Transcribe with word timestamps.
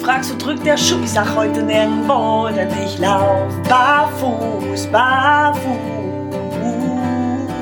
fragst, 0.00 0.32
wo 0.32 0.36
drückt 0.36 0.64
der 0.64 0.76
Schuh? 0.76 1.00
Ich 1.04 1.10
sag 1.10 1.34
heute 1.36 1.62
nirgendwo, 1.62 2.48
denn 2.48 2.68
ich 2.84 2.98
lauf 2.98 3.52
barfuß, 3.68 4.86
barfuß. 4.86 5.60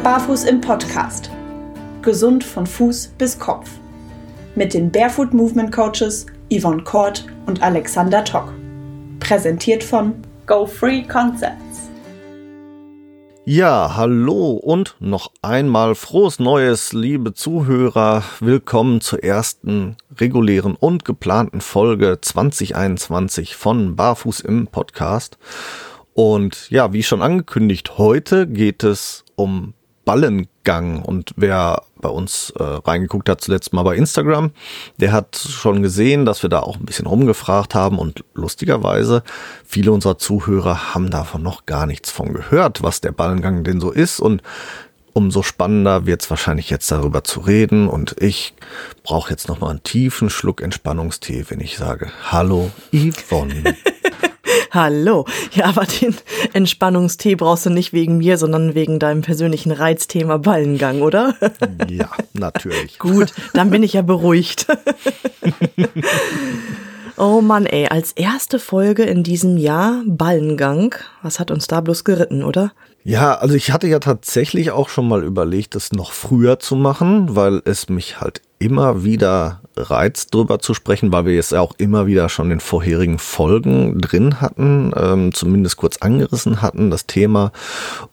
Barfuß 0.03 0.45
im 0.45 0.61
Podcast. 0.61 1.31
Gesund 2.03 2.45
von 2.45 2.67
Fuß 2.67 3.09
bis 3.19 3.39
Kopf. 3.39 3.71
Mit 4.55 4.73
den 4.73 4.91
Barefoot 4.91 5.35
Movement 5.35 5.73
Coaches 5.73 6.27
Yvonne 6.53 6.83
Kort 6.83 7.27
und 7.47 7.61
Alexander 7.63 8.25
Tock. 8.25 8.53
Präsentiert 9.21 9.83
von 9.83 10.15
Go 10.47 10.65
Free 10.65 11.03
Concepts. 11.03 11.68
Ja, 13.51 13.97
hallo 13.97 14.51
und 14.51 14.97
noch 15.01 15.33
einmal 15.41 15.95
frohes 15.95 16.39
Neues, 16.39 16.93
liebe 16.93 17.33
Zuhörer. 17.33 18.23
Willkommen 18.41 19.01
zur 19.01 19.25
ersten 19.25 19.97
regulären 20.19 20.75
und 20.75 21.07
geplanten 21.07 21.63
Folge 21.63 22.19
2021 22.21 23.57
von 23.57 23.97
Barfuß 23.97 24.41
im 24.41 24.67
Podcast. 24.67 25.39
Und 26.13 26.69
ja, 26.69 26.93
wie 26.93 27.03
schon 27.03 27.23
angekündigt, 27.23 27.97
heute 27.97 28.47
geht 28.47 28.85
es 28.85 29.25
um 29.35 29.73
Ballengang. 30.09 31.03
Und 31.03 31.33
wer 31.37 31.83
bei 32.01 32.09
uns 32.09 32.49
äh, 32.59 32.63
reingeguckt 32.63 33.29
hat, 33.29 33.43
zuletzt 33.43 33.75
mal 33.75 33.83
bei 33.83 33.95
Instagram, 33.95 34.53
der 34.97 35.13
hat 35.13 35.37
schon 35.37 35.83
gesehen, 35.83 36.25
dass 36.25 36.43
wir 36.43 36.49
da 36.49 36.61
auch 36.61 36.77
ein 36.79 36.87
bisschen 36.87 37.07
rumgefragt 37.07 37.75
haben. 37.75 37.99
Und 37.99 38.25
lustigerweise, 38.33 39.23
viele 39.67 39.93
unserer 39.93 40.17
Zuhörer 40.17 40.95
haben 40.95 41.11
davon 41.11 41.43
noch 41.43 41.67
gar 41.67 41.85
nichts 41.85 42.11
von 42.11 42.33
gehört, 42.33 42.83
was 42.83 43.03
der 43.03 43.13
Ballengang 43.13 43.65
denn 43.65 43.83
so 43.83 43.91
ist. 43.91 44.19
Und 44.19 44.41
umso 45.13 45.43
spannender 45.43 46.07
wird 46.07 46.23
es 46.23 46.31
wahrscheinlich 46.31 46.71
jetzt 46.71 46.91
darüber 46.91 47.23
zu 47.23 47.41
reden. 47.41 47.87
Und 47.87 48.17
ich 48.19 48.55
brauche 49.03 49.31
jetzt 49.31 49.47
noch 49.47 49.61
mal 49.61 49.69
einen 49.69 49.83
tiefen 49.83 50.31
Schluck 50.31 50.63
Entspannungstee, 50.63 51.45
wenn 51.51 51.61
ich 51.61 51.77
sage, 51.77 52.11
hallo 52.25 52.71
Yvonne. 52.95 53.77
Hallo. 54.71 55.25
Ja, 55.53 55.67
aber 55.67 55.85
den 55.85 56.15
Entspannungstee 56.53 57.35
brauchst 57.35 57.67
du 57.67 57.71
nicht 57.71 57.93
wegen 57.93 58.19
mir, 58.19 58.39
sondern 58.39 58.75
wegen 58.75 58.99
deinem 58.99 59.23
persönlichen 59.23 59.73
Reizthema 59.73 60.37
Ballengang, 60.37 61.03
oder? 61.03 61.35
Ja, 61.89 62.11
natürlich. 62.33 62.99
Gut, 62.99 63.33
dann 63.55 63.71
bin 63.71 63.83
ich 63.83 63.95
ja 63.95 64.03
beruhigt. 64.03 64.67
Oh 67.21 67.41
Mann, 67.41 67.67
ey, 67.67 67.89
als 67.89 68.13
erste 68.13 68.61
Folge 68.61 69.03
in 69.03 69.25
diesem 69.25 69.57
Jahr 69.57 70.05
Ballengang. 70.07 70.95
Was 71.21 71.41
hat 71.41 71.51
uns 71.51 71.67
da 71.67 71.81
bloß 71.81 72.05
geritten, 72.05 72.45
oder? 72.45 72.71
Ja, 73.03 73.35
also 73.35 73.57
ich 73.57 73.73
hatte 73.73 73.89
ja 73.89 73.99
tatsächlich 73.99 74.71
auch 74.71 74.89
schon 74.89 75.09
mal 75.09 75.25
überlegt, 75.25 75.75
das 75.75 75.91
noch 75.91 76.13
früher 76.13 76.61
zu 76.61 76.77
machen, 76.77 77.35
weil 77.35 77.61
es 77.65 77.89
mich 77.89 78.21
halt 78.21 78.41
immer 78.61 79.03
wieder 79.03 79.63
reizt, 79.79 80.35
drüber 80.35 80.59
zu 80.59 80.75
sprechen, 80.75 81.13
weil 81.13 81.27
wir 81.27 81.35
jetzt 81.35 81.55
auch 81.55 81.75
immer 81.79 82.07
wieder 82.07 82.29
schon 82.29 82.51
in 82.51 82.61
vorherigen 82.61 83.19
Folgen 83.19 84.01
drin 84.01 84.41
hatten, 84.41 84.93
ähm, 84.97 85.33
zumindest 85.33 85.77
kurz 85.77 85.99
angerissen 85.99 86.63
hatten, 86.63 86.91
das 86.91 87.07
Thema. 87.07 87.53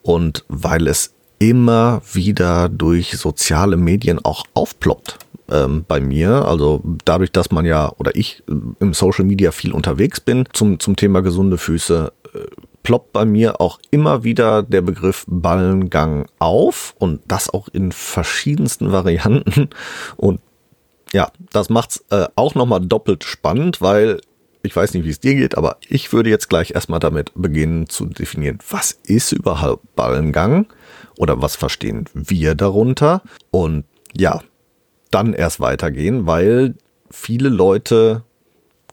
Und 0.01 0.45
weil 0.47 0.87
es 0.87 1.13
immer 1.39 2.01
wieder 2.13 2.69
durch 2.69 3.17
soziale 3.17 3.77
Medien 3.77 4.23
auch 4.23 4.45
aufploppt 4.53 5.17
ähm, 5.49 5.85
bei 5.87 5.99
mir. 5.99 6.45
Also 6.45 6.81
dadurch, 7.03 7.31
dass 7.31 7.51
man 7.51 7.65
ja 7.65 7.91
oder 7.97 8.15
ich 8.15 8.43
äh, 8.49 8.53
im 8.79 8.93
Social 8.93 9.25
Media 9.25 9.51
viel 9.51 9.73
unterwegs 9.73 10.19
bin 10.19 10.45
zum, 10.53 10.79
zum 10.79 10.95
Thema 10.95 11.21
gesunde 11.21 11.57
Füße, 11.57 12.11
äh, 12.33 12.39
ploppt 12.83 13.13
bei 13.13 13.25
mir 13.25 13.59
auch 13.59 13.79
immer 13.91 14.23
wieder 14.23 14.61
der 14.63 14.81
Begriff 14.81 15.25
Ballengang 15.27 16.27
auf 16.39 16.95
und 16.99 17.21
das 17.27 17.49
auch 17.49 17.67
in 17.69 17.91
verschiedensten 17.91 18.91
Varianten. 18.91 19.69
Und 20.15 20.39
ja, 21.13 21.31
das 21.51 21.69
macht's 21.69 22.03
äh, 22.09 22.27
auch 22.35 22.55
nochmal 22.55 22.81
doppelt 22.81 23.23
spannend, 23.23 23.81
weil 23.81 24.19
ich 24.65 24.75
weiß 24.75 24.93
nicht, 24.93 25.05
wie 25.05 25.11
es 25.11 25.19
dir 25.19 25.35
geht, 25.35 25.57
aber 25.57 25.77
ich 25.87 26.11
würde 26.11 26.29
jetzt 26.29 26.49
gleich 26.49 26.71
erstmal 26.71 26.99
damit 26.99 27.31
beginnen 27.35 27.87
zu 27.87 28.05
definieren, 28.05 28.59
was 28.69 28.91
ist 28.91 29.31
überhaupt 29.31 29.95
Ballengang 29.95 30.67
oder 31.17 31.41
was 31.41 31.55
verstehen 31.55 32.05
wir 32.13 32.55
darunter 32.55 33.21
und 33.51 33.85
ja, 34.17 34.41
dann 35.11 35.33
erst 35.33 35.59
weitergehen, 35.59 36.25
weil 36.25 36.75
viele 37.11 37.49
Leute 37.49 38.23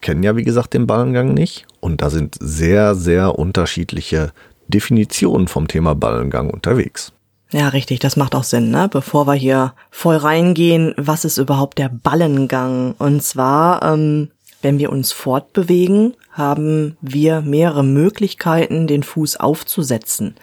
kennen 0.00 0.22
ja, 0.22 0.36
wie 0.36 0.44
gesagt, 0.44 0.74
den 0.74 0.86
Ballengang 0.86 1.32
nicht 1.32 1.66
und 1.80 2.02
da 2.02 2.10
sind 2.10 2.36
sehr, 2.40 2.94
sehr 2.94 3.38
unterschiedliche 3.38 4.32
Definitionen 4.68 5.48
vom 5.48 5.68
Thema 5.68 5.94
Ballengang 5.94 6.50
unterwegs. 6.50 7.12
Ja, 7.52 7.68
richtig, 7.68 8.00
das 8.00 8.16
macht 8.16 8.34
auch 8.34 8.44
Sinn, 8.44 8.70
ne? 8.70 8.88
Bevor 8.90 9.26
wir 9.26 9.34
hier 9.34 9.74
voll 9.90 10.16
reingehen, 10.16 10.94
was 10.96 11.26
ist 11.26 11.36
überhaupt 11.36 11.78
der 11.78 11.90
Ballengang? 11.90 12.94
Und 12.98 13.22
zwar, 13.22 13.82
ähm, 13.82 14.30
wenn 14.62 14.78
wir 14.78 14.90
uns 14.90 15.12
fortbewegen, 15.12 16.14
haben 16.30 16.96
wir 17.02 17.42
mehrere 17.42 17.84
Möglichkeiten, 17.84 18.86
den 18.86 19.02
Fuß 19.02 19.36
aufzusetzen. 19.36 20.34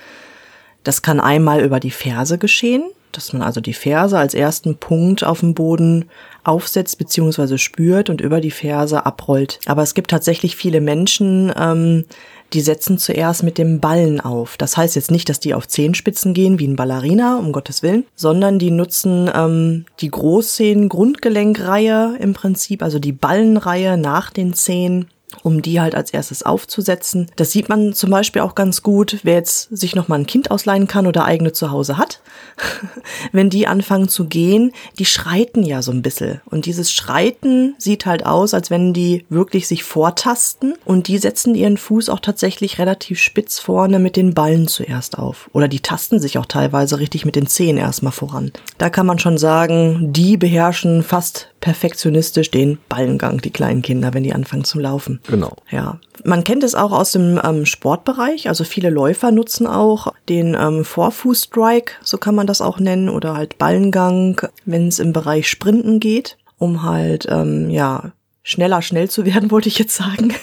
Das 0.83 1.01
kann 1.01 1.19
einmal 1.19 1.61
über 1.61 1.79
die 1.79 1.89
Ferse 1.89 2.37
geschehen, 2.37 2.83
dass 3.11 3.33
man 3.33 3.41
also 3.41 3.59
die 3.59 3.73
Ferse 3.73 4.19
als 4.19 4.35
ersten 4.35 4.77
Punkt 4.77 5.23
auf 5.23 5.39
dem 5.39 5.55
Boden 5.55 6.05
aufsetzt 6.43 6.99
bzw. 6.99 7.57
spürt 7.57 8.11
und 8.11 8.21
über 8.21 8.39
die 8.39 8.51
Ferse 8.51 9.05
abrollt. 9.05 9.59
Aber 9.65 9.81
es 9.81 9.95
gibt 9.95 10.11
tatsächlich 10.11 10.55
viele 10.55 10.79
Menschen, 10.79 11.51
ähm, 11.57 12.05
die 12.53 12.61
setzen 12.61 12.97
zuerst 12.97 13.43
mit 13.43 13.57
dem 13.57 13.79
Ballen 13.79 14.21
auf. 14.21 14.57
Das 14.57 14.77
heißt 14.77 14.95
jetzt 14.95 15.11
nicht, 15.11 15.29
dass 15.29 15.39
die 15.39 15.53
auf 15.53 15.67
Zehenspitzen 15.67 16.33
gehen 16.33 16.59
wie 16.59 16.67
ein 16.67 16.75
Ballerina, 16.75 17.37
um 17.37 17.51
Gottes 17.51 17.83
Willen, 17.83 18.05
sondern 18.15 18.57
die 18.59 18.71
nutzen 18.71 19.29
ähm, 19.33 19.85
die 19.99 20.09
Großzehen-Grundgelenkreihe 20.09 22.17
im 22.19 22.33
Prinzip, 22.33 22.83
also 22.83 22.99
die 22.99 23.13
Ballenreihe 23.13 23.97
nach 23.97 24.31
den 24.31 24.53
Zehen 24.53 25.07
um 25.43 25.61
die 25.61 25.81
halt 25.81 25.95
als 25.95 26.11
erstes 26.11 26.43
aufzusetzen. 26.43 27.31
Das 27.35 27.51
sieht 27.51 27.69
man 27.69 27.93
zum 27.93 28.09
Beispiel 28.11 28.41
auch 28.41 28.55
ganz 28.55 28.83
gut, 28.83 29.19
wer 29.23 29.35
jetzt 29.35 29.69
sich 29.75 29.95
noch 29.95 30.07
mal 30.07 30.19
ein 30.19 30.27
Kind 30.27 30.51
ausleihen 30.51 30.87
kann 30.87 31.07
oder 31.07 31.25
eigene 31.25 31.53
zu 31.53 31.71
Hause 31.71 31.97
hat. 31.97 32.21
Wenn 33.31 33.49
die 33.49 33.67
anfangen 33.67 34.09
zu 34.09 34.25
gehen, 34.25 34.71
die 34.97 35.05
schreiten 35.05 35.63
ja 35.63 35.81
so 35.81 35.91
ein 35.91 36.01
bisschen. 36.01 36.41
Und 36.45 36.65
dieses 36.65 36.91
Schreiten 36.91 37.75
sieht 37.77 38.05
halt 38.05 38.25
aus, 38.25 38.53
als 38.53 38.69
wenn 38.69 38.93
die 38.93 39.25
wirklich 39.29 39.67
sich 39.67 39.83
vortasten. 39.83 40.75
Und 40.85 41.07
die 41.07 41.17
setzen 41.17 41.55
ihren 41.55 41.77
Fuß 41.77 42.09
auch 42.09 42.19
tatsächlich 42.19 42.79
relativ 42.79 43.19
spitz 43.19 43.59
vorne 43.59 43.99
mit 43.99 44.15
den 44.15 44.33
Ballen 44.33 44.67
zuerst 44.67 45.17
auf. 45.17 45.49
Oder 45.53 45.67
die 45.67 45.79
tasten 45.79 46.19
sich 46.19 46.37
auch 46.37 46.45
teilweise 46.45 46.99
richtig 46.99 47.25
mit 47.25 47.35
den 47.35 47.47
Zehen 47.47 47.77
erstmal 47.77 48.11
voran. 48.11 48.51
Da 48.77 48.89
kann 48.89 49.05
man 49.05 49.19
schon 49.19 49.37
sagen, 49.37 50.11
die 50.13 50.37
beherrschen 50.37 51.03
fast 51.03 51.49
perfektionistisch 51.61 52.51
den 52.51 52.77
Ballengang, 52.87 53.39
die 53.39 53.51
kleinen 53.51 53.81
Kinder, 53.81 54.13
wenn 54.13 54.23
die 54.23 54.33
anfangen 54.33 54.63
zu 54.63 54.79
laufen. 54.79 55.19
Genau. 55.29 55.55
Ja. 55.69 55.99
Man 56.23 56.43
kennt 56.43 56.63
es 56.63 56.73
auch 56.73 56.91
aus 56.91 57.11
dem 57.11 57.39
ähm, 57.43 57.65
Sportbereich. 57.65 58.49
Also 58.49 58.63
viele 58.63 58.89
Läufer 58.89 59.31
nutzen 59.31 59.67
auch 59.67 60.11
den 60.27 60.57
ähm, 60.59 60.83
Vorfußstrike, 60.83 61.93
so 62.01 62.17
kann 62.17 62.33
man 62.35 62.47
das 62.47 62.61
auch 62.61 62.79
nennen, 62.79 63.09
oder 63.09 63.35
halt 63.35 63.57
Ballengang, 63.59 64.41
wenn 64.65 64.87
es 64.87 64.97
im 64.97 65.13
Bereich 65.13 65.47
Sprinten 65.47 65.99
geht, 65.99 66.37
um 66.57 66.83
halt, 66.83 67.27
ähm, 67.29 67.69
ja, 67.69 68.11
schneller 68.41 68.81
schnell 68.81 69.09
zu 69.09 69.25
werden, 69.25 69.51
wollte 69.51 69.69
ich 69.69 69.77
jetzt 69.77 69.95
sagen. 69.95 70.33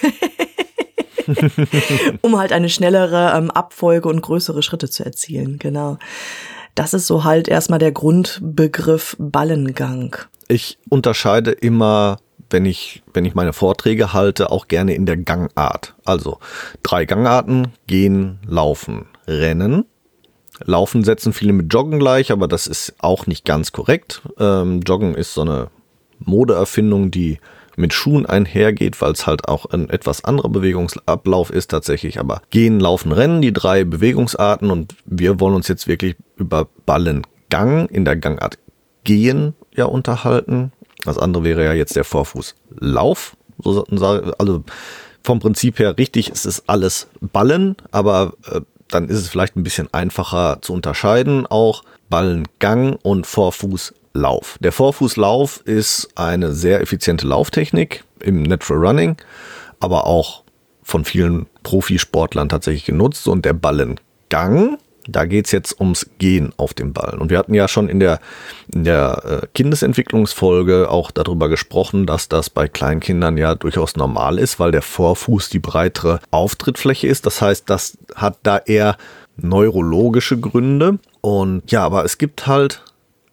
um 2.22 2.38
halt 2.38 2.53
eine 2.53 2.68
schnellere 2.68 3.36
ähm, 3.36 3.50
Abfolge 3.50 4.08
und 4.08 4.22
größere 4.22 4.62
Schritte 4.62 4.88
zu 4.88 5.04
erzielen, 5.04 5.58
genau. 5.58 5.98
Das 6.76 6.94
ist 6.94 7.06
so 7.08 7.24
halt 7.24 7.48
erstmal 7.48 7.80
der 7.80 7.91
Grundbegriff 7.91 9.16
Ballengang. 9.18 10.16
Ich 10.47 10.78
unterscheide 10.91 11.50
immer, 11.50 12.18
wenn 12.51 12.65
ich, 12.65 13.03
wenn 13.12 13.25
ich 13.25 13.34
meine 13.34 13.53
Vorträge 13.53 14.12
halte, 14.12 14.51
auch 14.51 14.69
gerne 14.69 14.95
in 14.95 15.07
der 15.07 15.17
Gangart. 15.17 15.95
Also 16.05 16.39
drei 16.83 17.05
Gangarten, 17.05 17.73
gehen, 17.87 18.39
laufen, 18.47 19.07
rennen. 19.27 19.84
Laufen 20.65 21.05
setzen 21.05 21.33
viele 21.33 21.53
mit 21.53 21.73
Joggen 21.73 21.99
gleich, 21.99 22.33
aber 22.33 22.49
das 22.49 22.67
ist 22.67 22.95
auch 22.99 23.27
nicht 23.27 23.45
ganz 23.45 23.73
korrekt. 23.73 24.23
Ähm, 24.39 24.81
Joggen 24.81 25.15
ist 25.15 25.34
so 25.34 25.43
eine 25.43 25.69
Modeerfindung, 26.19 27.11
die 27.11 27.39
mit 27.77 27.93
Schuhen 27.93 28.25
einhergeht, 28.25 29.01
weil 29.03 29.13
es 29.13 29.27
halt 29.27 29.49
auch 29.49 29.66
ein 29.66 29.91
etwas 29.91 30.25
anderer 30.25 30.49
Bewegungsablauf 30.49 31.51
ist 31.51 31.71
tatsächlich. 31.71 32.19
Aber 32.19 32.41
gehen, 32.49 32.81
laufen, 32.81 33.13
rennen, 33.13 33.42
die 33.42 33.53
drei 33.53 33.84
Bewegungsarten 33.84 34.71
und 34.71 34.95
wir 35.04 35.41
wollen 35.41 35.54
uns 35.54 35.69
jetzt 35.69 35.87
wirklich 35.87 36.16
über 36.37 36.69
Ballengang 36.87 37.87
in 37.89 38.07
der 38.07 38.16
Gangart 38.16 38.59
gehen 39.04 39.54
ja 39.75 39.84
unterhalten. 39.84 40.72
Das 41.06 41.18
andere 41.18 41.44
wäre 41.44 41.64
ja 41.64 41.72
jetzt 41.72 41.97
der 41.97 42.04
Vorfußlauf. 42.04 43.36
Also 44.38 44.64
vom 45.22 45.38
Prinzip 45.41 45.78
her 45.78 45.97
richtig, 45.97 46.30
es 46.30 46.44
ist 46.47 46.64
alles 46.66 47.08
Ballen, 47.20 47.76
aber 47.91 48.34
äh, 48.50 48.60
dann 48.88 49.08
ist 49.08 49.18
es 49.18 49.28
vielleicht 49.28 49.56
ein 49.56 49.62
bisschen 49.62 49.92
einfacher 49.92 50.58
zu 50.62 50.72
unterscheiden 50.72 51.47
auch 51.47 51.82
Ballengang 52.08 52.97
und 53.03 53.26
Vorfußlauf. 53.26 54.58
Der 54.60 54.72
Vorfußlauf 54.72 55.62
ist 55.64 56.08
eine 56.14 56.53
sehr 56.53 56.80
effiziente 56.80 57.26
Lauftechnik 57.26 58.04
im 58.20 58.42
Natural 58.44 58.86
Running, 58.86 59.16
aber 59.80 60.06
auch 60.06 60.44
von 60.82 61.04
vielen 61.04 61.47
Profisportlern 61.64 62.48
tatsächlich 62.48 62.84
genutzt 62.84 63.26
und 63.26 63.44
der 63.44 63.54
Ballengang 63.54 64.78
Da 65.08 65.24
geht's 65.24 65.53
jetzt 65.53 65.80
ums 65.80 66.06
Gehen 66.18 66.53
auf 66.56 66.74
dem 66.74 66.92
Ballen. 66.92 67.18
Und 67.18 67.30
wir 67.30 67.38
hatten 67.38 67.54
ja 67.54 67.68
schon 67.68 67.88
in 67.88 68.00
der, 68.00 68.20
in 68.72 68.84
der 68.84 69.42
äh, 69.42 69.47
Kindesentwicklungsfolge 69.54 70.91
auch 70.91 71.10
darüber 71.10 71.48
gesprochen, 71.48 72.06
dass 72.06 72.28
das 72.28 72.50
bei 72.50 72.68
Kleinkindern 72.68 73.36
ja 73.36 73.54
durchaus 73.54 73.97
normal 73.97 74.38
ist, 74.38 74.58
weil 74.58 74.72
der 74.72 74.82
Vorfuß 74.82 75.48
die 75.48 75.58
breitere 75.58 76.20
Auftrittfläche 76.30 77.06
ist. 77.06 77.26
Das 77.26 77.41
heißt, 77.41 77.68
das 77.70 77.98
hat 78.14 78.38
da 78.42 78.58
eher 78.58 78.97
neurologische 79.36 80.38
Gründe. 80.38 80.98
Und 81.20 81.70
ja, 81.70 81.84
aber 81.84 82.04
es 82.04 82.18
gibt 82.18 82.47
halt 82.47 82.82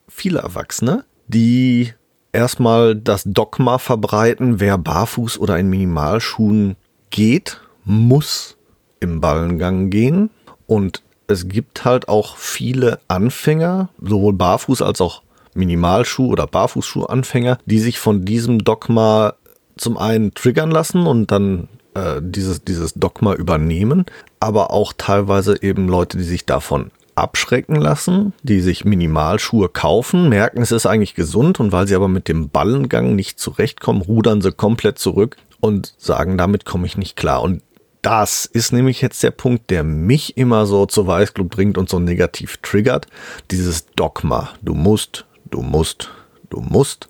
viele 0.08 0.40
Erwachsene, 0.40 1.06
die 1.28 1.94
erstmal 2.32 2.96
das 2.96 3.24
Dogma 3.26 3.78
verbreiten, 3.78 4.60
wer 4.60 4.78
barfuß 4.78 5.40
oder 5.40 5.58
in 5.58 5.70
Minimalschuhen 5.70 6.76
geht, 7.10 7.62
muss 7.86 8.58
im 9.00 9.22
Ballengang 9.22 9.90
gehen. 9.90 10.30
Und 10.66 11.03
es 11.28 11.48
gibt 11.48 11.86
halt 11.86 12.08
auch 12.08 12.38
viele 12.38 13.00
Anfänger, 13.08 13.90
sowohl 14.02 14.34
barfuß 14.34 14.82
als 14.82 15.02
auch 15.02 15.22
Minimalschuh- 15.56 16.30
oder 16.30 16.48
Barfußschuhanfänger, 16.48 17.60
die 17.66 17.80
sich 17.80 18.00
von 18.00 18.26
diesem 18.26 18.64
Dogma 18.64 19.34
zum 19.78 19.98
einen 19.98 20.34
triggern 20.34 20.72
lassen 20.72 21.06
und 21.06 21.32
dann 21.32 21.68
äh, 21.94 22.22
dieses, 22.22 22.64
dieses 22.64 22.94
Dogma 22.94 23.34
übernehmen, 23.34 24.06
aber 24.40 24.72
auch 24.72 24.94
teilweise 24.98 25.62
eben 25.62 25.88
Leute, 25.88 26.18
die 26.18 26.24
sich 26.24 26.46
davon 26.46 26.92
abschrecken 27.16 27.76
lassen, 27.76 28.34
die 28.42 28.62
sich 28.62 28.86
Minimalschuhe 28.86 29.70
kaufen, 29.70 30.30
merken, 30.30 30.62
es 30.62 30.72
ist 30.72 30.88
eigentlich 30.88 31.14
gesund 31.14 31.60
und 31.60 31.72
weil 31.72 31.88
sie 31.88 31.96
aber 31.96 32.08
mit 32.08 32.28
dem 32.28 32.50
Ballengang 32.50 33.16
nicht 33.16 33.40
zurechtkommen, 33.40 34.02
rudern 34.02 34.42
sie 34.42 34.52
komplett 34.52 34.98
zurück 34.98 35.38
und 35.60 35.94
sagen, 35.98 36.38
damit 36.38 36.66
komme 36.66 36.88
ich 36.88 36.98
nicht 36.98 37.16
klar. 37.16 37.44
Und 37.44 37.62
das 38.04 38.46
ist 38.46 38.74
nämlich 38.74 39.02
jetzt 39.02 39.24
der 39.24 39.32
Punkt, 39.32 39.70
der 39.70 39.84
mich 39.84 40.38
immer 40.38 40.66
so 40.68 40.86
zur 40.86 41.08
Weißglut 41.08 41.50
bringt 41.50 41.78
und 41.78 41.90
so 41.90 42.00
negativ 42.00 42.58
triggert. 42.58 43.08
Dieses 43.50 43.88
Dogma. 43.96 44.52
Du 44.62 44.76
musst, 44.76 45.26
du 45.50 45.62
musst, 45.62 46.12
du 46.50 46.60
musst. 46.60 47.08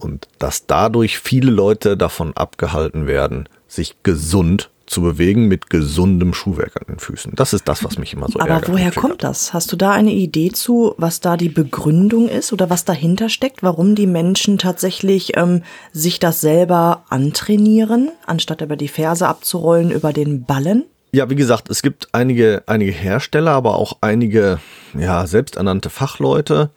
Und 0.00 0.26
dass 0.38 0.66
dadurch 0.66 1.18
viele 1.18 1.50
Leute 1.50 1.96
davon 1.96 2.32
abgehalten 2.34 3.06
werden, 3.06 3.48
sich 3.68 4.02
gesund 4.02 4.70
zu 4.92 5.02
bewegen 5.02 5.48
mit 5.48 5.70
gesundem 5.70 6.34
Schuhwerk 6.34 6.76
an 6.76 6.86
den 6.86 6.98
Füßen. 6.98 7.32
Das 7.34 7.52
ist 7.52 7.66
das, 7.66 7.82
was 7.82 7.98
mich 7.98 8.12
immer 8.12 8.28
so 8.28 8.38
Aber 8.38 8.50
ärgert. 8.50 8.72
woher 8.72 8.92
kommt 8.92 9.22
das? 9.22 9.52
Hast 9.52 9.72
du 9.72 9.76
da 9.76 9.90
eine 9.90 10.12
Idee 10.12 10.50
zu, 10.50 10.94
was 10.98 11.20
da 11.20 11.36
die 11.36 11.48
Begründung 11.48 12.28
ist 12.28 12.52
oder 12.52 12.70
was 12.70 12.84
dahinter 12.84 13.28
steckt, 13.28 13.62
warum 13.62 13.94
die 13.94 14.06
Menschen 14.06 14.58
tatsächlich 14.58 15.36
ähm, 15.36 15.62
sich 15.92 16.20
das 16.20 16.40
selber 16.40 17.04
antrainieren, 17.08 18.10
anstatt 18.26 18.60
über 18.60 18.76
die 18.76 18.88
Ferse 18.88 19.26
abzurollen, 19.26 19.90
über 19.90 20.12
den 20.12 20.44
Ballen? 20.44 20.84
Ja, 21.14 21.28
wie 21.28 21.36
gesagt, 21.36 21.68
es 21.68 21.82
gibt 21.82 22.08
einige, 22.12 22.62
einige 22.66 22.92
Hersteller, 22.92 23.50
aber 23.50 23.76
auch 23.76 23.98
einige, 24.00 24.60
ja, 24.98 25.26
selbsternannte 25.26 25.90
Fachleute, 25.90 26.70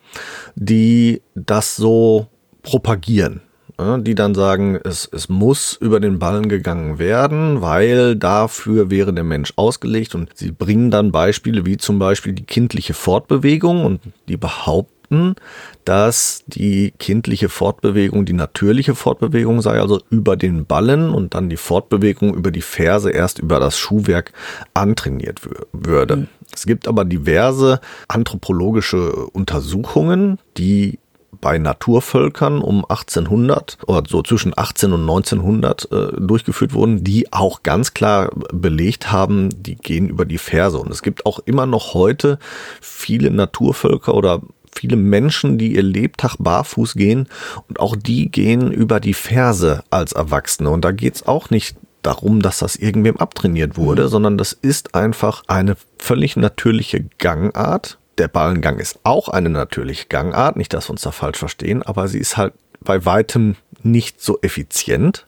die 0.55 1.21
das 1.35 1.75
so 1.75 2.27
propagieren 2.63 3.41
die 3.77 4.15
dann 4.15 4.35
sagen, 4.35 4.79
es, 4.83 5.09
es 5.11 5.27
muss 5.27 5.73
über 5.73 5.99
den 5.99 6.17
Ballen 6.17 6.47
gegangen 6.47 6.97
werden, 6.97 7.61
weil 7.61 8.15
dafür 8.15 8.89
wäre 8.89 9.13
der 9.13 9.23
Mensch 9.23 9.53
ausgelegt. 9.57 10.15
Und 10.15 10.29
sie 10.35 10.51
bringen 10.51 10.91
dann 10.91 11.11
Beispiele 11.11 11.65
wie 11.65 11.77
zum 11.77 11.99
Beispiel 11.99 12.33
die 12.33 12.45
kindliche 12.45 12.93
Fortbewegung 12.93 13.85
und 13.85 14.01
die 14.29 14.37
behaupten, 14.37 15.35
dass 15.83 16.43
die 16.47 16.93
kindliche 16.97 17.49
Fortbewegung 17.49 18.25
die 18.25 18.33
natürliche 18.33 18.95
Fortbewegung 18.95 19.61
sei, 19.61 19.79
also 19.79 20.01
über 20.09 20.37
den 20.37 20.65
Ballen 20.65 21.09
und 21.09 21.33
dann 21.33 21.49
die 21.49 21.57
Fortbewegung 21.57 22.33
über 22.33 22.51
die 22.51 22.61
Ferse 22.61 23.11
erst 23.11 23.39
über 23.39 23.59
das 23.59 23.77
Schuhwerk 23.77 24.31
antrainiert 24.73 25.41
würde. 25.73 26.15
Mhm. 26.15 26.27
Es 26.53 26.65
gibt 26.65 26.87
aber 26.87 27.03
diverse 27.03 27.81
anthropologische 28.07 29.11
Untersuchungen, 29.33 30.39
die 30.57 30.99
bei 31.41 31.57
Naturvölkern 31.57 32.61
um 32.61 32.85
1800 32.85 33.77
oder 33.87 34.03
so 34.07 34.21
zwischen 34.21 34.53
18 34.55 34.93
und 34.93 35.01
1900 35.01 35.91
äh, 35.91 36.07
durchgeführt 36.19 36.73
wurden, 36.73 37.03
die 37.03 37.31
auch 37.33 37.63
ganz 37.63 37.93
klar 37.93 38.31
belegt 38.53 39.11
haben, 39.11 39.49
die 39.63 39.75
gehen 39.75 40.09
über 40.09 40.25
die 40.25 40.37
Ferse. 40.37 40.77
Und 40.77 40.91
es 40.91 41.01
gibt 41.01 41.25
auch 41.25 41.39
immer 41.39 41.65
noch 41.65 41.93
heute 41.93 42.39
viele 42.81 43.31
Naturvölker 43.31 44.13
oder 44.13 44.41
viele 44.73 44.97
Menschen, 44.97 45.57
die 45.57 45.75
ihr 45.75 45.83
Lebtag 45.83 46.35
barfuß 46.37 46.95
gehen 46.95 47.27
und 47.67 47.79
auch 47.79 47.95
die 47.95 48.29
gehen 48.29 48.71
über 48.71 48.99
die 48.99 49.13
Ferse 49.13 49.83
als 49.89 50.11
Erwachsene. 50.11 50.69
Und 50.69 50.83
da 50.83 50.91
geht's 50.91 51.25
auch 51.25 51.49
nicht 51.49 51.77
darum, 52.05 52.41
dass 52.41 52.59
das 52.59 52.75
irgendwem 52.75 53.17
abtrainiert 53.17 53.77
wurde, 53.77 54.03
mhm. 54.03 54.07
sondern 54.09 54.37
das 54.37 54.53
ist 54.53 54.95
einfach 54.95 55.43
eine 55.47 55.75
völlig 55.97 56.35
natürliche 56.35 57.05
Gangart, 57.17 57.97
der 58.17 58.27
Ballengang 58.27 58.79
ist 58.79 58.99
auch 59.03 59.29
eine 59.29 59.49
natürliche 59.49 60.07
Gangart, 60.07 60.55
nicht, 60.55 60.73
dass 60.73 60.87
wir 60.87 60.91
uns 60.91 61.01
da 61.01 61.11
falsch 61.11 61.37
verstehen, 61.37 61.83
aber 61.83 62.07
sie 62.07 62.19
ist 62.19 62.37
halt 62.37 62.53
bei 62.81 63.05
weitem 63.05 63.55
nicht 63.83 64.21
so 64.21 64.39
effizient 64.41 65.25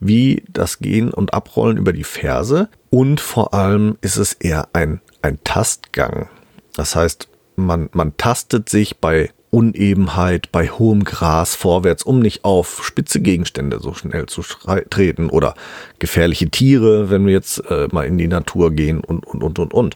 wie 0.00 0.44
das 0.48 0.78
Gehen 0.78 1.12
und 1.12 1.34
Abrollen 1.34 1.76
über 1.76 1.92
die 1.92 2.04
Ferse. 2.04 2.68
Und 2.88 3.20
vor 3.20 3.54
allem 3.54 3.98
ist 4.00 4.16
es 4.16 4.32
eher 4.32 4.68
ein, 4.72 5.00
ein 5.22 5.38
Tastgang. 5.44 6.28
Das 6.74 6.96
heißt, 6.96 7.28
man, 7.56 7.90
man 7.92 8.16
tastet 8.16 8.68
sich 8.68 8.96
bei 8.96 9.30
Unebenheit, 9.50 10.52
bei 10.52 10.68
hohem 10.68 11.04
Gras 11.04 11.56
vorwärts, 11.56 12.04
um 12.04 12.20
nicht 12.20 12.44
auf 12.44 12.84
spitze 12.84 13.20
Gegenstände 13.20 13.80
so 13.80 13.92
schnell 13.94 14.26
zu 14.26 14.42
treten 14.42 15.28
oder 15.28 15.54
gefährliche 15.98 16.48
Tiere, 16.48 17.10
wenn 17.10 17.26
wir 17.26 17.32
jetzt 17.32 17.58
äh, 17.68 17.88
mal 17.90 18.06
in 18.06 18.16
die 18.16 18.28
Natur 18.28 18.70
gehen 18.70 19.00
und, 19.00 19.26
und, 19.26 19.42
und, 19.42 19.58
und, 19.58 19.74
und. 19.74 19.94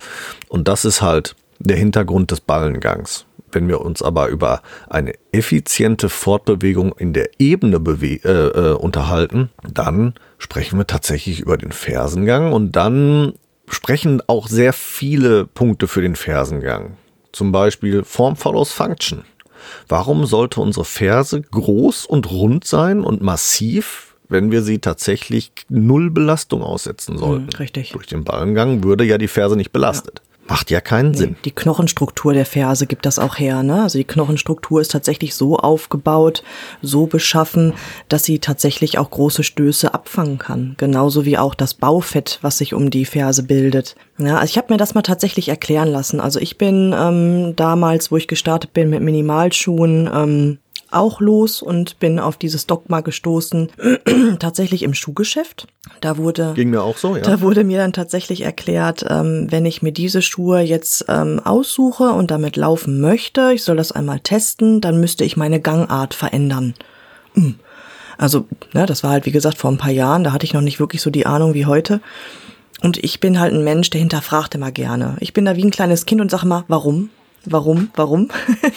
Und 0.48 0.68
das 0.68 0.84
ist 0.84 1.02
halt 1.02 1.36
der 1.64 1.76
Hintergrund 1.76 2.30
des 2.30 2.40
Ballengangs. 2.40 3.26
Wenn 3.50 3.68
wir 3.68 3.80
uns 3.80 4.02
aber 4.02 4.28
über 4.28 4.62
eine 4.88 5.14
effiziente 5.32 6.08
Fortbewegung 6.08 6.92
in 6.98 7.12
der 7.12 7.30
Ebene 7.38 7.76
äh, 7.76 8.26
äh, 8.26 8.72
unterhalten, 8.72 9.50
dann 9.62 10.14
sprechen 10.38 10.78
wir 10.78 10.86
tatsächlich 10.86 11.40
über 11.40 11.56
den 11.56 11.72
Fersengang 11.72 12.52
und 12.52 12.72
dann 12.72 13.34
sprechen 13.68 14.22
auch 14.26 14.48
sehr 14.48 14.72
viele 14.72 15.46
Punkte 15.46 15.86
für 15.86 16.02
den 16.02 16.16
Fersengang. 16.16 16.96
Zum 17.32 17.52
Beispiel 17.52 18.04
Form 18.04 18.36
follows 18.36 18.72
Function. 18.72 19.24
Warum 19.88 20.26
sollte 20.26 20.60
unsere 20.60 20.84
Ferse 20.84 21.40
groß 21.40 22.06
und 22.06 22.30
rund 22.30 22.64
sein 22.64 23.02
und 23.02 23.22
massiv, 23.22 24.16
wenn 24.28 24.50
wir 24.50 24.62
sie 24.62 24.78
tatsächlich 24.78 25.52
null 25.68 26.10
Belastung 26.10 26.62
aussetzen 26.62 27.18
sollten? 27.18 27.52
Hm, 27.52 27.58
richtig. 27.58 27.92
Durch 27.92 28.06
den 28.06 28.24
Ballengang 28.24 28.84
würde 28.84 29.04
ja 29.04 29.16
die 29.16 29.28
Ferse 29.28 29.56
nicht 29.56 29.72
belastet. 29.72 30.20
Ja. 30.24 30.33
Macht 30.46 30.70
ja 30.70 30.80
keinen 30.80 31.12
nee, 31.12 31.16
Sinn. 31.16 31.36
Die 31.44 31.50
Knochenstruktur 31.52 32.34
der 32.34 32.44
Ferse 32.44 32.86
gibt 32.86 33.06
das 33.06 33.18
auch 33.18 33.38
her. 33.38 33.62
Ne? 33.62 33.82
Also 33.82 33.98
die 33.98 34.04
Knochenstruktur 34.04 34.80
ist 34.80 34.90
tatsächlich 34.90 35.34
so 35.34 35.56
aufgebaut, 35.56 36.42
so 36.82 37.06
beschaffen, 37.06 37.72
dass 38.08 38.24
sie 38.24 38.38
tatsächlich 38.40 38.98
auch 38.98 39.10
große 39.10 39.42
Stöße 39.42 39.94
abfangen 39.94 40.38
kann. 40.38 40.74
Genauso 40.76 41.24
wie 41.24 41.38
auch 41.38 41.54
das 41.54 41.74
Baufett, 41.74 42.38
was 42.42 42.58
sich 42.58 42.74
um 42.74 42.90
die 42.90 43.06
Ferse 43.06 43.44
bildet. 43.44 43.96
Ja, 44.18 44.36
also 44.36 44.50
ich 44.50 44.58
habe 44.58 44.72
mir 44.72 44.76
das 44.76 44.94
mal 44.94 45.02
tatsächlich 45.02 45.48
erklären 45.48 45.88
lassen. 45.88 46.20
Also 46.20 46.38
ich 46.40 46.58
bin 46.58 46.94
ähm, 46.96 47.56
damals, 47.56 48.12
wo 48.12 48.16
ich 48.16 48.28
gestartet 48.28 48.74
bin 48.74 48.90
mit 48.90 49.00
Minimalschuhen, 49.00 50.10
ähm, 50.12 50.58
auch 50.94 51.20
los 51.20 51.62
und 51.62 51.98
bin 51.98 52.18
auf 52.18 52.36
dieses 52.36 52.66
Dogma 52.66 53.00
gestoßen, 53.00 53.70
tatsächlich 54.38 54.82
im 54.82 54.94
Schuhgeschäft. 54.94 55.66
Da 56.00 56.16
wurde 56.16 56.52
ging 56.54 56.70
mir 56.70 56.82
auch 56.82 56.96
so, 56.96 57.16
ja. 57.16 57.22
Da 57.22 57.40
wurde 57.40 57.64
mir 57.64 57.78
dann 57.78 57.92
tatsächlich 57.92 58.42
erklärt, 58.42 59.04
ähm, 59.08 59.46
wenn 59.50 59.66
ich 59.66 59.82
mir 59.82 59.92
diese 59.92 60.22
Schuhe 60.22 60.60
jetzt 60.60 61.06
ähm, 61.08 61.40
aussuche 61.44 62.10
und 62.10 62.30
damit 62.30 62.56
laufen 62.56 63.00
möchte, 63.00 63.52
ich 63.52 63.62
soll 63.62 63.76
das 63.76 63.92
einmal 63.92 64.20
testen, 64.20 64.80
dann 64.80 65.00
müsste 65.00 65.24
ich 65.24 65.36
meine 65.36 65.60
Gangart 65.60 66.14
verändern. 66.14 66.74
Hm. 67.34 67.56
Also, 68.16 68.46
ne, 68.72 68.86
das 68.86 69.02
war 69.02 69.10
halt 69.10 69.26
wie 69.26 69.32
gesagt 69.32 69.58
vor 69.58 69.70
ein 69.70 69.78
paar 69.78 69.90
Jahren, 69.90 70.24
da 70.24 70.32
hatte 70.32 70.44
ich 70.44 70.54
noch 70.54 70.60
nicht 70.60 70.80
wirklich 70.80 71.02
so 71.02 71.10
die 71.10 71.26
Ahnung 71.26 71.54
wie 71.54 71.66
heute. 71.66 72.00
Und 72.82 73.02
ich 73.02 73.20
bin 73.20 73.40
halt 73.40 73.52
ein 73.52 73.64
Mensch, 73.64 73.90
der 73.90 74.00
hinterfragt 74.00 74.54
immer 74.54 74.70
gerne. 74.70 75.16
Ich 75.20 75.32
bin 75.32 75.44
da 75.44 75.56
wie 75.56 75.64
ein 75.64 75.70
kleines 75.70 76.06
Kind 76.06 76.20
und 76.20 76.30
sage 76.30 76.44
immer, 76.44 76.64
warum? 76.68 77.10
Warum? 77.46 77.90
Warum? 77.94 78.28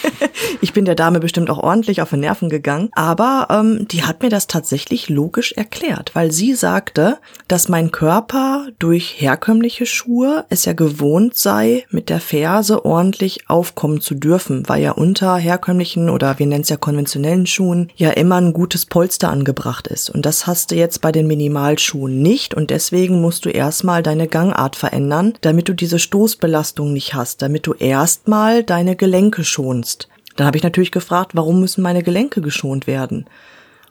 ich 0.61 0.73
bin 0.73 0.85
der 0.85 0.95
Dame 0.95 1.19
bestimmt 1.19 1.49
auch 1.49 1.59
ordentlich 1.59 2.01
auf 2.01 2.09
den 2.09 2.21
Nerven 2.21 2.49
gegangen, 2.49 2.89
aber 2.93 3.47
ähm, 3.49 3.87
die 3.87 4.03
hat 4.03 4.21
mir 4.21 4.29
das 4.29 4.47
tatsächlich 4.47 5.09
logisch 5.09 5.53
erklärt, 5.53 6.11
weil 6.13 6.31
sie 6.31 6.53
sagte, 6.53 7.17
dass 7.47 7.69
mein 7.69 7.91
Körper 7.91 8.67
durch 8.79 9.15
herkömmliche 9.17 9.85
Schuhe 9.85 10.45
es 10.49 10.65
ja 10.65 10.73
gewohnt 10.73 11.35
sei, 11.35 11.85
mit 11.89 12.09
der 12.09 12.19
Ferse 12.19 12.85
ordentlich 12.85 13.49
aufkommen 13.49 14.01
zu 14.01 14.15
dürfen, 14.15 14.63
weil 14.67 14.81
ja 14.81 14.91
unter 14.91 15.37
herkömmlichen 15.37 16.09
oder 16.09 16.39
wir 16.39 16.47
nennen 16.47 16.61
es 16.61 16.69
ja 16.69 16.77
konventionellen 16.77 17.47
Schuhen 17.47 17.91
ja 17.95 18.11
immer 18.11 18.35
ein 18.35 18.53
gutes 18.53 18.85
Polster 18.85 19.29
angebracht 19.29 19.87
ist. 19.87 20.09
Und 20.09 20.25
das 20.25 20.47
hast 20.47 20.71
du 20.71 20.75
jetzt 20.75 21.01
bei 21.01 21.11
den 21.11 21.27
Minimalschuhen 21.27 22.21
nicht 22.21 22.53
und 22.53 22.69
deswegen 22.69 23.21
musst 23.21 23.45
du 23.45 23.49
erstmal 23.49 24.03
deine 24.03 24.27
Gangart 24.27 24.75
verändern, 24.75 25.33
damit 25.41 25.69
du 25.69 25.73
diese 25.73 25.99
Stoßbelastung 25.99 26.93
nicht 26.93 27.13
hast, 27.13 27.41
damit 27.41 27.67
du 27.67 27.73
erstmal 27.73 28.56
deine 28.63 28.95
Gelenke 28.95 29.43
schonst. 29.43 30.07
Dann 30.35 30.47
habe 30.47 30.57
ich 30.57 30.63
natürlich 30.63 30.91
gefragt, 30.91 31.31
warum 31.33 31.59
müssen 31.59 31.81
meine 31.81 32.03
Gelenke 32.03 32.41
geschont 32.41 32.87
werden? 32.87 33.25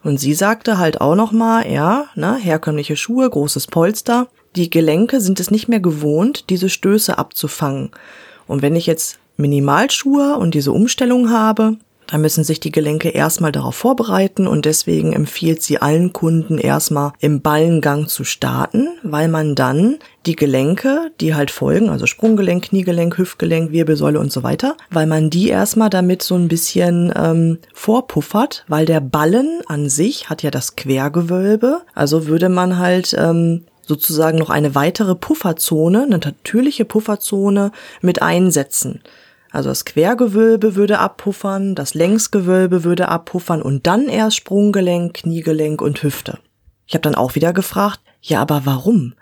Und 0.03 0.19
sie 0.19 0.35
sagte 0.35 0.79
halt 0.79 1.01
auch 1.01 1.17
noch 1.17 1.33
mal, 1.33 1.69
ja, 1.69 2.07
ne, 2.15 2.37
herkömmliche 2.37 2.97
Schuhe, 2.97 3.29
großes 3.29 3.67
Polster. 3.67 4.29
Die 4.55 4.71
Gelenke 4.71 5.21
sind 5.21 5.41
es 5.41 5.51
nicht 5.51 5.69
mehr 5.69 5.81
gewohnt, 5.81 6.49
diese 6.49 6.69
Stöße 6.69 7.19
abzufangen. 7.19 7.91
Und 8.47 8.63
wenn 8.63 8.77
ich 8.77 8.87
jetzt 8.87 9.19
Minimalschuhe 9.37 10.37
und 10.37 10.55
diese 10.55 10.73
Umstellung 10.73 11.31
habe, 11.31 11.77
da 12.07 12.19
müssen 12.19 12.45
sich 12.45 12.61
die 12.61 12.73
Gelenke 12.73 13.09
erstmal 13.09 13.53
darauf 13.53 13.75
vorbereiten 13.75 14.47
und 14.47 14.65
deswegen 14.65 15.13
empfiehlt 15.13 15.63
sie 15.63 15.79
allen 15.79 16.13
Kunden 16.13 16.59
erstmal 16.59 17.13
im 17.21 17.41
Ballengang 17.41 18.09
zu 18.09 18.25
starten, 18.25 18.89
weil 19.03 19.29
man 19.29 19.55
dann 19.55 19.97
die 20.27 20.37
Gelenke, 20.37 21.11
die 21.21 21.35
halt 21.35 21.51
folgen, 21.51 21.89
also 21.89 22.07
Sprunggelenk, 22.07 22.65
Kniegelenk, 22.65 23.19
Hüftgelenk, 23.19 23.73
Wirbelsäule 23.73 24.19
und 24.19 24.33
so 24.33 24.43
weiter, 24.43 24.77
weil 24.91 25.07
man 25.07 25.31
die 25.31 25.49
erstmal 25.49 25.91
damit 25.91 26.23
so 26.23 26.35
ein 26.35 26.49
bisschen 26.49 27.13
ähm, 27.17 27.59
vorpuffert, 27.73 28.65
weil 28.69 28.87
der 28.87 29.01
Ballen 29.01 29.61
an 29.67 29.89
sich 29.89 30.29
hat 30.29 30.43
ja 30.43 30.51
das 30.51 30.77
Quergewölbe, 30.77 31.83
also 31.95 32.27
würde 32.27 32.49
man 32.49 32.79
halt 32.79 33.15
ähm, 33.19 33.65
sozusagen 33.87 34.39
noch 34.39 34.51
eine 34.51 34.75
weitere 34.75 35.15
Pufferzone, 35.15 36.03
eine 36.03 36.19
natürliche 36.19 36.85
Pufferzone 36.85 37.71
mit 38.01 38.21
einsetzen. 38.21 39.01
Also 39.57 39.71
das 39.71 39.87
Quergewölbe 39.87 40.75
würde 40.75 40.99
abpuffern, 40.99 41.75
das 41.75 41.95
Längsgewölbe 41.95 42.85
würde 42.85 43.09
abpuffern 43.09 43.63
und 43.63 43.87
dann 43.87 44.07
erst 44.07 44.37
Sprunggelenk, 44.37 45.15
Kniegelenk 45.15 45.81
und 45.81 46.03
Hüfte. 46.03 46.41
Ich 46.87 46.93
habe 46.93 47.01
dann 47.01 47.15
auch 47.15 47.37
wieder 47.37 47.55
gefragt, 47.55 48.01
ja, 48.21 48.43
aber 48.43 48.67
warum? 48.67 49.15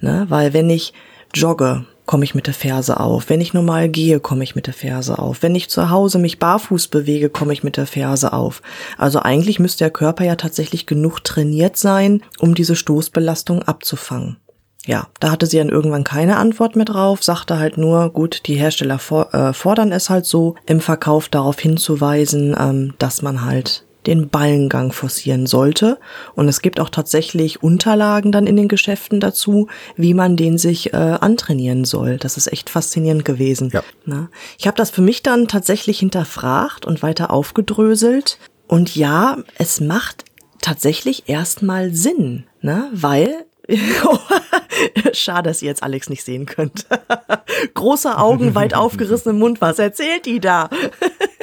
Ne? 0.00 0.26
Weil 0.28 0.52
wenn 0.52 0.70
ich 0.70 0.92
jogge, 1.32 1.84
komme 2.04 2.24
ich 2.24 2.34
mit 2.34 2.48
der 2.48 2.54
Ferse 2.54 2.98
auf. 2.98 3.30
Wenn 3.30 3.40
ich 3.40 3.54
normal 3.54 3.88
gehe, 3.88 4.18
komme 4.18 4.42
ich 4.42 4.56
mit 4.56 4.66
der 4.66 4.74
Ferse 4.74 5.20
auf. 5.20 5.44
Wenn 5.44 5.54
ich 5.54 5.70
zu 5.70 5.88
Hause 5.88 6.18
mich 6.18 6.40
barfuß 6.40 6.88
bewege, 6.88 7.30
komme 7.30 7.52
ich 7.52 7.62
mit 7.62 7.76
der 7.76 7.86
Ferse 7.86 8.32
auf. 8.32 8.62
Also 8.98 9.20
eigentlich 9.20 9.60
müsste 9.60 9.84
der 9.84 9.92
Körper 9.92 10.24
ja 10.24 10.34
tatsächlich 10.34 10.86
genug 10.86 11.22
trainiert 11.22 11.76
sein, 11.76 12.22
um 12.40 12.56
diese 12.56 12.74
Stoßbelastung 12.74 13.62
abzufangen 13.62 14.38
ja, 14.86 15.08
da 15.20 15.32
hatte 15.32 15.46
sie 15.46 15.58
dann 15.58 15.68
irgendwann 15.68 16.04
keine 16.04 16.36
Antwort 16.36 16.76
mehr 16.76 16.84
drauf, 16.84 17.22
sagte 17.22 17.58
halt 17.58 17.76
nur, 17.76 18.10
gut, 18.10 18.46
die 18.46 18.54
Hersteller 18.54 18.98
for 18.98 19.34
äh, 19.34 19.52
fordern 19.52 19.92
es 19.92 20.08
halt 20.08 20.26
so, 20.26 20.54
im 20.64 20.80
Verkauf 20.80 21.28
darauf 21.28 21.58
hinzuweisen, 21.58 22.56
ähm, 22.58 22.94
dass 22.98 23.20
man 23.20 23.44
halt 23.44 23.84
den 24.06 24.28
Ballengang 24.28 24.92
forcieren 24.92 25.46
sollte. 25.46 25.98
Und 26.36 26.48
es 26.48 26.62
gibt 26.62 26.78
auch 26.78 26.90
tatsächlich 26.90 27.64
Unterlagen 27.64 28.30
dann 28.30 28.46
in 28.46 28.56
den 28.56 28.68
Geschäften 28.68 29.18
dazu, 29.18 29.66
wie 29.96 30.14
man 30.14 30.36
den 30.36 30.58
sich 30.58 30.92
äh, 30.92 30.96
antrainieren 30.96 31.84
soll. 31.84 32.16
Das 32.16 32.36
ist 32.36 32.52
echt 32.52 32.70
faszinierend 32.70 33.24
gewesen. 33.24 33.70
Ja. 33.72 33.82
Na? 34.04 34.28
Ich 34.58 34.68
habe 34.68 34.76
das 34.76 34.90
für 34.90 35.02
mich 35.02 35.24
dann 35.24 35.48
tatsächlich 35.48 35.98
hinterfragt 35.98 36.86
und 36.86 37.02
weiter 37.02 37.32
aufgedröselt. 37.32 38.38
Und 38.68 38.94
ja, 38.94 39.38
es 39.58 39.80
macht 39.80 40.24
tatsächlich 40.60 41.28
erstmal 41.28 41.92
Sinn, 41.92 42.44
ne? 42.60 42.88
weil 42.92 43.46
Schade, 45.12 45.50
dass 45.50 45.62
ihr 45.62 45.68
jetzt 45.68 45.82
Alex 45.82 46.08
nicht 46.08 46.24
sehen 46.24 46.46
könnt. 46.46 46.86
Große 47.74 48.16
Augen, 48.16 48.54
weit 48.54 48.74
aufgerissenen 48.74 49.38
Mund. 49.38 49.60
Was 49.60 49.78
erzählt 49.78 50.26
die 50.26 50.40
da? 50.40 50.70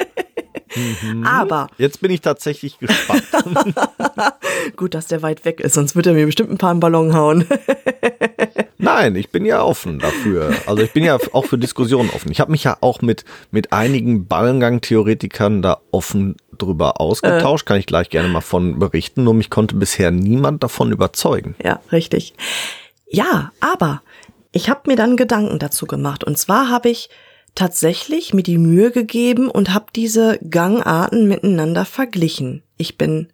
Mhm. 0.74 1.24
Aber. 1.24 1.68
Jetzt 1.78 2.00
bin 2.00 2.10
ich 2.10 2.20
tatsächlich 2.20 2.78
gespannt. 2.78 3.24
Gut, 4.76 4.94
dass 4.94 5.06
der 5.06 5.22
weit 5.22 5.44
weg 5.44 5.60
ist, 5.60 5.74
sonst 5.74 5.96
wird 5.96 6.06
er 6.06 6.14
mir 6.14 6.26
bestimmt 6.26 6.50
ein 6.50 6.58
paar 6.58 6.72
im 6.72 6.80
Ballon 6.80 7.14
hauen. 7.14 7.46
Nein, 8.78 9.16
ich 9.16 9.30
bin 9.30 9.46
ja 9.46 9.62
offen 9.62 9.98
dafür. 9.98 10.52
Also 10.66 10.82
ich 10.82 10.92
bin 10.92 11.04
ja 11.04 11.18
auch 11.32 11.46
für 11.46 11.56
Diskussionen 11.56 12.10
offen. 12.10 12.30
Ich 12.30 12.40
habe 12.40 12.50
mich 12.50 12.64
ja 12.64 12.76
auch 12.80 13.00
mit, 13.00 13.24
mit 13.50 13.72
einigen 13.72 14.26
Ballengang-Theoretikern 14.26 15.62
da 15.62 15.78
offen 15.90 16.36
drüber 16.58 17.00
ausgetauscht. 17.00 17.64
Äh. 17.64 17.68
Kann 17.68 17.78
ich 17.78 17.86
gleich 17.86 18.10
gerne 18.10 18.28
mal 18.28 18.42
von 18.42 18.78
berichten. 18.78 19.24
Nur 19.24 19.34
mich 19.34 19.48
konnte 19.48 19.76
bisher 19.76 20.10
niemand 20.10 20.62
davon 20.62 20.92
überzeugen. 20.92 21.54
Ja, 21.62 21.80
richtig. 21.92 22.34
Ja, 23.08 23.52
aber 23.60 24.02
ich 24.52 24.68
habe 24.68 24.82
mir 24.86 24.96
dann 24.96 25.16
Gedanken 25.16 25.58
dazu 25.58 25.86
gemacht. 25.86 26.22
Und 26.22 26.36
zwar 26.36 26.68
habe 26.68 26.90
ich 26.90 27.08
tatsächlich 27.54 28.34
mir 28.34 28.42
die 28.42 28.58
Mühe 28.58 28.90
gegeben 28.90 29.48
und 29.48 29.72
habe 29.72 29.86
diese 29.94 30.38
Gangarten 30.48 31.28
miteinander 31.28 31.84
verglichen. 31.84 32.62
Ich 32.76 32.98
bin 32.98 33.28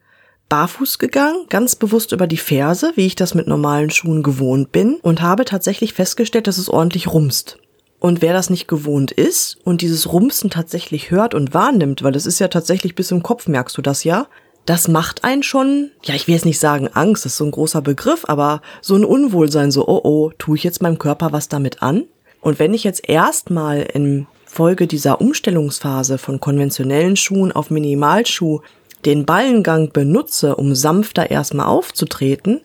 barfuß 0.48 0.98
gegangen, 0.98 1.46
ganz 1.48 1.76
bewusst 1.76 2.12
über 2.12 2.26
die 2.26 2.36
Ferse, 2.36 2.92
wie 2.96 3.06
ich 3.06 3.14
das 3.14 3.34
mit 3.34 3.46
normalen 3.46 3.90
Schuhen 3.90 4.22
gewohnt 4.22 4.72
bin, 4.72 4.96
und 4.96 5.22
habe 5.22 5.44
tatsächlich 5.44 5.94
festgestellt, 5.94 6.46
dass 6.46 6.58
es 6.58 6.68
ordentlich 6.68 7.06
rumst. 7.06 7.58
Und 8.00 8.22
wer 8.22 8.32
das 8.32 8.50
nicht 8.50 8.66
gewohnt 8.66 9.12
ist 9.12 9.58
und 9.64 9.82
dieses 9.82 10.12
Rumsen 10.12 10.50
tatsächlich 10.50 11.10
hört 11.10 11.34
und 11.34 11.54
wahrnimmt, 11.54 12.02
weil 12.02 12.16
es 12.16 12.26
ist 12.26 12.40
ja 12.40 12.48
tatsächlich 12.48 12.94
bis 12.94 13.10
im 13.10 13.22
Kopf, 13.22 13.46
merkst 13.46 13.76
du 13.76 13.82
das 13.82 14.04
ja, 14.04 14.26
das 14.66 14.88
macht 14.88 15.24
einen 15.24 15.42
schon, 15.42 15.90
ja, 16.04 16.14
ich 16.14 16.26
will 16.26 16.34
jetzt 16.34 16.44
nicht 16.44 16.58
sagen 16.58 16.88
Angst, 16.88 17.24
das 17.24 17.32
ist 17.32 17.38
so 17.38 17.44
ein 17.44 17.50
großer 17.50 17.82
Begriff, 17.82 18.24
aber 18.26 18.62
so 18.80 18.94
ein 18.94 19.04
Unwohlsein, 19.04 19.70
so, 19.70 19.86
oh 19.86 20.00
oh, 20.02 20.30
tue 20.38 20.56
ich 20.56 20.64
jetzt 20.64 20.82
meinem 20.82 20.98
Körper 20.98 21.32
was 21.32 21.48
damit 21.48 21.82
an? 21.82 22.04
Und 22.40 22.58
wenn 22.58 22.74
ich 22.74 22.84
jetzt 22.84 23.08
erstmal 23.08 23.80
in 23.82 24.26
Folge 24.44 24.86
dieser 24.86 25.20
Umstellungsphase 25.20 26.18
von 26.18 26.40
konventionellen 26.40 27.16
Schuhen 27.16 27.52
auf 27.52 27.70
Minimalschuh 27.70 28.60
den 29.04 29.24
Ballengang 29.24 29.92
benutze, 29.92 30.56
um 30.56 30.74
sanfter 30.74 31.30
erstmal 31.30 31.66
aufzutreten, 31.66 32.60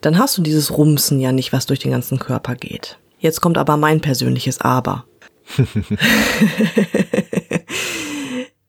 dann 0.00 0.18
hast 0.18 0.36
du 0.38 0.42
dieses 0.42 0.76
Rumsen 0.76 1.20
ja 1.20 1.32
nicht, 1.32 1.52
was 1.52 1.66
durch 1.66 1.78
den 1.80 1.90
ganzen 1.92 2.18
Körper 2.18 2.54
geht. 2.54 2.98
Jetzt 3.18 3.40
kommt 3.40 3.58
aber 3.58 3.76
mein 3.76 4.00
persönliches 4.00 4.60
Aber. 4.60 5.04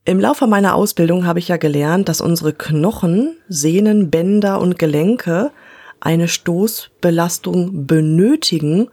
Im 0.04 0.20
Laufe 0.20 0.48
meiner 0.48 0.74
Ausbildung 0.74 1.28
habe 1.28 1.40
ich 1.40 1.48
ja 1.48 1.58
gelernt, 1.58 2.10
dass 2.10 2.22
unsere 2.22 2.54
Knochen, 2.54 3.38
Sehnen, 3.48 4.10
Bänder 4.10 4.60
und 4.60 4.80
Gelenke 4.80 5.52
eine 6.00 6.28
Stoßbelastung 6.28 7.86
benötigen, 7.86 8.90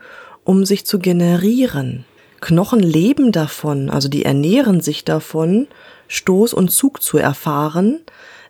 um 0.49 0.65
sich 0.65 0.87
zu 0.87 0.99
generieren. 0.99 2.07
Knochen 2.41 2.81
leben 2.81 3.33
davon, 3.33 3.91
also 3.91 4.09
die 4.09 4.25
ernähren 4.25 4.81
sich 4.81 5.05
davon, 5.05 5.69
Stoß 6.07 6.55
und 6.55 6.71
Zug 6.71 7.03
zu 7.03 7.19
erfahren, 7.19 8.01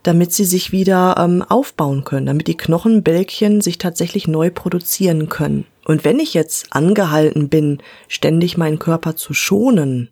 damit 0.05 0.33
sie 0.33 0.45
sich 0.45 0.71
wieder 0.71 1.17
ähm, 1.19 1.43
aufbauen 1.43 2.05
können, 2.05 2.27
damit 2.27 2.47
die 2.47 2.57
Knochenbälkchen 2.57 3.63
sich 3.63 3.79
tatsächlich 3.79 4.29
neu 4.29 4.53
produzieren 4.53 5.29
können. 5.29 5.67
Und 5.87 6.05
wenn 6.05 6.21
ich 6.21 6.35
jetzt 6.35 6.73
angehalten 6.73 7.49
bin, 7.49 7.79
ständig 8.07 8.57
meinen 8.57 8.79
Körper 8.79 9.17
zu 9.17 9.35
schonen, 9.35 10.09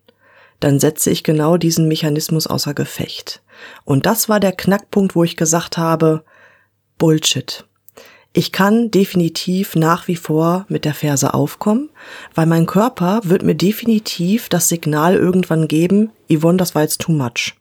dann 0.59 0.81
setze 0.81 1.11
ich 1.11 1.23
genau 1.23 1.57
diesen 1.57 1.87
Mechanismus 1.87 2.49
außer 2.49 2.75
Gefecht. 2.75 3.43
Und 3.85 4.07
das 4.07 4.29
war 4.29 4.41
der 4.41 4.53
Knackpunkt, 4.53 5.15
wo 5.15 5.23
ich 5.23 5.37
gesagt 5.37 5.79
habe, 5.79 6.25
Bullshit. 6.99 7.65
Ich 8.39 8.53
kann 8.53 8.91
definitiv 8.91 9.77
nach 9.77 10.09
wie 10.09 10.15
vor 10.15 10.67
mit 10.69 10.85
der 10.85 10.93
Ferse 10.93 11.33
aufkommen, 11.33 11.89
weil 12.35 12.45
mein 12.45 12.67
Körper 12.67 13.21
wird 13.25 13.43
mir 13.43 13.55
definitiv 13.55 14.51
das 14.51 14.69
Signal 14.69 15.15
irgendwann 15.15 15.69
geben, 15.69 16.11
Yvonne, 16.31 16.59
das 16.59 16.75
war 16.75 16.83
jetzt 16.83 17.01
too 17.01 17.13
much. 17.13 17.55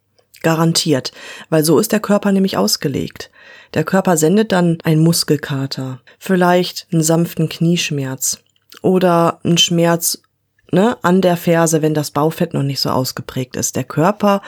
Garantiert, 0.43 1.13
weil 1.49 1.63
so 1.63 1.79
ist 1.79 1.93
der 1.93 2.01
Körper 2.01 2.33
nämlich 2.33 2.57
ausgelegt. 2.57 3.31
Der 3.73 3.85
Körper 3.85 4.17
sendet 4.17 4.51
dann 4.51 4.77
einen 4.83 5.01
Muskelkater, 5.01 6.01
vielleicht 6.19 6.87
einen 6.91 7.03
sanften 7.03 7.47
Knieschmerz 7.47 8.39
oder 8.81 9.39
einen 9.45 9.57
Schmerz 9.57 10.23
ne, 10.73 10.97
an 11.03 11.21
der 11.21 11.37
Ferse, 11.37 11.81
wenn 11.83 11.93
das 11.93 12.11
Baufett 12.11 12.53
noch 12.53 12.63
nicht 12.63 12.81
so 12.81 12.89
ausgeprägt 12.89 13.55
ist. 13.55 13.77
Der 13.77 13.85
Körper 13.85 14.41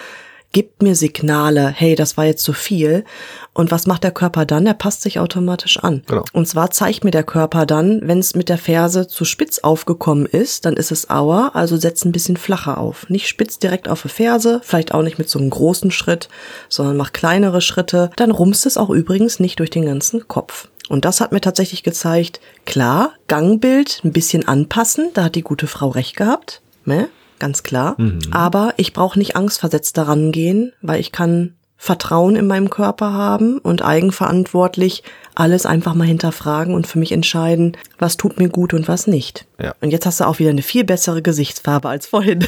gibt 0.57 0.81
mir 0.81 0.95
Signale, 0.95 1.67
hey, 1.67 1.93
das 1.93 2.17
war 2.17 2.25
jetzt 2.25 2.43
zu 2.43 2.51
viel. 2.51 3.05
Und 3.53 3.69
was 3.69 3.85
macht 3.85 4.03
der 4.03 4.09
Körper 4.09 4.43
dann? 4.43 4.65
Er 4.65 4.73
passt 4.73 5.03
sich 5.03 5.19
automatisch 5.19 5.77
an. 5.77 6.01
Genau. 6.07 6.23
Und 6.33 6.47
zwar 6.47 6.71
zeigt 6.71 7.03
mir 7.03 7.11
der 7.11 7.23
Körper 7.23 7.67
dann, 7.67 8.01
wenn 8.01 8.17
es 8.17 8.33
mit 8.33 8.49
der 8.49 8.57
Ferse 8.57 9.07
zu 9.07 9.23
spitz 9.23 9.59
aufgekommen 9.59 10.25
ist, 10.25 10.65
dann 10.65 10.75
ist 10.75 10.91
es 10.91 11.11
Auer, 11.11 11.51
also 11.53 11.77
setzt 11.77 12.05
ein 12.05 12.11
bisschen 12.11 12.37
flacher 12.37 12.79
auf. 12.79 13.07
Nicht 13.07 13.27
spitz 13.27 13.59
direkt 13.59 13.87
auf 13.87 14.01
die 14.01 14.09
Ferse, 14.09 14.59
vielleicht 14.63 14.95
auch 14.95 15.03
nicht 15.03 15.19
mit 15.19 15.29
so 15.29 15.37
einem 15.37 15.51
großen 15.51 15.91
Schritt, 15.91 16.27
sondern 16.69 16.97
mach 16.97 17.13
kleinere 17.13 17.61
Schritte. 17.61 18.09
Dann 18.15 18.31
rumst 18.31 18.65
es 18.65 18.77
auch 18.77 18.89
übrigens 18.89 19.39
nicht 19.39 19.59
durch 19.59 19.69
den 19.69 19.85
ganzen 19.85 20.27
Kopf. 20.27 20.69
Und 20.89 21.05
das 21.05 21.21
hat 21.21 21.33
mir 21.33 21.41
tatsächlich 21.41 21.83
gezeigt, 21.83 22.39
klar, 22.65 23.11
Gangbild 23.27 24.01
ein 24.03 24.11
bisschen 24.11 24.47
anpassen, 24.47 25.11
da 25.13 25.25
hat 25.25 25.35
die 25.35 25.43
gute 25.43 25.67
Frau 25.67 25.89
recht 25.89 26.15
gehabt. 26.15 26.63
Ne? 26.83 27.09
Ganz 27.39 27.63
klar. 27.63 27.95
Mhm. 27.97 28.19
Aber 28.31 28.73
ich 28.77 28.93
brauche 28.93 29.17
nicht 29.17 29.35
angstversetzt 29.35 29.97
daran 29.97 30.31
gehen, 30.31 30.73
weil 30.81 30.99
ich 30.99 31.11
kann 31.11 31.53
Vertrauen 31.79 32.35
in 32.35 32.47
meinem 32.47 32.71
Körper 32.71 33.13
haben 33.13 33.59
und 33.59 33.83
eigenverantwortlich 33.83 35.03
alles 35.35 35.67
einfach 35.67 35.93
mal 35.93 36.07
hinterfragen 36.07 36.73
und 36.73 36.87
für 36.87 36.97
mich 36.97 37.11
entscheiden, 37.11 37.77
was 37.99 38.17
tut 38.17 38.39
mir 38.39 38.49
gut 38.49 38.73
und 38.73 38.87
was 38.87 39.05
nicht. 39.05 39.45
Ja. 39.61 39.75
Und 39.79 39.91
jetzt 39.91 40.07
hast 40.07 40.19
du 40.19 40.23
auch 40.25 40.39
wieder 40.39 40.49
eine 40.49 40.63
viel 40.63 40.83
bessere 40.83 41.21
Gesichtsfarbe 41.21 41.87
als 41.87 42.07
vorhin. 42.07 42.47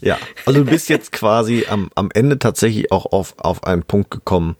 ja, 0.00 0.18
also 0.44 0.62
du 0.62 0.70
bist 0.70 0.90
jetzt 0.90 1.12
quasi 1.12 1.64
am, 1.68 1.90
am 1.94 2.10
Ende 2.12 2.38
tatsächlich 2.38 2.92
auch 2.92 3.06
auf, 3.06 3.34
auf 3.38 3.64
einen 3.64 3.82
Punkt 3.82 4.10
gekommen, 4.10 4.56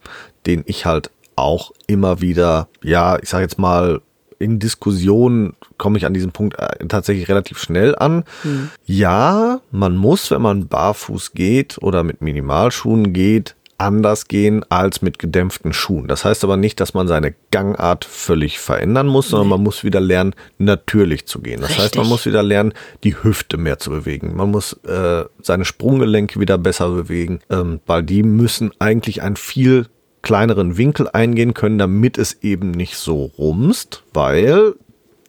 den 0.46 0.62
ich 0.66 0.86
halt 0.86 1.10
auch 1.36 1.72
immer 1.86 2.22
wieder, 2.22 2.68
ja, 2.82 3.18
ich 3.20 3.28
sag 3.28 3.40
jetzt 3.40 3.58
mal, 3.58 4.00
in 4.38 4.58
Diskussionen 4.58 5.54
komme 5.78 5.98
ich 5.98 6.06
an 6.06 6.14
diesem 6.14 6.32
Punkt 6.32 6.58
äh, 6.58 6.86
tatsächlich 6.86 7.28
relativ 7.28 7.58
schnell 7.58 7.94
an. 7.96 8.24
Mhm. 8.42 8.70
Ja, 8.86 9.60
man 9.70 9.96
muss, 9.96 10.30
wenn 10.30 10.42
man 10.42 10.68
barfuß 10.68 11.32
geht 11.32 11.78
oder 11.80 12.02
mit 12.02 12.20
Minimalschuhen 12.20 13.12
geht, 13.12 13.54
anders 13.78 14.28
gehen 14.28 14.64
als 14.70 15.02
mit 15.02 15.18
gedämpften 15.18 15.72
Schuhen. 15.72 16.08
Das 16.08 16.24
heißt 16.24 16.44
aber 16.44 16.56
nicht, 16.56 16.80
dass 16.80 16.94
man 16.94 17.08
seine 17.08 17.34
Gangart 17.50 18.04
völlig 18.04 18.58
verändern 18.58 19.06
muss, 19.06 19.28
sondern 19.28 19.48
man 19.48 19.62
muss 19.62 19.84
wieder 19.84 20.00
lernen, 20.00 20.34
natürlich 20.58 21.26
zu 21.26 21.40
gehen. 21.40 21.60
Das 21.60 21.70
Richtig. 21.70 21.84
heißt, 21.84 21.96
man 21.96 22.08
muss 22.08 22.26
wieder 22.26 22.42
lernen, 22.42 22.72
die 23.02 23.22
Hüfte 23.22 23.56
mehr 23.56 23.78
zu 23.78 23.90
bewegen. 23.90 24.36
Man 24.36 24.50
muss 24.50 24.74
äh, 24.84 25.24
seine 25.42 25.64
Sprunggelenke 25.64 26.40
wieder 26.40 26.58
besser 26.58 26.90
bewegen, 26.90 27.40
ähm, 27.50 27.80
weil 27.86 28.02
die 28.02 28.22
müssen 28.22 28.72
eigentlich 28.78 29.22
ein 29.22 29.36
viel 29.36 29.86
kleineren 30.24 30.76
Winkel 30.76 31.08
eingehen 31.08 31.54
können, 31.54 31.78
damit 31.78 32.18
es 32.18 32.42
eben 32.42 32.72
nicht 32.72 32.96
so 32.96 33.30
rumst, 33.38 34.02
weil 34.12 34.74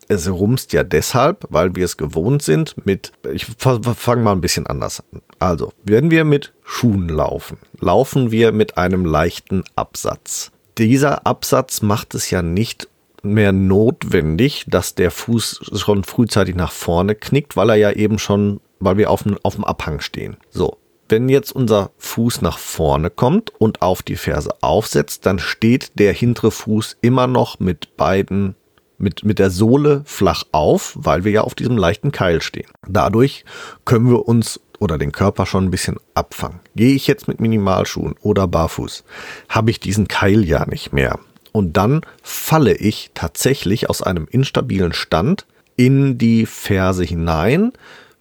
es 0.07 0.29
rumst 0.29 0.73
ja 0.73 0.83
deshalb, 0.83 1.45
weil 1.49 1.75
wir 1.75 1.85
es 1.85 1.97
gewohnt 1.97 2.41
sind 2.41 2.75
mit, 2.85 3.11
ich 3.31 3.45
fange 3.45 4.21
mal 4.23 4.31
ein 4.31 4.41
bisschen 4.41 4.67
anders 4.67 5.03
an. 5.11 5.21
Also, 5.39 5.73
wenn 5.83 6.11
wir 6.11 6.25
mit 6.25 6.53
Schuhen 6.63 7.09
laufen, 7.09 7.57
laufen 7.79 8.31
wir 8.31 8.51
mit 8.51 8.77
einem 8.77 9.05
leichten 9.05 9.63
Absatz. 9.75 10.51
Dieser 10.77 11.25
Absatz 11.25 11.81
macht 11.81 12.15
es 12.15 12.29
ja 12.29 12.41
nicht 12.41 12.87
mehr 13.21 13.51
notwendig, 13.51 14.65
dass 14.67 14.95
der 14.95 15.11
Fuß 15.11 15.71
schon 15.73 16.03
frühzeitig 16.03 16.55
nach 16.55 16.71
vorne 16.71 17.15
knickt, 17.15 17.57
weil 17.57 17.69
er 17.69 17.75
ja 17.75 17.91
eben 17.91 18.19
schon, 18.19 18.59
weil 18.79 18.97
wir 18.97 19.09
auf 19.09 19.23
dem, 19.23 19.37
auf 19.43 19.55
dem 19.55 19.65
Abhang 19.65 19.99
stehen. 19.99 20.37
So. 20.51 20.77
Wenn 21.07 21.29
jetzt 21.29 21.51
unser 21.51 21.91
Fuß 21.97 22.41
nach 22.41 22.57
vorne 22.57 23.09
kommt 23.09 23.51
und 23.59 23.81
auf 23.81 24.01
die 24.01 24.15
Ferse 24.15 24.55
aufsetzt, 24.61 25.25
dann 25.25 25.37
steht 25.37 25.99
der 25.99 26.13
hintere 26.13 26.49
Fuß 26.51 26.97
immer 27.01 27.27
noch 27.27 27.59
mit 27.59 27.95
beiden 27.95 28.55
mit, 28.97 29.23
mit 29.23 29.39
der 29.39 29.49
Sohle 29.49 30.03
flach 30.05 30.43
auf, 30.51 30.93
weil 30.95 31.25
wir 31.25 31.31
ja 31.31 31.41
auf 31.41 31.53
diesem 31.53 31.77
leichten 31.77 32.11
Keil 32.11 32.41
stehen. 32.41 32.69
Dadurch 32.87 33.43
können 33.83 34.09
wir 34.09 34.27
uns 34.27 34.61
oder 34.79 34.97
den 34.97 35.11
Körper 35.11 35.45
schon 35.45 35.65
ein 35.65 35.71
bisschen 35.71 35.97
abfangen. 36.13 36.59
Gehe 36.75 36.95
ich 36.95 37.07
jetzt 37.07 37.27
mit 37.27 37.39
Minimalschuhen 37.39 38.15
oder 38.21 38.47
barfuß, 38.47 39.03
habe 39.49 39.71
ich 39.71 39.79
diesen 39.79 40.07
Keil 40.07 40.43
ja 40.45 40.65
nicht 40.65 40.93
mehr. 40.93 41.19
Und 41.51 41.77
dann 41.77 42.01
falle 42.21 42.75
ich 42.75 43.11
tatsächlich 43.13 43.89
aus 43.89 44.01
einem 44.01 44.27
instabilen 44.29 44.93
Stand 44.93 45.45
in 45.77 46.17
die 46.17 46.45
Ferse 46.45 47.03
hinein, 47.03 47.71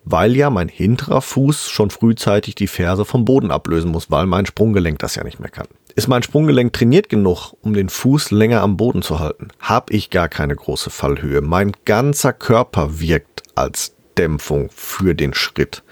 weil 0.05 0.37
ja 0.37 0.51
mein 0.51 0.69
hinterer 0.69 1.23
Fuß 1.23 1.71
schon 1.71 1.91
frühzeitig 1.91 2.55
die 2.55 2.67
Ferse 2.67 3.05
vom 3.05 3.25
Boden 3.25 3.51
ablösen 3.51 3.91
muss, 3.91 4.11
weil 4.11 4.27
mein 4.27 4.47
Sprunggelenk 4.47 4.99
das 4.99 5.15
ja 5.15 5.25
nicht 5.25 5.41
mehr 5.41 5.51
kann. 5.51 5.67
Ist 5.97 6.09
mein 6.09 6.23
Sprunggelenk 6.23 6.73
trainiert 6.73 7.09
genug, 7.09 7.55
um 7.63 7.75
den 7.75 7.89
Fuß 7.89 8.31
länger 8.31 8.63
am 8.63 8.77
Boden 8.77 9.03
zu 9.03 9.21
halten? 9.21 9.49
Hab 9.61 9.91
ich 9.91 10.11
gar 10.11 10.29
keine 10.29 10.57
große 10.57 10.91
Fallhöhe. 10.91 11.41
Mein 11.41 11.73
ganzer 11.85 12.33
Körper 12.33 13.01
wirkt 13.01 13.43
als 13.55 13.95
Dämpfung 14.19 14.71
für 14.75 15.15
den 15.15 15.35
Schritt. 15.35 15.83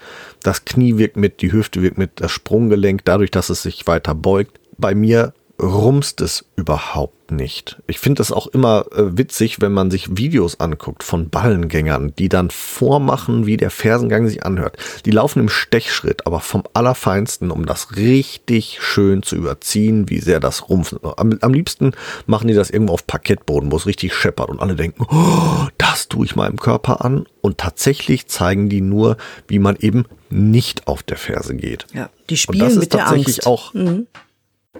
Das 0.43 0.65
Knie 0.65 0.97
wirkt 0.97 1.17
mit, 1.17 1.41
die 1.41 1.51
Hüfte 1.51 1.81
wirkt 1.81 1.97
mit, 1.97 2.11
das 2.15 2.31
Sprunggelenk, 2.31 3.01
dadurch, 3.05 3.31
dass 3.31 3.49
es 3.49 3.63
sich 3.63 3.87
weiter 3.87 4.15
beugt. 4.15 4.59
Bei 4.77 4.95
mir 4.95 5.33
rumst 5.63 6.21
es 6.21 6.45
überhaupt 6.55 7.31
nicht. 7.31 7.81
Ich 7.87 7.99
finde 7.99 8.21
es 8.21 8.31
auch 8.31 8.47
immer 8.47 8.85
äh, 8.91 9.17
witzig, 9.17 9.61
wenn 9.61 9.71
man 9.71 9.89
sich 9.89 10.17
Videos 10.17 10.59
anguckt 10.59 11.03
von 11.03 11.29
Ballengängern, 11.29 12.13
die 12.17 12.29
dann 12.29 12.49
vormachen, 12.49 13.45
wie 13.45 13.57
der 13.57 13.71
Fersengang 13.71 14.27
sich 14.27 14.45
anhört. 14.45 14.77
Die 15.05 15.11
laufen 15.11 15.39
im 15.39 15.49
Stechschritt, 15.49 16.27
aber 16.27 16.41
vom 16.41 16.63
Allerfeinsten, 16.73 17.49
um 17.49 17.65
das 17.65 17.95
richtig 17.95 18.79
schön 18.81 19.23
zu 19.23 19.35
überziehen, 19.35 20.09
wie 20.09 20.19
sehr 20.19 20.39
das 20.39 20.69
rumpft. 20.69 20.97
Am, 21.17 21.37
am 21.41 21.53
liebsten 21.53 21.93
machen 22.25 22.47
die 22.47 22.53
das 22.53 22.69
irgendwo 22.69 22.93
auf 22.93 23.07
Parkettboden, 23.07 23.71
wo 23.71 23.77
es 23.77 23.85
richtig 23.85 24.13
scheppert 24.13 24.49
und 24.49 24.59
alle 24.59 24.75
denken, 24.75 25.05
oh, 25.09 25.67
das 25.77 26.09
tue 26.09 26.25
ich 26.25 26.35
meinem 26.35 26.57
Körper 26.57 27.03
an. 27.03 27.25
Und 27.41 27.57
tatsächlich 27.57 28.27
zeigen 28.27 28.69
die 28.69 28.81
nur, 28.81 29.17
wie 29.47 29.59
man 29.59 29.75
eben 29.77 30.05
nicht 30.29 30.87
auf 30.87 31.03
der 31.03 31.17
Ferse 31.17 31.55
geht. 31.55 31.85
Ja, 31.93 32.09
die 32.29 32.37
spielen 32.37 32.79
mit 32.79 32.93
der 32.93 33.07
Angst. 33.07 33.45
Auch, 33.45 33.73
mhm 33.73 34.07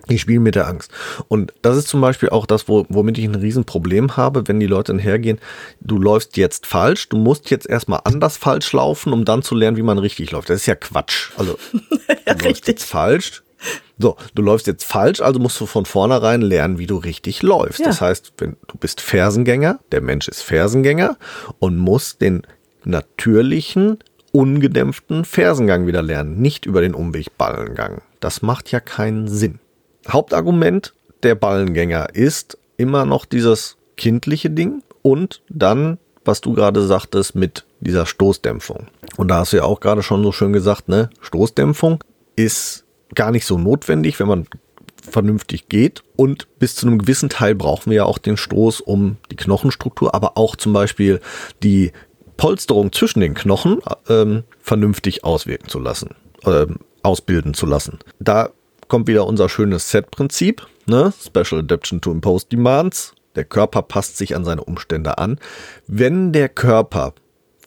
die 0.09 0.17
spielen 0.17 0.43
mit 0.43 0.55
der 0.55 0.67
Angst. 0.67 0.91
Und 1.27 1.53
das 1.61 1.77
ist 1.77 1.87
zum 1.87 2.01
Beispiel 2.01 2.29
auch 2.29 2.45
das, 2.45 2.67
wo, 2.67 2.85
womit 2.89 3.17
ich 3.17 3.25
ein 3.25 3.35
Riesenproblem 3.35 4.17
habe, 4.17 4.47
wenn 4.47 4.59
die 4.59 4.67
Leute 4.67 4.97
hergehen, 4.97 5.39
du 5.81 5.97
läufst 5.99 6.35
jetzt 6.37 6.65
falsch, 6.65 7.09
du 7.09 7.17
musst 7.17 7.49
jetzt 7.49 7.69
erstmal 7.69 8.01
anders 8.03 8.37
falsch 8.37 8.73
laufen, 8.73 9.13
um 9.13 9.25
dann 9.25 9.43
zu 9.43 9.55
lernen, 9.55 9.77
wie 9.77 9.83
man 9.83 9.97
richtig 9.97 10.31
läuft. 10.31 10.49
Das 10.49 10.57
ist 10.61 10.65
ja 10.65 10.75
Quatsch. 10.75 11.31
Also, 11.37 11.57
ja, 12.27 12.33
du 12.33 12.45
läufst 12.45 12.67
jetzt 12.67 12.83
falsch. 12.83 13.43
So, 13.97 14.17
du 14.35 14.41
läufst 14.41 14.67
jetzt 14.67 14.83
falsch, 14.83 15.21
also 15.21 15.39
musst 15.39 15.59
du 15.61 15.65
von 15.65 15.85
vornherein 15.85 16.41
lernen, 16.41 16.79
wie 16.79 16.87
du 16.87 16.97
richtig 16.97 17.43
läufst. 17.43 17.79
Ja. 17.79 17.85
Das 17.85 18.01
heißt, 18.01 18.33
wenn 18.39 18.57
du 18.67 18.77
bist 18.77 18.99
Fersengänger, 18.99 19.79
der 19.91 20.01
Mensch 20.01 20.27
ist 20.27 20.41
Fersengänger 20.41 21.17
und 21.59 21.77
muss 21.77 22.17
den 22.17 22.41
natürlichen, 22.83 23.99
ungedämpften 24.33 25.23
Fersengang 25.23 25.87
wieder 25.87 26.01
lernen, 26.01 26.41
nicht 26.41 26.65
über 26.65 26.81
den 26.81 26.93
Umweg 26.93 27.37
Ballengang. 27.37 28.01
Das 28.19 28.41
macht 28.41 28.71
ja 28.71 28.79
keinen 28.81 29.27
Sinn. 29.27 29.59
Hauptargument 30.07 30.93
der 31.23 31.35
Ballengänger 31.35 32.13
ist 32.13 32.57
immer 32.77 33.05
noch 33.05 33.25
dieses 33.25 33.77
kindliche 33.97 34.49
Ding 34.49 34.83
und 35.01 35.41
dann, 35.49 35.97
was 36.25 36.41
du 36.41 36.53
gerade 36.53 36.85
sagtest, 36.85 37.35
mit 37.35 37.65
dieser 37.79 38.05
Stoßdämpfung. 38.05 38.87
Und 39.17 39.27
da 39.27 39.39
hast 39.39 39.53
du 39.53 39.57
ja 39.57 39.63
auch 39.63 39.79
gerade 39.79 40.03
schon 40.03 40.23
so 40.23 40.31
schön 40.31 40.53
gesagt, 40.53 40.89
ne, 40.89 41.09
Stoßdämpfung 41.21 42.03
ist 42.35 42.85
gar 43.13 43.31
nicht 43.31 43.45
so 43.45 43.57
notwendig, 43.57 44.19
wenn 44.19 44.27
man 44.27 44.47
vernünftig 45.01 45.69
geht. 45.69 46.03
Und 46.15 46.47
bis 46.59 46.75
zu 46.75 46.87
einem 46.87 46.97
gewissen 46.97 47.29
Teil 47.29 47.55
brauchen 47.55 47.91
wir 47.91 47.97
ja 47.97 48.05
auch 48.05 48.17
den 48.17 48.37
Stoß, 48.37 48.81
um 48.81 49.17
die 49.31 49.35
Knochenstruktur, 49.35 50.15
aber 50.15 50.37
auch 50.37 50.55
zum 50.55 50.73
Beispiel 50.73 51.19
die 51.61 51.91
Polsterung 52.37 52.91
zwischen 52.91 53.19
den 53.19 53.33
Knochen 53.35 53.79
ähm, 54.09 54.43
vernünftig 54.59 55.23
auswirken 55.23 55.69
zu 55.69 55.79
lassen, 55.79 56.15
äh, 56.45 56.65
ausbilden 57.03 57.53
zu 57.53 57.65
lassen. 57.65 57.99
Da 58.19 58.49
kommt 58.87 59.07
wieder 59.07 59.27
unser 59.27 59.49
schönes 59.49 59.89
Set-Prinzip, 59.89 60.65
ne? 60.85 61.13
Special 61.23 61.61
Adaption 61.61 62.01
to 62.01 62.11
Imposed 62.11 62.51
Demands. 62.51 63.13
Der 63.35 63.45
Körper 63.45 63.81
passt 63.81 64.17
sich 64.17 64.35
an 64.35 64.45
seine 64.45 64.63
Umstände 64.63 65.17
an. 65.17 65.39
Wenn 65.87 66.31
der 66.33 66.49
Körper 66.49 67.13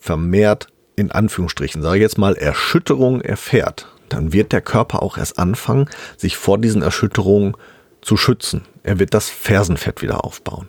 vermehrt, 0.00 0.68
in 0.94 1.10
Anführungsstrichen, 1.10 1.82
sage 1.82 1.96
ich 1.96 2.02
jetzt 2.02 2.18
mal, 2.18 2.36
Erschütterungen 2.36 3.20
erfährt, 3.20 3.88
dann 4.08 4.32
wird 4.32 4.52
der 4.52 4.60
Körper 4.60 5.02
auch 5.02 5.18
erst 5.18 5.38
anfangen, 5.38 5.88
sich 6.16 6.36
vor 6.36 6.58
diesen 6.58 6.82
Erschütterungen 6.82 7.56
zu 8.00 8.16
schützen. 8.16 8.62
Er 8.84 9.00
wird 9.00 9.14
das 9.14 9.28
Fersenfett 9.28 10.00
wieder 10.00 10.24
aufbauen. 10.24 10.68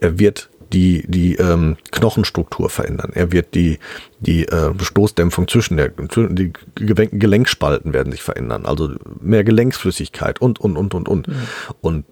Er 0.00 0.18
wird 0.18 0.50
die, 0.74 1.04
die 1.06 1.36
ähm, 1.36 1.76
Knochenstruktur 1.92 2.68
verändern. 2.68 3.12
Er 3.14 3.30
wird 3.30 3.54
die, 3.54 3.78
die 4.18 4.46
äh, 4.48 4.72
Stoßdämpfung 4.78 5.46
zwischen 5.46 5.76
der, 5.76 5.90
die 5.90 6.52
Gelenkspalten 6.74 7.92
werden 7.92 8.10
sich 8.10 8.22
verändern. 8.22 8.66
Also 8.66 8.90
mehr 9.20 9.44
Gelenksflüssigkeit 9.44 10.40
und, 10.40 10.58
und, 10.58 10.76
und, 10.76 10.94
und, 10.94 11.08
und. 11.08 11.28
Mhm. 11.28 11.34
Und 11.80 12.04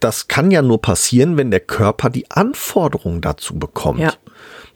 das 0.00 0.28
kann 0.28 0.50
ja 0.50 0.60
nur 0.60 0.82
passieren, 0.82 1.38
wenn 1.38 1.50
der 1.50 1.60
Körper 1.60 2.10
die 2.10 2.30
Anforderungen 2.30 3.22
dazu 3.22 3.58
bekommt. 3.58 4.00
Ja. 4.00 4.12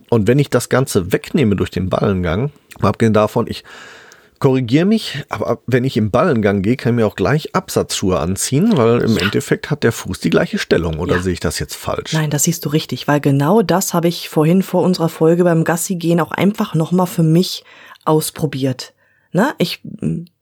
Und 0.09 0.27
wenn 0.27 0.39
ich 0.39 0.49
das 0.49 0.71
Ganze 0.71 1.13
wegnehme 1.13 1.55
durch 1.57 1.71
den 1.71 1.91
Ballengang, 1.91 2.51
abgesehen 2.81 3.15
davon, 3.15 3.47
ich 3.47 3.63
korrigiere 4.39 4.85
mich, 4.85 5.25
aber 5.29 5.61
wenn 5.67 5.85
ich 5.85 5.97
im 5.97 6.11
Ballengang 6.11 6.63
gehe, 6.63 6.77
kann 6.77 6.95
ich 6.95 6.97
mir 6.97 7.07
auch 7.07 7.17
gleich 7.17 7.55
Absatzschuhe 7.55 8.19
anziehen, 8.19 8.77
weil 8.77 9.01
im 9.03 9.17
ja. 9.17 9.23
Endeffekt 9.23 9.71
hat 9.71 9.83
der 9.83 9.93
Fuß 9.93 10.21
die 10.21 10.31
gleiche 10.31 10.59
Stellung. 10.59 10.99
Oder 10.99 11.17
ja. 11.17 11.23
sehe 11.23 11.33
ich 11.33 11.41
das 11.41 11.59
jetzt 11.59 11.75
falsch? 11.75 12.13
Nein, 12.13 12.31
das 12.31 12.45
siehst 12.45 12.65
du 12.65 12.69
richtig, 12.69 13.09
weil 13.09 13.21
genau 13.21 13.63
das 13.63 13.95
habe 13.95 14.09
ich 14.09 14.29
vorhin 14.29 14.63
vor 14.63 14.83
unserer 14.83 15.09
Folge 15.09 15.45
beim 15.45 15.65
Gassi 15.65 15.97
gehen 15.97 16.21
auch 16.21 16.33
einfach 16.33 16.75
nochmal 16.75 17.07
für 17.07 17.23
mich 17.23 17.65
ausprobiert. 18.05 18.95
Na, 19.37 19.53
ich 19.59 19.81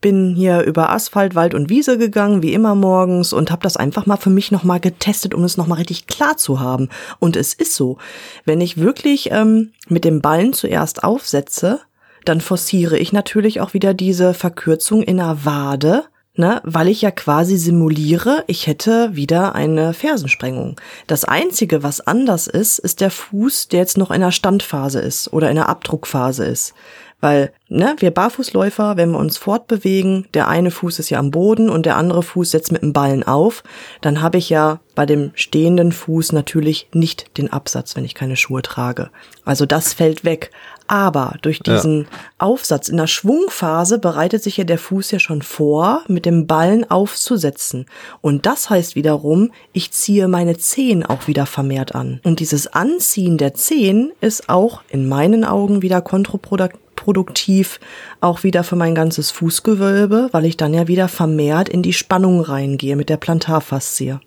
bin 0.02 0.34
hier 0.34 0.64
über 0.64 0.90
Asphalt, 0.90 1.34
Wald 1.34 1.54
und 1.54 1.70
Wiese 1.70 1.96
gegangen, 1.96 2.42
wie 2.42 2.52
immer 2.52 2.74
morgens, 2.74 3.32
und 3.32 3.50
habe 3.50 3.62
das 3.62 3.78
einfach 3.78 4.04
mal 4.04 4.18
für 4.18 4.28
mich 4.28 4.52
nochmal 4.52 4.80
getestet, 4.80 5.32
um 5.32 5.44
es 5.44 5.56
nochmal 5.56 5.78
richtig 5.78 6.06
klar 6.06 6.36
zu 6.36 6.60
haben. 6.60 6.90
Und 7.18 7.36
es 7.36 7.54
ist 7.54 7.74
so, 7.74 7.96
wenn 8.44 8.60
ich 8.60 8.76
wirklich 8.76 9.30
ähm, 9.30 9.72
mit 9.88 10.04
dem 10.04 10.20
Ballen 10.20 10.52
zuerst 10.52 11.04
aufsetze, 11.04 11.80
dann 12.24 12.40
forciere 12.40 12.98
ich 12.98 13.12
natürlich 13.12 13.60
auch 13.60 13.74
wieder 13.74 13.94
diese 13.94 14.34
Verkürzung 14.34 15.02
in 15.02 15.16
der 15.18 15.44
Wade, 15.44 16.04
ne, 16.34 16.60
weil 16.64 16.88
ich 16.88 17.02
ja 17.02 17.10
quasi 17.10 17.56
simuliere, 17.56 18.44
ich 18.46 18.66
hätte 18.66 19.10
wieder 19.14 19.54
eine 19.54 19.92
Fersensprengung. 19.92 20.80
Das 21.06 21.24
einzige, 21.24 21.82
was 21.82 22.00
anders 22.00 22.46
ist, 22.46 22.78
ist 22.78 23.00
der 23.00 23.10
Fuß, 23.10 23.68
der 23.68 23.80
jetzt 23.80 23.98
noch 23.98 24.10
in 24.10 24.20
der 24.20 24.32
Standphase 24.32 25.00
ist 25.00 25.32
oder 25.32 25.50
in 25.50 25.56
der 25.56 25.68
Abdruckphase 25.68 26.44
ist. 26.44 26.74
Weil, 27.22 27.52
ne, 27.68 27.94
wir 28.00 28.10
Barfußläufer, 28.10 28.96
wenn 28.96 29.12
wir 29.12 29.18
uns 29.18 29.38
fortbewegen, 29.38 30.26
der 30.34 30.48
eine 30.48 30.72
Fuß 30.72 30.98
ist 30.98 31.08
ja 31.08 31.20
am 31.20 31.30
Boden 31.30 31.70
und 31.70 31.86
der 31.86 31.96
andere 31.96 32.24
Fuß 32.24 32.50
setzt 32.50 32.72
mit 32.72 32.82
dem 32.82 32.92
Ballen 32.92 33.22
auf, 33.22 33.62
dann 34.00 34.20
habe 34.20 34.38
ich 34.38 34.50
ja 34.50 34.80
bei 34.96 35.06
dem 35.06 35.30
stehenden 35.36 35.92
Fuß 35.92 36.32
natürlich 36.32 36.88
nicht 36.92 37.38
den 37.38 37.52
Absatz, 37.52 37.94
wenn 37.94 38.04
ich 38.04 38.16
keine 38.16 38.34
Schuhe 38.34 38.60
trage. 38.62 39.10
Also 39.44 39.66
das 39.66 39.94
fällt 39.94 40.24
weg. 40.24 40.50
Aber 40.86 41.36
durch 41.42 41.60
diesen 41.60 42.02
ja. 42.02 42.06
Aufsatz 42.38 42.88
in 42.88 42.96
der 42.96 43.06
Schwungphase 43.06 43.98
bereitet 43.98 44.42
sich 44.42 44.56
ja 44.56 44.64
der 44.64 44.78
Fuß 44.78 45.10
ja 45.10 45.18
schon 45.18 45.42
vor, 45.42 46.02
mit 46.08 46.26
dem 46.26 46.46
Ballen 46.46 46.90
aufzusetzen. 46.90 47.86
Und 48.20 48.46
das 48.46 48.70
heißt 48.70 48.96
wiederum, 48.96 49.52
ich 49.72 49.92
ziehe 49.92 50.28
meine 50.28 50.56
Zehen 50.58 51.04
auch 51.04 51.26
wieder 51.26 51.46
vermehrt 51.46 51.94
an. 51.94 52.20
Und 52.24 52.40
dieses 52.40 52.66
Anziehen 52.66 53.38
der 53.38 53.54
Zehen 53.54 54.12
ist 54.20 54.48
auch 54.48 54.82
in 54.88 55.08
meinen 55.08 55.44
Augen 55.44 55.82
wieder 55.82 56.00
kontraproduktiv 56.00 56.82
produktiv 57.02 57.80
auch 58.20 58.44
wieder 58.44 58.62
für 58.62 58.76
mein 58.76 58.94
ganzes 58.94 59.32
Fußgewölbe, 59.32 60.28
weil 60.30 60.44
ich 60.44 60.56
dann 60.56 60.72
ja 60.72 60.86
wieder 60.86 61.08
vermehrt 61.08 61.68
in 61.68 61.82
die 61.82 61.92
Spannung 61.92 62.40
reingehe 62.40 62.94
mit 62.94 63.08
der 63.08 63.16
Plantarfaszie. 63.16 64.20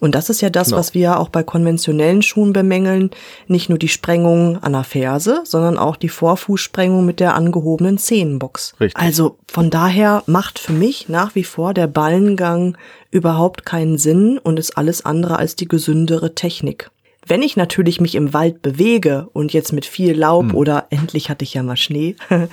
Und 0.00 0.14
das 0.14 0.30
ist 0.30 0.40
ja 0.40 0.50
das, 0.50 0.68
genau. 0.68 0.78
was 0.78 0.94
wir 0.94 1.18
auch 1.18 1.28
bei 1.28 1.42
konventionellen 1.42 2.22
Schuhen 2.22 2.52
bemängeln. 2.52 3.10
Nicht 3.46 3.68
nur 3.68 3.78
die 3.78 3.88
Sprengung 3.88 4.62
an 4.62 4.72
der 4.72 4.84
Ferse, 4.84 5.42
sondern 5.44 5.78
auch 5.78 5.96
die 5.96 6.08
Vorfußsprengung 6.08 7.04
mit 7.04 7.20
der 7.20 7.34
angehobenen 7.34 7.98
Zehenbox. 7.98 8.74
Richtig. 8.80 9.02
Also 9.02 9.38
von 9.48 9.70
daher 9.70 10.22
macht 10.26 10.58
für 10.58 10.72
mich 10.72 11.08
nach 11.08 11.34
wie 11.34 11.44
vor 11.44 11.74
der 11.74 11.86
Ballengang 11.86 12.76
überhaupt 13.10 13.64
keinen 13.64 13.98
Sinn 13.98 14.38
und 14.38 14.58
ist 14.58 14.76
alles 14.76 15.04
andere 15.04 15.38
als 15.38 15.56
die 15.56 15.68
gesündere 15.68 16.34
Technik. 16.34 16.90
Wenn 17.28 17.42
ich 17.42 17.56
natürlich 17.56 18.00
mich 18.00 18.14
im 18.14 18.32
Wald 18.32 18.62
bewege 18.62 19.28
und 19.32 19.52
jetzt 19.52 19.72
mit 19.72 19.86
viel 19.86 20.18
Laub 20.18 20.50
hm. 20.50 20.54
oder 20.54 20.86
endlich 20.90 21.28
hatte 21.28 21.44
ich 21.44 21.54
ja 21.54 21.62
mal 21.62 21.76
Schnee, 21.76 22.16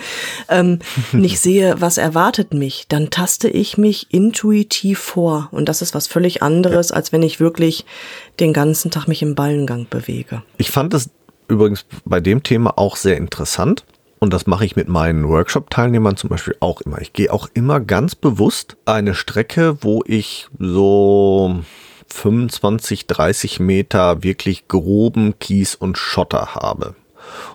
ähm, 0.50 0.80
nicht 1.14 1.40
sehe, 1.40 1.76
was 1.80 1.98
erwartet 1.98 2.54
mich, 2.54 2.86
dann 2.90 3.10
taste 3.10 3.48
ich 3.48 3.78
mich 3.78 4.08
intuitiv 4.10 5.00
vor. 5.00 5.48
Und 5.52 5.70
das 5.70 5.82
ist 5.82 5.96
was 5.96 6.08
völlig 6.08 6.44
anderes, 6.44 6.90
ja. 6.90 6.96
als 6.96 7.12
wenn 7.12 7.24
ich 7.24 7.40
wirklich 7.40 7.86
den 8.40 8.54
ganzen 8.54 8.92
Tag 8.92 9.08
mich 9.08 9.22
im 9.22 9.36
Ballengang 9.36 9.88
bewege. 9.90 10.44
Ich 10.58 10.72
fand 10.72 10.94
es 10.94 11.10
übrigens 11.48 11.86
bei 12.04 12.20
dem 12.20 12.44
Thema 12.44 12.78
auch 12.78 12.98
sehr 12.98 13.18
interessant. 13.18 13.86
Und 14.20 14.34
das 14.34 14.48
mache 14.48 14.66
ich 14.66 14.76
mit 14.76 14.88
meinen 14.88 15.28
Workshop-Teilnehmern 15.28 16.18
zum 16.18 16.30
Beispiel 16.30 16.56
auch 16.60 16.82
immer. 16.82 17.00
Ich 17.02 17.14
gehe 17.14 17.32
auch 17.32 17.48
immer 17.54 17.80
ganz 17.80 18.16
bewusst 18.16 18.78
eine 18.86 19.14
Strecke, 19.14 19.78
wo 19.82 20.04
ich 20.06 20.48
so 20.58 21.60
25, 22.08 23.08
30 23.08 23.60
Meter 23.60 24.24
wirklich 24.24 24.68
groben 24.68 25.38
Kies 25.40 25.76
und 25.76 25.98
Schotter 25.98 26.56
habe. 26.56 26.96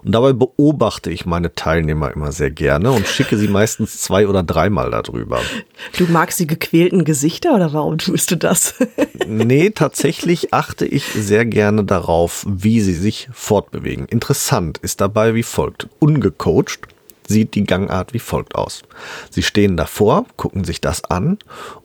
Und 0.05 0.13
dabei 0.13 0.33
beobachte 0.33 1.11
ich 1.11 1.27
meine 1.27 1.55
Teilnehmer 1.55 2.13
immer 2.13 2.33
sehr 2.33 2.51
gerne 2.51 2.91
und 2.93 3.07
schicke 3.07 3.37
sie 3.37 3.49
meistens 3.49 4.01
zwei 4.01 4.27
oder 4.27 4.43
dreimal 4.43 4.91
darüber. 4.91 5.41
Du 5.97 6.07
magst 6.07 6.41
die 6.41 6.47
gequälten 6.47 7.05
Gesichter 7.05 7.55
oder 7.55 7.73
warum 7.73 7.99
tust 7.99 8.31
du 8.31 8.37
das? 8.37 8.75
nee, 9.27 9.71
tatsächlich 9.71 10.53
achte 10.53 10.87
ich 10.87 11.05
sehr 11.05 11.45
gerne 11.45 11.85
darauf, 11.85 12.45
wie 12.49 12.81
sie 12.81 12.95
sich 12.95 13.29
fortbewegen. 13.33 14.07
Interessant 14.07 14.79
ist 14.79 15.01
dabei 15.01 15.35
wie 15.35 15.43
folgt. 15.43 15.89
Ungecoacht 15.99 16.89
sieht 17.29 17.55
die 17.55 17.65
Gangart 17.65 18.13
wie 18.13 18.19
folgt 18.19 18.57
aus. 18.57 18.83
Sie 19.31 19.43
stehen 19.43 19.77
davor, 19.77 20.27
gucken 20.37 20.65
sich 20.65 20.81
das 20.81 21.05
an 21.05 21.39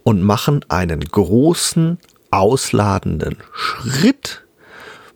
und 0.04 0.23
machen 0.23 0.65
einen 0.69 1.01
großen 1.01 1.99
ausladenden 2.36 3.38
Schritt, 3.54 4.45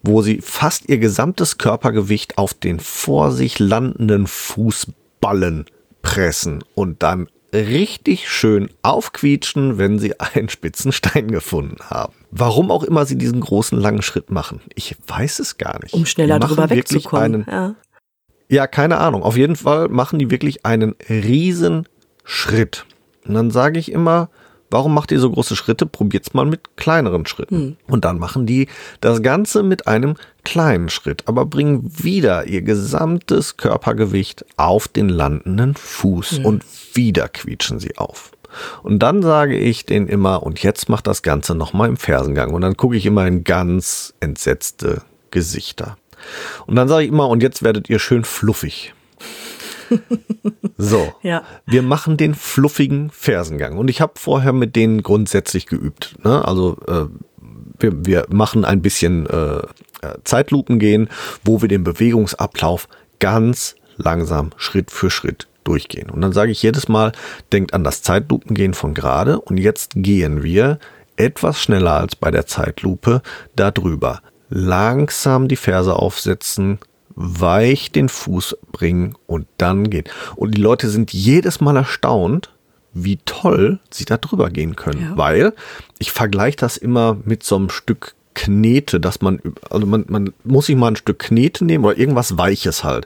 wo 0.01 0.21
sie 0.21 0.41
fast 0.41 0.87
ihr 0.89 0.97
gesamtes 0.97 1.57
Körpergewicht 1.57 2.37
auf 2.37 2.53
den 2.53 2.79
vor 2.79 3.31
sich 3.31 3.59
landenden 3.59 4.27
Fußballen 4.27 5.65
pressen 6.01 6.63
und 6.75 7.03
dann 7.03 7.27
richtig 7.53 8.29
schön 8.29 8.69
aufquietschen, 8.81 9.77
wenn 9.77 9.99
sie 9.99 10.19
einen 10.19 10.49
spitzen 10.49 10.91
Stein 10.91 11.29
gefunden 11.29 11.77
haben. 11.89 12.13
Warum 12.31 12.71
auch 12.71 12.83
immer 12.83 13.05
sie 13.05 13.17
diesen 13.17 13.41
großen 13.41 13.79
langen 13.79 14.01
Schritt 14.01 14.29
machen, 14.29 14.61
ich 14.75 14.95
weiß 15.07 15.39
es 15.39 15.57
gar 15.57 15.81
nicht. 15.81 15.93
Um 15.93 16.05
schneller 16.05 16.39
drüber 16.39 16.69
wegzukommen. 16.69 17.47
Einen, 17.47 17.51
ja. 17.51 17.75
ja, 18.49 18.67
keine 18.67 18.99
Ahnung. 18.99 19.23
Auf 19.23 19.35
jeden 19.35 19.55
Fall 19.55 19.89
machen 19.89 20.19
die 20.19 20.29
wirklich 20.29 20.65
einen 20.65 20.95
riesen 21.09 21.87
Schritt. 22.23 22.85
Und 23.25 23.33
dann 23.33 23.51
sage 23.51 23.79
ich 23.79 23.91
immer, 23.91 24.29
Warum 24.69 24.93
macht 24.93 25.11
ihr 25.11 25.19
so 25.19 25.31
große 25.31 25.55
Schritte? 25.55 25.85
Probiert's 25.85 26.33
mal 26.33 26.45
mit 26.45 26.77
kleineren 26.77 27.25
Schritten. 27.25 27.55
Hm. 27.55 27.77
Und 27.87 28.05
dann 28.05 28.19
machen 28.19 28.45
die 28.45 28.67
das 29.01 29.21
Ganze 29.21 29.63
mit 29.63 29.87
einem 29.87 30.15
kleinen 30.43 30.89
Schritt, 30.89 31.23
aber 31.27 31.45
bringen 31.45 31.91
wieder 31.91 32.45
ihr 32.47 32.61
gesamtes 32.61 33.57
Körpergewicht 33.57 34.45
auf 34.57 34.87
den 34.87 35.09
landenden 35.09 35.75
Fuß 35.75 36.37
hm. 36.37 36.45
und 36.45 36.65
wieder 36.93 37.27
quietschen 37.27 37.79
sie 37.79 37.97
auf. 37.97 38.31
Und 38.83 38.99
dann 38.99 39.21
sage 39.21 39.57
ich 39.57 39.85
denen 39.85 40.07
immer, 40.07 40.43
und 40.43 40.61
jetzt 40.63 40.89
macht 40.89 41.07
das 41.07 41.21
Ganze 41.21 41.55
nochmal 41.55 41.89
im 41.89 41.97
Fersengang. 41.97 42.53
Und 42.53 42.61
dann 42.61 42.77
gucke 42.77 42.97
ich 42.97 43.05
immer 43.05 43.27
in 43.27 43.43
ganz 43.43 44.13
entsetzte 44.19 45.03
Gesichter. 45.31 45.97
Und 46.65 46.75
dann 46.75 46.87
sage 46.87 47.03
ich 47.03 47.09
immer, 47.09 47.29
und 47.29 47.43
jetzt 47.43 47.63
werdet 47.63 47.89
ihr 47.89 47.99
schön 47.99 48.23
fluffig. 48.23 48.93
So, 50.81 51.13
ja. 51.23 51.43
wir 51.65 51.81
machen 51.81 52.15
den 52.15 52.33
fluffigen 52.35 53.09
Fersengang. 53.09 53.77
Und 53.77 53.89
ich 53.89 53.99
habe 53.99 54.13
vorher 54.15 54.53
mit 54.53 54.77
denen 54.77 55.03
grundsätzlich 55.03 55.65
geübt. 55.65 56.15
Ne? 56.23 56.45
Also 56.45 56.77
äh, 56.87 57.05
wir, 57.79 58.05
wir 58.05 58.25
machen 58.29 58.63
ein 58.63 58.81
bisschen 58.81 59.25
äh, 59.27 59.57
äh, 59.57 59.63
Zeitlupen 60.23 60.79
gehen, 60.79 61.09
wo 61.43 61.61
wir 61.61 61.67
den 61.67 61.83
Bewegungsablauf 61.83 62.87
ganz 63.19 63.75
langsam 63.97 64.51
Schritt 64.55 64.91
für 64.91 65.09
Schritt 65.09 65.47
durchgehen. 65.65 66.09
Und 66.09 66.21
dann 66.21 66.31
sage 66.31 66.51
ich 66.51 66.63
jedes 66.63 66.87
Mal, 66.87 67.11
denkt 67.51 67.73
an 67.73 67.83
das 67.83 68.01
Zeitlupengehen 68.01 68.73
von 68.73 68.93
gerade 68.93 69.39
und 69.39 69.57
jetzt 69.57 69.91
gehen 69.95 70.43
wir 70.43 70.79
etwas 71.17 71.61
schneller 71.61 71.99
als 71.99 72.15
bei 72.15 72.31
der 72.31 72.47
Zeitlupe 72.47 73.21
darüber. 73.55 74.21
Langsam 74.49 75.47
die 75.47 75.57
Ferse 75.57 75.95
aufsetzen, 75.95 76.79
weich 77.19 77.91
den 77.91 78.07
Fuß 78.07 78.57
bringen 78.71 79.15
und 79.27 79.45
dann 79.57 79.89
gehen. 79.89 80.05
Und 80.37 80.55
die 80.55 80.61
Leute 80.61 80.89
sind 80.89 81.11
jedes 81.11 81.59
Mal 81.59 81.75
erstaunt, 81.75 82.49
wie 82.93 83.19
toll 83.25 83.79
sie 83.91 84.05
da 84.05 84.17
drüber 84.17 84.49
gehen 84.49 84.77
können. 84.77 85.01
Ja. 85.01 85.17
Weil 85.17 85.53
ich 85.99 86.11
vergleiche 86.11 86.55
das 86.55 86.77
immer 86.77 87.17
mit 87.25 87.43
so 87.43 87.57
einem 87.57 87.69
Stück 87.69 88.15
Knete, 88.35 89.01
dass 89.01 89.21
man, 89.21 89.41
also 89.69 89.85
man, 89.85 90.05
man 90.07 90.33
muss 90.45 90.67
sich 90.67 90.77
mal 90.77 90.87
ein 90.87 90.95
Stück 90.95 91.19
Knete 91.19 91.65
nehmen 91.65 91.83
oder 91.83 91.97
irgendwas 91.97 92.37
Weiches 92.37 92.85
halt. 92.85 93.05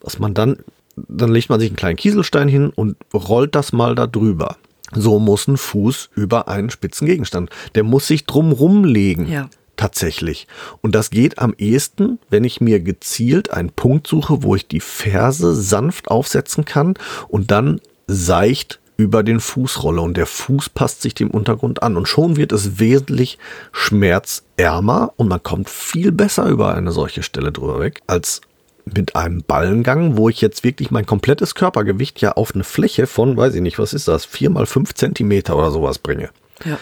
Dass 0.00 0.18
man 0.18 0.32
dann, 0.32 0.56
dann 0.96 1.30
legt 1.30 1.50
man 1.50 1.60
sich 1.60 1.68
einen 1.68 1.76
kleinen 1.76 1.96
Kieselstein 1.98 2.48
hin 2.48 2.72
und 2.74 2.96
rollt 3.12 3.54
das 3.54 3.74
mal 3.74 3.94
da 3.94 4.06
drüber. 4.06 4.56
So 4.94 5.18
muss 5.18 5.48
ein 5.48 5.58
Fuß 5.58 6.10
über 6.14 6.48
einen 6.48 6.70
spitzen 6.70 7.06
Gegenstand. 7.06 7.50
Der 7.74 7.82
muss 7.82 8.06
sich 8.06 8.24
drum 8.24 8.52
rumlegen. 8.52 9.30
Ja 9.30 9.50
tatsächlich. 9.76 10.46
Und 10.80 10.94
das 10.94 11.10
geht 11.10 11.38
am 11.38 11.54
ehesten, 11.56 12.18
wenn 12.30 12.44
ich 12.44 12.60
mir 12.60 12.80
gezielt 12.80 13.50
einen 13.50 13.70
Punkt 13.70 14.06
suche, 14.06 14.42
wo 14.42 14.54
ich 14.54 14.68
die 14.68 14.80
Ferse 14.80 15.54
sanft 15.54 16.08
aufsetzen 16.08 16.64
kann 16.64 16.94
und 17.28 17.50
dann 17.50 17.80
seicht 18.06 18.80
über 18.96 19.22
den 19.22 19.40
Fuß 19.40 19.82
rolle 19.82 20.02
und 20.02 20.16
der 20.16 20.26
Fuß 20.26 20.68
passt 20.68 21.02
sich 21.02 21.14
dem 21.14 21.30
Untergrund 21.30 21.82
an 21.82 21.96
und 21.96 22.06
schon 22.06 22.36
wird 22.36 22.52
es 22.52 22.78
wesentlich 22.78 23.38
schmerzärmer 23.72 25.12
und 25.16 25.28
man 25.28 25.42
kommt 25.42 25.68
viel 25.68 26.12
besser 26.12 26.46
über 26.46 26.74
eine 26.74 26.92
solche 26.92 27.22
Stelle 27.22 27.50
drüber 27.50 27.80
weg 27.80 28.02
als 28.06 28.40
mit 28.84 29.16
einem 29.16 29.42
Ballengang, 29.42 30.16
wo 30.16 30.28
ich 30.28 30.40
jetzt 30.40 30.62
wirklich 30.62 30.90
mein 30.90 31.06
komplettes 31.06 31.54
Körpergewicht 31.54 32.20
ja 32.20 32.32
auf 32.32 32.54
eine 32.54 32.64
Fläche 32.64 33.06
von, 33.06 33.36
weiß 33.36 33.54
ich 33.54 33.62
nicht, 33.62 33.78
was 33.78 33.94
ist 33.94 34.08
das, 34.08 34.24
vier 34.24 34.50
mal 34.50 34.66
fünf 34.66 34.94
Zentimeter 34.94 35.56
oder 35.56 35.70
sowas 35.70 35.98
bringe. 35.98 36.30
Ja. 36.64 36.78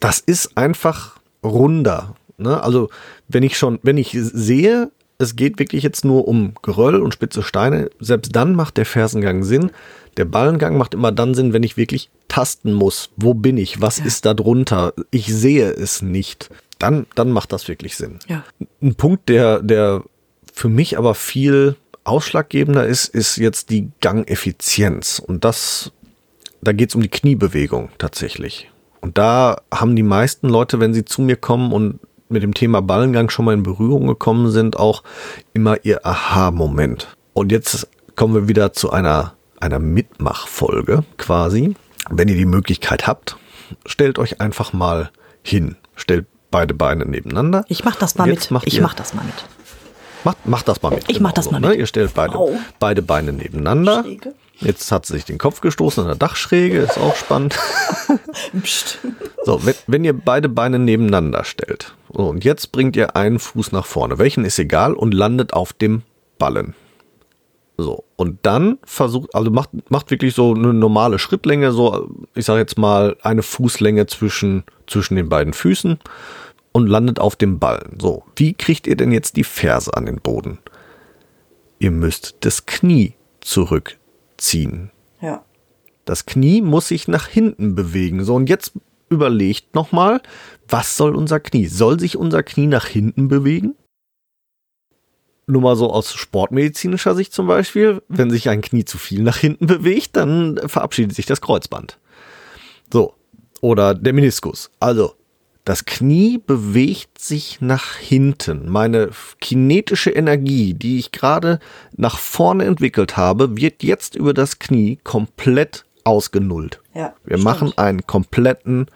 Das 0.00 0.18
ist 0.18 0.56
einfach 0.56 1.15
runder. 1.46 2.14
Ne? 2.38 2.62
Also 2.62 2.88
wenn 3.28 3.42
ich 3.42 3.56
schon, 3.56 3.78
wenn 3.82 3.96
ich 3.96 4.16
sehe, 4.18 4.90
es 5.18 5.36
geht 5.36 5.58
wirklich 5.58 5.82
jetzt 5.82 6.04
nur 6.04 6.28
um 6.28 6.54
Geröll 6.62 6.96
und 6.96 7.14
spitze 7.14 7.42
Steine, 7.42 7.90
selbst 8.00 8.36
dann 8.36 8.54
macht 8.54 8.76
der 8.76 8.86
Fersengang 8.86 9.42
Sinn. 9.44 9.70
Der 10.16 10.24
Ballengang 10.24 10.76
macht 10.76 10.94
immer 10.94 11.12
dann 11.12 11.34
Sinn, 11.34 11.52
wenn 11.52 11.62
ich 11.62 11.76
wirklich 11.76 12.10
tasten 12.28 12.72
muss. 12.72 13.10
Wo 13.16 13.34
bin 13.34 13.56
ich? 13.56 13.80
Was 13.80 13.98
ja. 13.98 14.04
ist 14.04 14.26
da 14.26 14.34
drunter? 14.34 14.92
Ich 15.10 15.32
sehe 15.32 15.70
es 15.70 16.02
nicht. 16.02 16.50
Dann, 16.78 17.06
dann 17.14 17.30
macht 17.30 17.52
das 17.52 17.68
wirklich 17.68 17.96
Sinn. 17.96 18.18
Ja. 18.28 18.44
Ein 18.82 18.94
Punkt, 18.94 19.28
der, 19.28 19.62
der 19.62 20.02
für 20.52 20.68
mich 20.68 20.98
aber 20.98 21.14
viel 21.14 21.76
ausschlaggebender 22.04 22.86
ist, 22.86 23.08
ist 23.08 23.36
jetzt 23.36 23.70
die 23.70 23.90
Gangeffizienz. 24.00 25.18
Und 25.18 25.44
das, 25.44 25.92
da 26.60 26.72
geht 26.72 26.90
es 26.90 26.94
um 26.94 27.02
die 27.02 27.08
Kniebewegung 27.08 27.90
tatsächlich. 27.98 28.70
Und 29.00 29.18
da 29.18 29.58
haben 29.72 29.96
die 29.96 30.02
meisten 30.02 30.48
Leute, 30.48 30.80
wenn 30.80 30.94
sie 30.94 31.04
zu 31.04 31.22
mir 31.22 31.36
kommen 31.36 31.72
und 31.72 32.00
mit 32.28 32.42
dem 32.42 32.54
Thema 32.54 32.82
Ballengang 32.82 33.30
schon 33.30 33.44
mal 33.44 33.54
in 33.54 33.62
Berührung 33.62 34.06
gekommen 34.06 34.50
sind, 34.50 34.76
auch 34.76 35.02
immer 35.52 35.84
ihr 35.84 36.04
Aha-Moment. 36.04 37.16
Und 37.34 37.52
jetzt 37.52 37.88
kommen 38.16 38.34
wir 38.34 38.48
wieder 38.48 38.72
zu 38.72 38.90
einer, 38.90 39.34
einer 39.60 39.78
Mitmachfolge 39.78 41.04
quasi. 41.18 41.76
Wenn 42.10 42.28
ihr 42.28 42.36
die 42.36 42.46
Möglichkeit 42.46 43.06
habt, 43.06 43.36
stellt 43.84 44.18
euch 44.18 44.40
einfach 44.40 44.72
mal 44.72 45.10
hin. 45.42 45.76
Stellt 45.94 46.26
beide 46.50 46.74
Beine 46.74 47.06
nebeneinander. 47.06 47.64
Ich 47.68 47.84
mach 47.84 47.96
das 47.96 48.16
mal 48.16 48.26
mit. 48.26 48.50
Ich 48.64 48.80
mach 48.80 48.94
das 48.94 49.14
mal 49.14 49.24
mit. 49.24 49.34
Macht, 50.24 50.46
macht 50.46 50.68
das 50.68 50.82
mal 50.82 50.90
mit. 50.90 51.04
Ich 51.08 51.18
genau 51.18 51.28
mach 51.28 51.32
das 51.32 51.44
so, 51.46 51.50
mal 51.52 51.60
ne? 51.60 51.68
mit. 51.68 51.78
Ihr 51.78 51.86
stellt 51.86 52.14
beide, 52.14 52.36
oh. 52.36 52.58
beide 52.80 53.02
Beine 53.02 53.32
nebeneinander. 53.32 54.02
Schräge. 54.02 54.34
Jetzt 54.60 54.90
hat 54.90 55.04
sie 55.04 55.14
sich 55.14 55.24
den 55.24 55.38
Kopf 55.38 55.60
gestoßen 55.60 56.02
an 56.02 56.08
der 56.08 56.16
Dachschräge, 56.16 56.78
ist 56.78 56.98
auch 56.98 57.14
spannend. 57.14 57.58
so, 59.44 59.64
wenn, 59.66 59.74
wenn, 59.86 60.04
ihr 60.04 60.14
beide 60.14 60.48
Beine 60.48 60.78
nebeneinander 60.78 61.44
stellt, 61.44 61.94
so, 62.12 62.28
und 62.28 62.44
jetzt 62.44 62.72
bringt 62.72 62.96
ihr 62.96 63.16
einen 63.16 63.38
Fuß 63.38 63.72
nach 63.72 63.84
vorne, 63.84 64.18
welchen 64.18 64.44
ist 64.44 64.58
egal, 64.58 64.94
und 64.94 65.12
landet 65.12 65.52
auf 65.52 65.72
dem 65.72 66.02
Ballen. 66.38 66.74
So, 67.78 68.04
und 68.16 68.38
dann 68.42 68.78
versucht, 68.84 69.34
also 69.34 69.50
macht, 69.50 69.70
macht 69.90 70.10
wirklich 70.10 70.34
so 70.34 70.54
eine 70.54 70.72
normale 70.72 71.18
Schrittlänge, 71.18 71.72
so, 71.72 72.08
ich 72.34 72.46
sage 72.46 72.60
jetzt 72.60 72.78
mal, 72.78 73.16
eine 73.22 73.42
Fußlänge 73.42 74.06
zwischen, 74.06 74.64
zwischen 74.86 75.16
den 75.16 75.28
beiden 75.28 75.52
Füßen 75.52 75.98
und 76.72 76.86
landet 76.86 77.20
auf 77.20 77.36
dem 77.36 77.58
Ballen. 77.58 77.98
So, 78.00 78.24
wie 78.36 78.54
kriegt 78.54 78.86
ihr 78.86 78.96
denn 78.96 79.12
jetzt 79.12 79.36
die 79.36 79.44
Ferse 79.44 79.94
an 79.94 80.06
den 80.06 80.22
Boden? 80.22 80.58
Ihr 81.78 81.90
müsst 81.90 82.36
das 82.40 82.64
Knie 82.64 83.12
zurückziehen. 84.36 84.90
Ja. 85.20 85.44
Das 86.04 86.26
Knie 86.26 86.62
muss 86.62 86.88
sich 86.88 87.08
nach 87.08 87.26
hinten 87.26 87.74
bewegen. 87.74 88.24
So, 88.24 88.34
und 88.34 88.48
jetzt 88.48 88.72
überlegt 89.08 89.74
nochmal, 89.74 90.20
was 90.68 90.96
soll 90.96 91.14
unser 91.14 91.40
Knie? 91.40 91.66
Soll 91.66 91.98
sich 91.98 92.16
unser 92.16 92.42
Knie 92.42 92.66
nach 92.66 92.86
hinten 92.86 93.28
bewegen? 93.28 93.74
Nur 95.48 95.62
mal 95.62 95.76
so 95.76 95.90
aus 95.92 96.12
sportmedizinischer 96.12 97.14
Sicht 97.14 97.32
zum 97.32 97.46
Beispiel, 97.46 98.02
wenn 98.08 98.30
sich 98.30 98.48
ein 98.48 98.62
Knie 98.62 98.84
zu 98.84 98.98
viel 98.98 99.22
nach 99.22 99.36
hinten 99.36 99.66
bewegt, 99.66 100.16
dann 100.16 100.58
verabschiedet 100.66 101.14
sich 101.14 101.26
das 101.26 101.40
Kreuzband. 101.40 101.98
So. 102.92 103.14
Oder 103.60 103.94
der 103.94 104.12
Meniskus. 104.12 104.70
Also, 104.80 105.14
das 105.66 105.84
Knie 105.84 106.38
bewegt 106.38 107.18
sich 107.18 107.60
nach 107.60 107.96
hinten. 107.96 108.70
Meine 108.70 109.10
kinetische 109.40 110.10
Energie, 110.10 110.74
die 110.74 111.00
ich 111.00 111.10
gerade 111.10 111.58
nach 111.96 112.18
vorne 112.18 112.64
entwickelt 112.66 113.16
habe, 113.16 113.56
wird 113.56 113.82
jetzt 113.82 114.14
über 114.14 114.32
das 114.32 114.60
Knie 114.60 115.00
komplett 115.02 115.84
ausgenullt. 116.04 116.80
Ja, 116.94 117.14
Wir 117.24 117.36
stimmt. 117.36 117.42
machen 117.42 117.72
einen 117.78 118.06
kompletten 118.06 118.86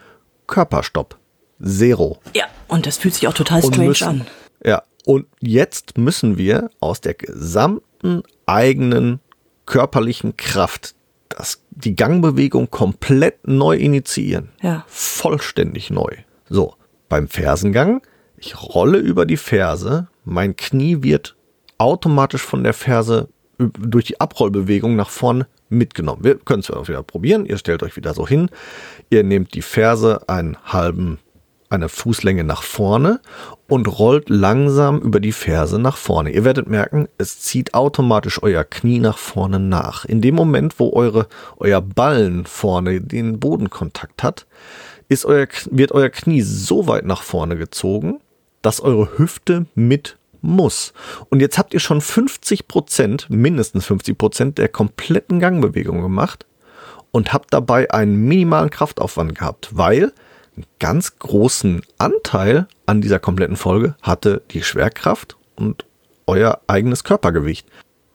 Körperstopp. 0.47 1.19
Zero. 1.61 2.21
Ja, 2.37 2.45
und 2.69 2.87
das 2.87 2.99
fühlt 2.99 3.15
sich 3.15 3.27
auch 3.27 3.35
total 3.35 3.63
strange 3.65 3.89
müssen, 3.89 4.09
an. 4.09 4.27
Ja, 4.65 4.83
und 5.05 5.27
jetzt 5.41 5.99
müssen 5.99 6.39
wir 6.39 6.71
aus 6.79 7.01
der 7.01 7.15
gesamten 7.15 8.23
eigenen 8.47 9.19
körperlichen 9.67 10.37
Kraft 10.37 10.95
das, 11.31 11.65
die 11.71 11.97
Gangbewegung 11.97 12.71
komplett 12.71 13.49
neu 13.49 13.77
initiieren. 13.77 14.51
Ja. 14.63 14.85
Vollständig 14.87 15.91
neu. 15.91 16.15
So, 16.51 16.75
beim 17.09 17.29
Fersengang, 17.29 18.03
ich 18.37 18.61
rolle 18.61 18.99
über 18.99 19.25
die 19.25 19.37
Ferse, 19.37 20.09
mein 20.25 20.57
Knie 20.57 21.03
wird 21.03 21.37
automatisch 21.79 22.43
von 22.43 22.65
der 22.65 22.75
Ferse 22.75 23.29
durch 23.59 24.07
die 24.07 24.21
Abrollbewegung 24.21 24.97
nach 24.97 25.11
vorne 25.11 25.47
mitgenommen. 25.69 26.25
Wir 26.25 26.37
können 26.37 26.61
es 26.61 26.89
wieder 26.89 27.03
probieren. 27.05 27.47
Ihr 27.47 27.57
stellt 27.57 27.83
euch 27.85 27.97
wieder 27.97 28.15
so 28.15 28.27
hin. 28.27 28.51
Ihr 29.11 29.23
nehmt 29.23 29.55
die 29.55 29.63
Ferse 29.63 30.29
einen 30.29 30.57
halben, 30.65 31.19
eine 31.69 31.89
Fußlänge 31.89 32.43
nach 32.43 32.65
vorne 32.65 33.21
und 33.69 33.87
rollt 33.87 34.29
langsam 34.29 34.99
über 35.01 35.21
die 35.21 35.33
Ferse 35.33 35.79
nach 35.79 35.97
vorne. 35.97 36.31
Ihr 36.31 36.45
werdet 36.45 36.69
merken, 36.69 37.07
es 37.17 37.41
zieht 37.41 37.75
automatisch 37.75 38.43
euer 38.43 38.65
Knie 38.65 38.99
nach 38.99 39.19
vorne 39.19 39.61
nach. 39.61 40.05
In 40.05 40.21
dem 40.21 40.35
Moment, 40.35 40.81
wo 40.81 40.93
eure, 40.93 41.29
euer 41.59 41.81
Ballen 41.81 42.45
vorne 42.47 43.01
den 43.01 43.39
Bodenkontakt 43.39 44.25
hat, 44.25 44.47
ist 45.11 45.27
euer, 45.27 45.49
wird 45.71 45.93
euer 45.93 46.09
Knie 46.09 46.41
so 46.41 46.87
weit 46.87 47.05
nach 47.05 47.23
vorne 47.23 47.57
gezogen, 47.57 48.21
dass 48.63 48.81
eure 48.81 49.19
Hüfte 49.19 49.67
mit 49.75 50.17
muss. 50.41 50.95
Und 51.29 51.41
jetzt 51.41 51.59
habt 51.59 51.75
ihr 51.75 51.81
schon 51.81 52.01
50 52.01 52.69
Prozent, 52.69 53.29
mindestens 53.29 53.85
50 53.87 54.17
Prozent 54.17 54.59
der 54.59 54.69
kompletten 54.69 55.41
Gangbewegung 55.41 56.01
gemacht 56.01 56.47
und 57.11 57.33
habt 57.33 57.53
dabei 57.53 57.91
einen 57.91 58.17
minimalen 58.25 58.71
Kraftaufwand 58.71 59.35
gehabt, 59.35 59.71
weil 59.73 60.13
einen 60.57 60.67
ganz 60.79 61.19
großen 61.19 61.83
Anteil 61.99 62.69
an 62.87 63.01
dieser 63.01 63.19
kompletten 63.19 63.57
Folge 63.57 63.97
hatte 64.03 64.43
die 64.53 64.63
Schwerkraft 64.63 65.37
und 65.57 65.85
euer 66.27 66.61
eigenes 66.69 67.03
Körpergewicht. 67.03 67.67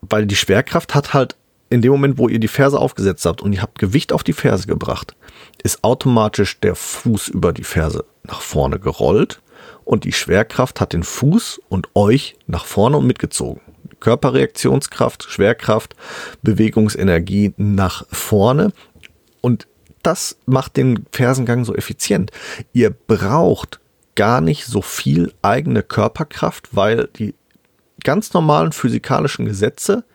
Weil 0.02 0.26
die 0.28 0.38
Schwerkraft 0.38 0.96
hat 0.96 1.14
halt 1.14 1.36
in 1.76 1.82
dem 1.82 1.92
Moment, 1.92 2.18
wo 2.18 2.30
ihr 2.30 2.40
die 2.40 2.48
Ferse 2.48 2.80
aufgesetzt 2.80 3.26
habt 3.26 3.42
und 3.42 3.52
ihr 3.52 3.62
habt 3.62 3.80
Gewicht 3.80 4.14
auf 4.14 4.24
die 4.24 4.34
Ferse 4.34 4.66
gebracht, 4.66 5.16
ist 5.62 5.84
automatisch 5.84 6.60
der 6.62 6.74
Fuß 6.74 7.28
über 7.28 7.52
die 7.52 7.66
Ferse 7.66 8.06
nach 8.24 8.40
vorne 8.40 8.80
gerollt 8.80 9.42
und 9.84 10.06
die 10.06 10.14
Schwerkraft 10.14 10.80
hat 10.80 10.94
den 10.94 11.04
Fuß 11.04 11.60
und 11.68 11.90
euch 11.94 12.38
nach 12.48 12.66
vorne 12.66 12.96
und 12.98 13.06
mitgezogen. 13.08 13.60
Körperreaktionskraft, 14.00 15.24
Schwerkraft, 15.24 15.96
Bewegungsenergie 16.44 17.54
nach 17.58 18.06
vorne 18.10 18.72
und 19.42 19.68
das 20.02 20.38
macht 20.46 20.78
den 20.78 21.06
Fersengang 21.12 21.66
so 21.66 21.76
effizient. 21.76 22.32
Ihr 22.72 22.92
braucht 22.92 23.82
gar 24.16 24.40
nicht 24.40 24.66
so 24.66 24.82
viel 24.82 25.34
eigene 25.42 25.84
Körperkraft, 25.84 26.70
weil 26.74 27.10
die 27.18 27.36
ganz 28.06 28.34
normalen 28.34 28.72
physikalischen 28.72 29.46
Gesetze, 29.46 30.06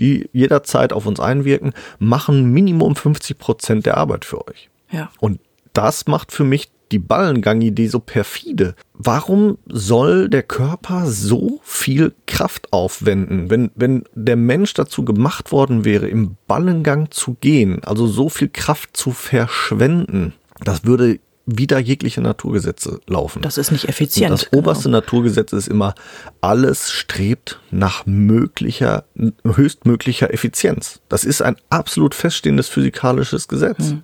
die 0.00 0.28
jederzeit 0.32 0.92
auf 0.92 1.06
uns 1.06 1.20
einwirken, 1.20 1.72
machen 1.98 2.52
Minimum 2.52 2.96
50 2.96 3.38
Prozent 3.38 3.86
der 3.86 3.96
Arbeit 3.96 4.24
für 4.24 4.46
euch. 4.48 4.70
Ja. 4.90 5.10
Und 5.20 5.40
das 5.72 6.06
macht 6.06 6.32
für 6.32 6.44
mich 6.44 6.70
die 6.90 6.98
Ballengang-Idee 6.98 7.86
so 7.86 8.00
perfide. 8.00 8.74
Warum 8.94 9.58
soll 9.66 10.28
der 10.28 10.42
Körper 10.42 11.06
so 11.06 11.60
viel 11.62 12.12
Kraft 12.26 12.72
aufwenden, 12.72 13.48
wenn, 13.48 13.70
wenn 13.76 14.04
der 14.14 14.36
Mensch 14.36 14.74
dazu 14.74 15.04
gemacht 15.04 15.52
worden 15.52 15.84
wäre, 15.84 16.08
im 16.08 16.36
Ballengang 16.48 17.10
zu 17.10 17.36
gehen, 17.40 17.84
also 17.84 18.06
so 18.06 18.28
viel 18.28 18.48
Kraft 18.48 18.96
zu 18.96 19.12
verschwenden? 19.12 20.32
Das 20.64 20.84
würde 20.84 21.20
wieder 21.58 21.78
jegliche 21.78 22.20
Naturgesetze 22.20 23.00
laufen. 23.06 23.42
Das 23.42 23.58
ist 23.58 23.70
nicht 23.70 23.88
effizient. 23.88 24.30
Und 24.30 24.40
das 24.40 24.52
oberste 24.52 24.88
Naturgesetz 24.88 25.52
ist 25.52 25.68
immer, 25.68 25.94
alles 26.40 26.90
strebt 26.90 27.60
nach 27.70 28.06
möglicher, 28.06 29.04
höchstmöglicher 29.44 30.32
Effizienz. 30.32 31.00
Das 31.08 31.24
ist 31.24 31.42
ein 31.42 31.56
absolut 31.70 32.14
feststehendes 32.14 32.68
physikalisches 32.68 33.48
Gesetz. 33.48 33.94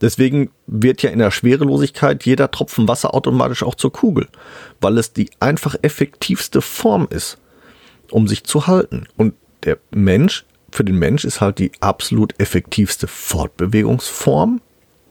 Deswegen 0.00 0.50
wird 0.66 1.02
ja 1.02 1.10
in 1.10 1.18
der 1.18 1.30
Schwerelosigkeit 1.30 2.24
jeder 2.24 2.50
Tropfen 2.50 2.86
Wasser 2.86 3.14
automatisch 3.14 3.62
auch 3.62 3.74
zur 3.74 3.92
Kugel, 3.92 4.28
weil 4.80 4.98
es 4.98 5.12
die 5.12 5.30
einfach 5.40 5.74
effektivste 5.82 6.60
Form 6.60 7.08
ist, 7.10 7.38
um 8.10 8.28
sich 8.28 8.44
zu 8.44 8.66
halten. 8.66 9.06
Und 9.16 9.34
der 9.64 9.78
Mensch, 9.90 10.44
für 10.70 10.84
den 10.84 10.98
Mensch 10.98 11.24
ist 11.24 11.40
halt 11.40 11.58
die 11.58 11.72
absolut 11.80 12.34
effektivste 12.38 13.06
Fortbewegungsform 13.06 14.60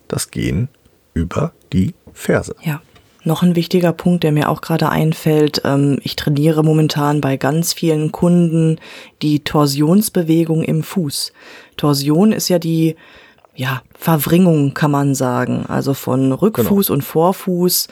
das 0.07 0.29
Gehen 0.29 0.69
über 1.15 1.53
die 1.73 1.95
Ferse. 2.13 2.55
Ja. 2.61 2.81
Noch 3.23 3.41
ein 3.41 3.55
wichtiger 3.55 3.91
Punkt, 3.91 4.23
der 4.23 4.31
mir 4.31 4.49
auch 4.49 4.61
gerade 4.61 4.89
einfällt. 4.89 5.63
Ähm, 5.65 5.97
ich 6.03 6.15
trainiere 6.15 6.63
momentan 6.63 7.21
bei 7.21 7.37
ganz 7.37 7.73
vielen 7.73 8.11
Kunden 8.11 8.79
die 9.23 9.43
Torsionsbewegung 9.43 10.61
im 10.61 10.83
Fuß. 10.83 11.33
Torsion 11.75 12.31
ist 12.31 12.49
ja 12.49 12.59
die 12.59 12.95
ja, 13.55 13.81
Verwringung, 13.97 14.75
kann 14.75 14.91
man 14.91 15.15
sagen. 15.15 15.65
Also 15.67 15.95
von 15.95 16.33
Rückfuß 16.33 16.91
und 16.91 17.03
Vorfuß 17.03 17.87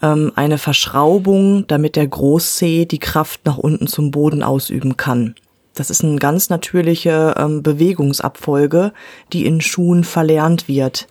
ähm, 0.00 0.32
eine 0.36 0.58
Verschraubung, 0.58 1.66
damit 1.66 1.96
der 1.96 2.06
Großzeh 2.06 2.84
die 2.84 3.00
Kraft 3.00 3.44
nach 3.46 3.58
unten 3.58 3.88
zum 3.88 4.12
Boden 4.12 4.44
ausüben 4.44 4.96
kann. 4.96 5.34
Das 5.78 5.90
ist 5.90 6.02
eine 6.02 6.16
ganz 6.16 6.50
natürliche 6.50 7.34
ähm, 7.38 7.62
Bewegungsabfolge, 7.62 8.92
die 9.32 9.46
in 9.46 9.60
Schuhen 9.60 10.02
verlernt 10.02 10.66
wird. 10.66 11.06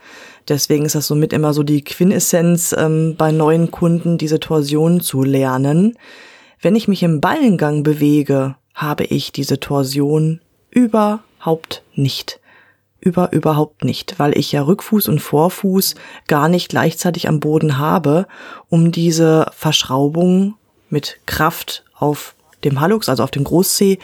Deswegen 0.50 0.84
ist 0.84 0.96
das 0.96 1.08
somit 1.08 1.32
immer 1.32 1.54
so 1.54 1.64
die 1.64 1.84
Quintessenz 1.84 2.76
ähm, 2.78 3.16
bei 3.18 3.32
neuen 3.32 3.72
Kunden, 3.72 4.18
diese 4.18 4.42
Torsion 4.42 5.00
zu 5.00 5.24
lernen. 5.24 5.98
Wenn 6.62 6.76
ich 6.76 6.90
mich 6.90 7.02
im 7.04 7.22
Ballengang 7.22 7.84
bewege, 7.84 8.56
habe 8.74 9.06
ich 9.06 9.32
diese 9.32 9.60
Torsion 9.62 10.42
überhaupt 10.70 11.84
nicht. 11.94 12.42
Über 13.00 13.32
überhaupt 13.32 13.86
nicht, 13.86 14.20
weil 14.20 14.38
ich 14.38 14.52
ja 14.52 14.64
Rückfuß 14.64 15.08
und 15.08 15.20
Vorfuß 15.20 15.96
gar 16.28 16.50
nicht 16.50 16.68
gleichzeitig 16.68 17.30
am 17.30 17.40
Boden 17.40 17.78
habe, 17.78 18.28
um 18.68 18.92
diese 18.92 19.50
Verschraubung 19.56 20.56
mit 20.90 21.20
Kraft 21.26 21.86
auf 21.96 22.36
dem 22.64 22.82
Hallux, 22.82 23.08
also 23.08 23.24
auf 23.24 23.32
dem 23.32 23.44
Großzeh, 23.44 24.00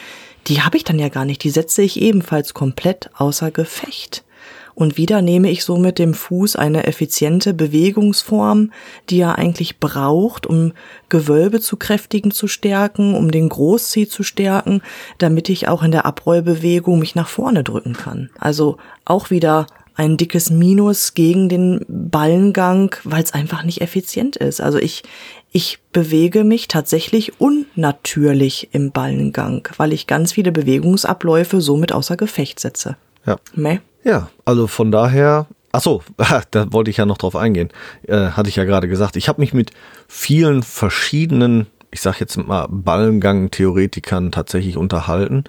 die 0.46 0.62
habe 0.62 0.76
ich 0.76 0.84
dann 0.84 0.98
ja 0.98 1.08
gar 1.08 1.24
nicht. 1.24 1.42
Die 1.44 1.50
setze 1.50 1.82
ich 1.82 2.00
ebenfalls 2.00 2.54
komplett 2.54 3.10
außer 3.14 3.50
Gefecht. 3.50 4.24
Und 4.74 4.96
wieder 4.96 5.22
nehme 5.22 5.50
ich 5.50 5.64
somit 5.64 5.98
dem 5.98 6.14
Fuß 6.14 6.56
eine 6.56 6.86
effiziente 6.86 7.54
Bewegungsform, 7.54 8.72
die 9.08 9.20
er 9.20 9.38
eigentlich 9.38 9.78
braucht, 9.78 10.46
um 10.46 10.72
Gewölbe 11.08 11.60
zu 11.60 11.76
kräftigen 11.76 12.32
zu 12.32 12.48
stärken, 12.48 13.14
um 13.14 13.30
den 13.30 13.48
Großzeh 13.48 14.08
zu 14.08 14.24
stärken, 14.24 14.82
damit 15.18 15.48
ich 15.48 15.68
auch 15.68 15.84
in 15.84 15.92
der 15.92 16.06
Abrollbewegung 16.06 16.98
mich 16.98 17.14
nach 17.14 17.28
vorne 17.28 17.62
drücken 17.62 17.92
kann. 17.92 18.30
Also 18.38 18.76
auch 19.04 19.30
wieder 19.30 19.66
ein 19.94 20.16
dickes 20.16 20.50
Minus 20.50 21.14
gegen 21.14 21.48
den 21.48 21.84
Ballengang, 21.88 22.94
weil 23.04 23.22
es 23.22 23.32
einfach 23.32 23.62
nicht 23.62 23.80
effizient 23.80 24.36
ist. 24.36 24.60
Also 24.60 24.78
ich, 24.78 25.02
ich 25.52 25.78
bewege 25.92 26.42
mich 26.42 26.66
tatsächlich 26.66 27.40
unnatürlich 27.40 28.70
im 28.72 28.90
Ballengang, 28.90 29.68
weil 29.76 29.92
ich 29.92 30.06
ganz 30.06 30.32
viele 30.32 30.50
Bewegungsabläufe 30.50 31.60
somit 31.60 31.92
außer 31.92 32.16
Gefecht 32.16 32.58
setze. 32.58 32.96
Ja. 33.24 33.36
Meh. 33.54 33.78
Ja, 34.02 34.30
also 34.44 34.66
von 34.66 34.90
daher, 34.90 35.46
ach 35.72 35.80
so, 35.80 36.02
da 36.50 36.72
wollte 36.72 36.90
ich 36.90 36.96
ja 36.96 37.06
noch 37.06 37.18
drauf 37.18 37.36
eingehen. 37.36 37.70
Äh, 38.06 38.30
hatte 38.30 38.48
ich 38.48 38.56
ja 38.56 38.64
gerade 38.64 38.88
gesagt. 38.88 39.16
Ich 39.16 39.28
habe 39.28 39.40
mich 39.40 39.54
mit 39.54 39.70
vielen 40.08 40.64
verschiedenen, 40.64 41.68
ich 41.92 42.00
sag 42.00 42.18
jetzt 42.18 42.36
mal 42.36 42.66
Ballengang-Theoretikern 42.68 44.32
tatsächlich 44.32 44.76
unterhalten 44.76 45.44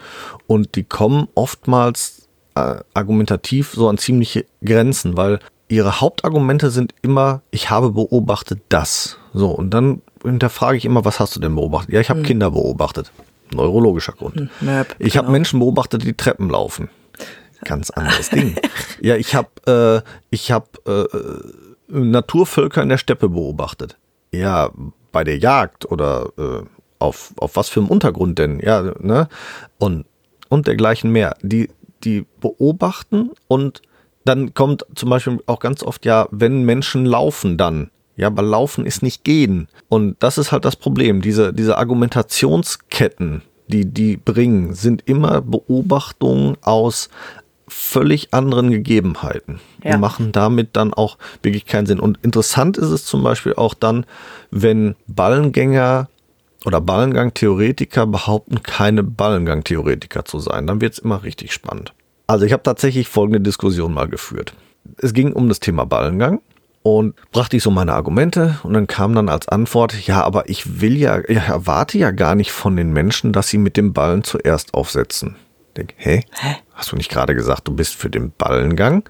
und 0.46 0.76
die 0.76 0.84
kommen 0.84 1.28
oftmals 1.34 2.25
äh, 2.56 2.78
argumentativ 2.94 3.74
so 3.74 3.90
an 3.90 3.98
ziemliche 3.98 4.46
Grenzen, 4.64 5.18
weil 5.18 5.40
ihre 5.68 6.02
Hauptargumente 6.02 6.70
sind 6.70 6.94
immer, 7.02 7.42
ich 7.52 7.70
habe 7.70 7.92
beobachtet 7.92 8.62
das. 8.70 9.18
So, 9.34 9.52
und 9.52 9.72
dann 9.72 10.02
hinterfrage 10.24 10.78
ich 10.78 10.86
immer, 10.86 11.06
was 11.06 11.20
hast 11.20 11.36
du 11.36 11.40
denn 11.40 11.56
beobachtet? 11.56 11.94
Ja, 11.94 12.00
ich 12.00 12.10
habe 12.10 12.22
Kinder 12.22 12.52
beobachtet. 12.52 13.12
Neurologischer 13.52 14.14
Grund. 14.14 14.36
Hm, 14.36 14.50
Nöp, 14.62 14.96
ich 15.00 15.18
habe 15.18 15.26
genau. 15.26 15.34
Menschen 15.34 15.60
beobachtet, 15.60 16.04
die 16.04 16.14
Treppen 16.14 16.50
laufen. 16.50 16.90
Ganz 17.64 17.90
anderes 17.90 18.30
Ding. 18.30 18.56
Ja, 19.02 19.18
ich 19.18 19.36
habe 19.36 20.04
äh, 20.04 20.10
ich 20.30 20.52
habe 20.52 20.68
äh, 20.88 21.06
Naturvölker 21.88 22.82
in 22.82 22.90
der 22.90 22.98
Steppe 22.98 23.30
beobachtet. 23.30 23.98
Ja, 24.32 24.72
bei 25.12 25.24
der 25.24 25.38
Jagd 25.38 25.92
oder 25.92 26.30
äh, 26.38 26.64
auf, 26.98 27.34
auf 27.38 27.56
was 27.56 27.70
für 27.70 27.82
einem 27.82 27.90
Untergrund 27.90 28.40
denn, 28.40 28.60
ja, 28.60 28.94
ne? 29.00 29.28
Und, 29.78 30.06
und 30.50 30.68
dergleichen 30.68 31.12
mehr. 31.12 31.36
Die, 31.42 31.70
die 32.06 32.26
beobachten 32.40 33.32
und 33.48 33.82
dann 34.26 34.54
kommt 34.54 34.86
zum 34.96 35.10
Beispiel 35.10 35.40
auch 35.46 35.60
ganz 35.60 35.84
oft, 35.84 36.06
ja, 36.06 36.28
wenn 36.32 36.64
Menschen 36.64 37.06
laufen 37.06 37.58
dann. 37.58 37.92
Ja, 38.18 38.28
aber 38.28 38.42
laufen 38.42 38.86
ist 38.86 39.04
nicht 39.04 39.24
gehen. 39.24 39.68
Und 39.90 40.16
das 40.20 40.38
ist 40.38 40.52
halt 40.52 40.64
das 40.64 40.78
Problem. 40.78 41.22
Diese, 41.22 41.54
diese 41.54 41.78
Argumentationsketten, 41.78 43.42
die 43.68 43.86
die 43.86 44.16
bringen, 44.16 44.74
sind 44.74 45.04
immer 45.06 45.42
Beobachtungen 45.42 46.58
aus 46.62 47.10
völlig 47.68 48.34
anderen 48.34 48.72
Gegebenheiten. 48.72 49.60
Ja. 49.84 49.94
Die 49.94 49.98
machen 49.98 50.32
damit 50.32 50.76
dann 50.78 50.94
auch 50.94 51.18
wirklich 51.44 51.66
keinen 51.66 51.88
Sinn. 51.88 52.00
Und 52.00 52.20
interessant 52.22 52.78
ist 52.78 52.90
es 52.90 53.06
zum 53.06 53.22
Beispiel 53.22 53.54
auch 53.56 53.74
dann, 53.74 54.06
wenn 54.50 54.96
Ballengänger 55.08 56.08
oder 56.66 56.82
Ballengang-Theoretiker 56.82 58.08
behaupten, 58.08 58.64
keine 58.64 59.04
Ballengang-Theoretiker 59.04 60.26
zu 60.26 60.40
sein. 60.40 60.68
Dann 60.68 60.82
wird 60.82 60.94
es 60.94 61.00
immer 61.00 61.24
richtig 61.24 61.54
spannend. 61.54 61.94
Also 62.28 62.46
ich 62.46 62.54
habe 62.54 62.64
tatsächlich 62.64 63.08
folgende 63.08 63.42
Diskussion 63.42 63.94
mal 63.94 64.08
geführt. 64.08 64.54
Es 64.98 65.14
ging 65.14 65.32
um 65.34 65.48
das 65.48 65.60
Thema 65.60 65.86
Ballengang 65.86 66.42
und 66.82 67.16
brachte 67.32 67.58
ich 67.58 67.64
so 67.64 67.72
meine 67.72 67.94
Argumente 67.94 68.60
und 68.64 68.74
dann 68.74 68.88
kam 68.88 69.16
dann 69.16 69.30
als 69.30 69.48
Antwort, 69.48 70.08
ja, 70.08 70.24
aber 70.24 70.50
ich 70.50 70.82
will 70.82 70.98
ja, 70.98 71.20
ich 71.28 71.38
erwarte 71.38 71.98
ja 71.98 72.12
gar 72.12 72.36
nicht 72.36 72.52
von 72.52 72.76
den 72.76 72.94
Menschen, 72.94 73.32
dass 73.32 73.48
sie 73.48 73.58
mit 73.58 73.78
dem 73.78 73.94
Ballen 73.94 74.24
zuerst 74.24 74.74
aufsetzen. 74.74 75.36
Ich 75.70 75.74
denk, 75.76 75.94
hä? 75.98 76.24
Hä? 76.32 76.56
Hast 76.74 76.92
du 76.92 76.96
nicht 76.96 77.10
gerade 77.10 77.36
gesagt, 77.36 77.68
du 77.68 77.76
bist 77.76 77.96
für 77.96 78.10
den 78.10 78.32
Ballengang? 78.32 79.08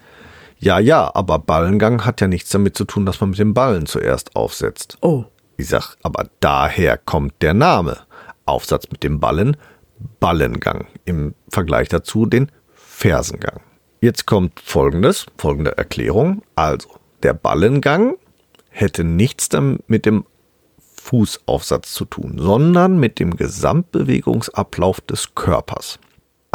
Ja, 0.59 0.79
ja, 0.79 1.11
aber 1.13 1.39
Ballengang 1.39 2.05
hat 2.05 2.21
ja 2.21 2.27
nichts 2.27 2.49
damit 2.49 2.77
zu 2.77 2.85
tun, 2.85 3.05
dass 3.05 3.19
man 3.19 3.31
mit 3.31 3.39
dem 3.39 3.53
Ballen 3.53 3.85
zuerst 3.85 4.35
aufsetzt. 4.35 4.97
Oh. 5.01 5.25
Ich 5.57 5.67
sag, 5.67 5.95
aber 6.03 6.29
daher 6.39 6.97
kommt 6.97 7.41
der 7.41 7.53
Name. 7.53 7.99
Aufsatz 8.45 8.85
mit 8.91 9.03
dem 9.03 9.19
Ballen, 9.19 9.57
Ballengang. 10.19 10.87
Im 11.05 11.33
Vergleich 11.49 11.89
dazu 11.89 12.25
den 12.25 12.51
Fersengang. 12.73 13.61
Jetzt 14.01 14.25
kommt 14.25 14.59
folgendes, 14.59 15.25
folgende 15.37 15.77
Erklärung. 15.77 16.43
Also, 16.55 16.89
der 17.23 17.33
Ballengang 17.33 18.17
hätte 18.69 19.03
nichts 19.03 19.49
mit 19.87 20.05
dem 20.05 20.25
Fußaufsatz 21.01 21.93
zu 21.93 22.05
tun, 22.05 22.35
sondern 22.37 22.99
mit 22.99 23.19
dem 23.19 23.35
Gesamtbewegungsablauf 23.35 25.01
des 25.01 25.35
Körpers. 25.35 25.99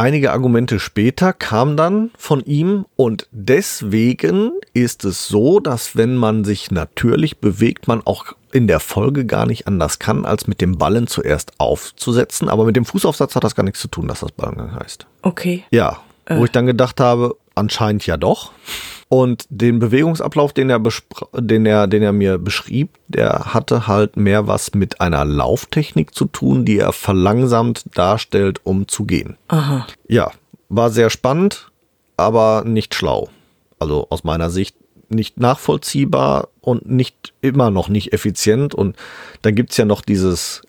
Einige 0.01 0.33
Argumente 0.33 0.81
später 0.81 1.35
kam 1.35 1.77
dann 1.77 2.11
von 2.17 2.43
ihm 2.47 2.87
und 2.97 3.29
deswegen 3.33 4.53
ist 4.73 5.05
es 5.05 5.29
so, 5.29 5.61
dass 5.61 5.95
wenn 5.95 6.17
man 6.17 6.43
sich 6.43 6.71
natürlich 6.71 7.37
bewegt, 7.37 7.87
man 7.87 8.01
auch 8.07 8.33
in 8.51 8.67
der 8.67 8.81
Folge 8.81 9.27
gar 9.27 9.45
nicht 9.45 9.67
anders 9.67 9.99
kann, 9.99 10.25
als 10.25 10.47
mit 10.47 10.63
dem 10.63 10.79
Ballen 10.79 11.07
zuerst 11.07 11.53
aufzusetzen. 11.59 12.49
Aber 12.49 12.65
mit 12.65 12.77
dem 12.77 12.87
Fußaufsatz 12.87 13.37
hat 13.37 13.45
das 13.45 13.55
gar 13.55 13.63
nichts 13.63 13.81
zu 13.81 13.89
tun, 13.89 14.09
dass 14.09 14.21
das 14.21 14.33
Ballengang 14.33 14.75
heißt. 14.75 15.05
Okay. 15.21 15.65
Ja, 15.71 15.99
wo 16.31 16.47
ich 16.47 16.51
dann 16.51 16.65
gedacht 16.65 16.99
habe, 16.99 17.37
anscheinend 17.55 18.07
ja 18.07 18.17
doch. 18.17 18.53
Und 19.13 19.47
den 19.51 19.81
Bewegungsablauf, 19.81 20.53
den 20.53 20.71
er, 20.71 20.81
den 21.35 21.67
er, 21.67 21.89
den 21.89 22.01
er 22.01 22.13
mir 22.13 22.39
beschrieb, 22.39 22.91
der 23.09 23.53
hatte 23.53 23.89
halt 23.89 24.17
mehr 24.17 24.47
was 24.47 24.73
mit 24.73 25.01
einer 25.01 25.25
Lauftechnik 25.25 26.15
zu 26.15 26.27
tun, 26.27 26.65
die 26.65 26.79
er 26.79 26.93
verlangsamt 26.93 27.85
darstellt, 27.93 28.61
um 28.63 28.87
zu 28.87 29.07
gehen. 29.07 29.37
Aha. 29.49 29.85
Ja, 30.07 30.31
war 30.69 30.91
sehr 30.91 31.11
spannend, 31.11 31.73
aber 32.17 32.63
nicht 32.65 32.95
schlau. 32.95 33.29
Also 33.81 34.07
aus 34.11 34.23
meiner 34.23 34.49
Sicht 34.49 34.77
nicht 35.09 35.41
nachvollziehbar 35.41 36.47
und 36.61 36.89
nicht 36.89 37.35
immer 37.41 37.73
noch 37.73 37.89
nicht 37.89 38.13
effizient. 38.13 38.77
Und 38.77 38.95
dann 39.43 39.57
gibt's 39.57 39.77
ja 39.77 39.87
noch 39.87 40.03
dieses, 40.03 40.63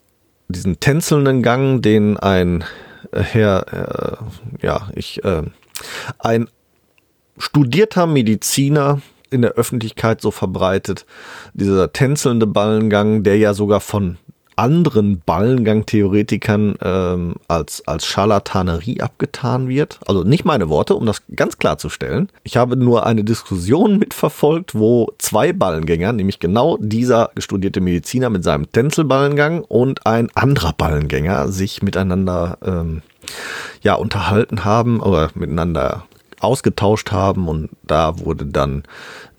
diesen 0.47 0.79
tänzelnden 0.79 1.43
Gang, 1.43 1.83
den 1.83 2.17
ein 2.17 2.63
äh, 3.11 3.21
Herr, 3.21 4.19
äh, 4.61 4.65
ja, 4.65 4.89
ich, 4.95 5.23
äh, 5.23 5.43
ein 6.17 6.47
studierter 7.37 8.07
Mediziner 8.07 9.01
in 9.29 9.41
der 9.41 9.51
Öffentlichkeit 9.51 10.21
so 10.21 10.31
verbreitet. 10.31 11.05
Dieser 11.53 11.93
tänzelnde 11.93 12.47
Ballengang, 12.47 13.23
der 13.23 13.37
ja 13.37 13.53
sogar 13.53 13.79
von 13.79 14.17
anderen 14.57 15.21
Ballengang-Theoretikern 15.25 16.75
ähm, 16.83 17.35
als, 17.47 17.87
als 17.87 18.05
Scharlatanerie 18.05 19.01
abgetan 19.01 19.67
wird. 19.69 19.99
Also 20.05 20.23
nicht 20.23 20.45
meine 20.45 20.69
Worte, 20.69 20.93
um 20.95 21.05
das 21.05 21.23
ganz 21.35 21.57
klarzustellen. 21.57 22.29
Ich 22.43 22.57
habe 22.57 22.75
nur 22.75 23.05
eine 23.05 23.23
Diskussion 23.23 23.97
mitverfolgt, 23.97 24.75
wo 24.75 25.13
zwei 25.17 25.53
Ballengänger, 25.53 26.13
nämlich 26.13 26.39
genau 26.39 26.77
dieser 26.79 27.31
studierte 27.37 27.81
Mediziner 27.81 28.29
mit 28.29 28.43
seinem 28.43 28.71
Tänzelballengang 28.71 29.61
und 29.61 30.05
ein 30.05 30.29
anderer 30.35 30.73
Ballengänger 30.73 31.47
sich 31.47 31.81
miteinander 31.81 32.57
ähm, 32.63 33.01
ja 33.81 33.95
unterhalten 33.95 34.63
haben 34.65 34.99
oder 34.99 35.31
miteinander 35.33 36.05
ausgetauscht 36.43 37.11
haben 37.11 37.47
und 37.47 37.69
da 37.83 38.19
wurde 38.19 38.45
dann 38.45 38.83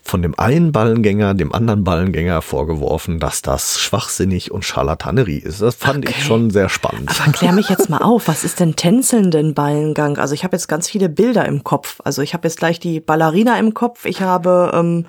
von 0.05 0.21
dem 0.21 0.37
einen 0.37 0.73
Ballengänger 0.73 1.33
dem 1.33 1.53
anderen 1.53 1.85
Ballengänger 1.85 2.41
vorgeworfen, 2.41 3.19
dass 3.21 3.41
das 3.41 3.79
schwachsinnig 3.79 4.51
und 4.51 4.65
Scharlatanerie 4.65 5.37
ist. 5.37 5.61
Das 5.61 5.75
fand 5.75 6.05
Okay. 6.05 6.15
ich 6.17 6.25
schon 6.25 6.49
sehr 6.49 6.67
spannend. 6.67 7.09
Aber 7.21 7.31
klär 7.31 7.53
mich 7.53 7.69
jetzt 7.69 7.89
mal 7.89 7.99
auf, 7.99 8.27
was 8.27 8.43
ist 8.43 8.59
denn 8.59 8.75
tänzelnden 8.75 9.53
Ballengang? 9.53 10.17
Also 10.17 10.33
ich 10.33 10.43
habe 10.43 10.57
jetzt 10.57 10.67
ganz 10.67 10.89
viele 10.89 11.07
Bilder 11.07 11.45
im 11.45 11.63
Kopf. 11.63 12.01
Also 12.03 12.21
ich 12.21 12.33
habe 12.33 12.45
jetzt 12.47 12.57
gleich 12.57 12.81
die 12.81 12.99
Ballerina 12.99 13.57
im 13.57 13.73
Kopf, 13.73 14.03
ich 14.03 14.21
habe 14.21 14.71
ähm, 14.73 15.05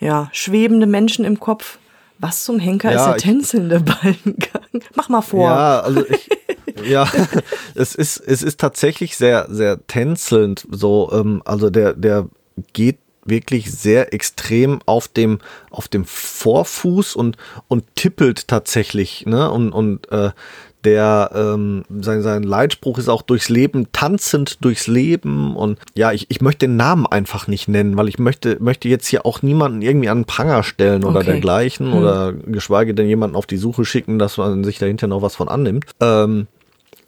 ja 0.00 0.28
schwebende 0.32 0.86
Menschen 0.88 1.24
im 1.24 1.38
Kopf. 1.38 1.78
Was 2.18 2.42
zum 2.42 2.58
Henker 2.58 2.90
Ja, 2.90 2.98
ist 2.98 3.06
der 3.06 3.16
tänzelnde 3.18 3.78
Ballengang? 3.78 4.82
Mach 4.96 5.08
mal 5.08 5.22
vor. 5.22 5.44
Ja, 5.48 5.78
also 5.82 6.04
ich, 6.04 6.28
ja, 6.84 7.08
es 7.74 7.94
ist 7.94 8.18
es 8.18 8.42
ist 8.42 8.60
tatsächlich 8.60 9.16
sehr 9.16 9.46
sehr 9.50 9.86
tänzelnd 9.86 10.66
so. 10.70 11.10
Ähm, 11.12 11.42
also 11.44 11.70
der 11.70 11.94
der 11.94 12.28
geht 12.72 12.98
wirklich 13.24 13.70
sehr 13.70 14.14
extrem 14.14 14.80
auf 14.86 15.08
dem 15.08 15.38
auf 15.70 15.88
dem 15.88 16.04
Vorfuß 16.04 17.14
und 17.14 17.36
und 17.68 17.84
tippelt 17.94 18.48
tatsächlich 18.48 19.26
ne 19.26 19.50
und 19.50 19.72
und 19.72 20.10
äh, 20.10 20.30
der 20.84 21.30
ähm, 21.34 21.84
sein, 22.00 22.22
sein 22.22 22.42
Leitspruch 22.44 22.98
ist 22.98 23.08
auch 23.08 23.22
durchs 23.22 23.48
Leben, 23.48 23.88
tanzend 23.92 24.64
durchs 24.64 24.86
Leben. 24.86 25.56
Und 25.56 25.78
ja, 25.94 26.12
ich, 26.12 26.26
ich 26.30 26.40
möchte 26.40 26.66
den 26.66 26.76
Namen 26.76 27.04
einfach 27.06 27.48
nicht 27.48 27.68
nennen, 27.68 27.96
weil 27.96 28.08
ich 28.08 28.18
möchte, 28.18 28.56
möchte 28.60 28.88
jetzt 28.88 29.06
hier 29.08 29.26
auch 29.26 29.42
niemanden 29.42 29.82
irgendwie 29.82 30.08
an 30.08 30.20
den 30.20 30.24
Pranger 30.24 30.62
stellen 30.62 31.04
oder 31.04 31.18
Okay. 31.18 31.32
dergleichen 31.32 31.90
Hm. 31.92 31.98
oder 31.98 32.32
geschweige 32.32 32.94
denn 32.94 33.08
jemanden 33.08 33.34
auf 33.34 33.46
die 33.46 33.56
Suche 33.56 33.84
schicken, 33.84 34.18
dass 34.20 34.36
man 34.38 34.62
sich 34.62 34.78
dahinter 34.78 35.08
noch 35.08 35.20
was 35.20 35.34
von 35.34 35.48
annimmt. 35.48 35.84
Ähm, 36.00 36.46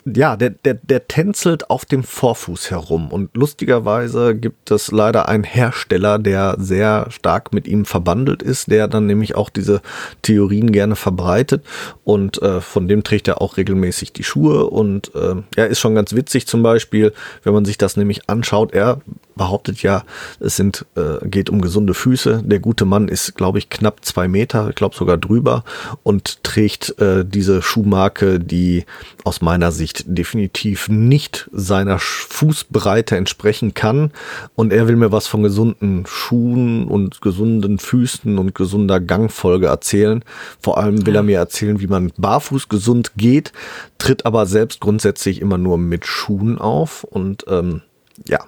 ja, 0.05 0.37
der, 0.37 0.51
der, 0.51 0.75
der 0.75 1.09
tänzelt 1.09 1.69
auf 1.71 1.85
dem 1.85 2.03
Vorfuß 2.03 2.71
herum. 2.71 3.09
Und 3.13 3.37
lustigerweise 3.37 4.35
gibt 4.35 4.71
es 4.71 4.91
leider 4.91 5.29
einen 5.29 5.45
Hersteller, 5.45 6.19
der 6.19 6.57
sehr 6.59 7.07
stark 7.11 7.53
mit 7.53 7.69
ihm 7.69 7.85
verbandelt 7.85 8.43
ist, 8.43 8.71
der 8.71 8.89
dann 8.89 9.07
nämlich 9.07 9.35
auch 9.35 9.51
diese 9.51 9.83
Theorien 10.23 10.73
gerne 10.73 10.97
verbreitet. 10.97 11.65
Und 12.05 12.41
äh, 12.43 12.61
von 12.61 12.89
dem 12.89 13.05
trägt 13.05 13.29
er 13.29 13.43
auch 13.43 13.57
regelmäßig 13.57 14.13
die 14.13 14.25
Schuhe. 14.25 14.67
Und 14.67 15.15
äh, 15.15 15.37
er 15.57 15.69
ist 15.69 15.81
schon 15.81 15.95
ganz 15.95 16.15
witzig 16.15 16.47
zum 16.47 16.63
Beispiel, 16.63 17.13
wenn 17.43 17.53
man 17.53 17.65
sich 17.65 17.77
das 17.77 17.97
nämlich 17.97 18.29
anschaut, 18.29 18.73
er 18.73 19.01
behauptet 19.41 19.83
ja, 19.83 20.05
es 20.39 20.57
sind, 20.57 20.85
äh, 20.97 21.27
geht 21.27 21.49
um 21.49 21.63
gesunde 21.63 21.95
Füße. 21.95 22.43
Der 22.45 22.59
gute 22.59 22.85
Mann 22.85 23.09
ist, 23.09 23.37
glaube 23.37 23.57
ich, 23.57 23.71
knapp 23.71 24.05
zwei 24.05 24.29
Meter, 24.29 24.69
ich 24.69 24.75
glaube 24.75 24.95
sogar 24.95 25.17
drüber 25.17 25.65
und 26.03 26.45
trägt 26.45 26.99
äh, 27.01 27.25
diese 27.25 27.63
Schuhmarke, 27.63 28.39
die 28.39 28.85
aus 29.25 29.41
meiner 29.41 29.73
Sicht 29.73 29.89
definitiv 30.07 30.88
nicht 30.88 31.48
seiner 31.53 31.98
Fußbreite 31.98 33.16
entsprechen 33.16 33.74
kann. 33.74 34.12
Und 34.55 34.72
er 34.72 34.88
will 34.88 34.96
mir 34.96 35.12
was 35.12 35.26
von 35.26 35.42
gesunden 35.42 36.05
Schuhen 36.07 36.87
und 36.87 37.20
gesunden 37.20 37.79
Füßen 37.79 38.38
und 38.38 38.55
gesunder 38.55 39.00
Gangfolge 39.00 39.66
erzählen. 39.66 40.24
Vor 40.61 40.79
allem 40.79 41.07
will 41.07 41.16
er 41.16 41.22
mir 41.22 41.38
erzählen, 41.38 41.81
wie 41.81 41.87
man 41.87 42.12
barfuß 42.16 42.68
gesund 42.68 43.12
geht, 43.16 43.53
tritt 43.98 44.26
aber 44.26 44.46
selbst 44.46 44.81
grundsätzlich 44.81 45.40
immer 45.40 45.59
nur 45.59 45.79
mit 45.79 46.07
Schuhen 46.07 46.59
auf 46.59 47.05
und 47.05 47.44
ähm, 47.48 47.83
ja, 48.26 48.44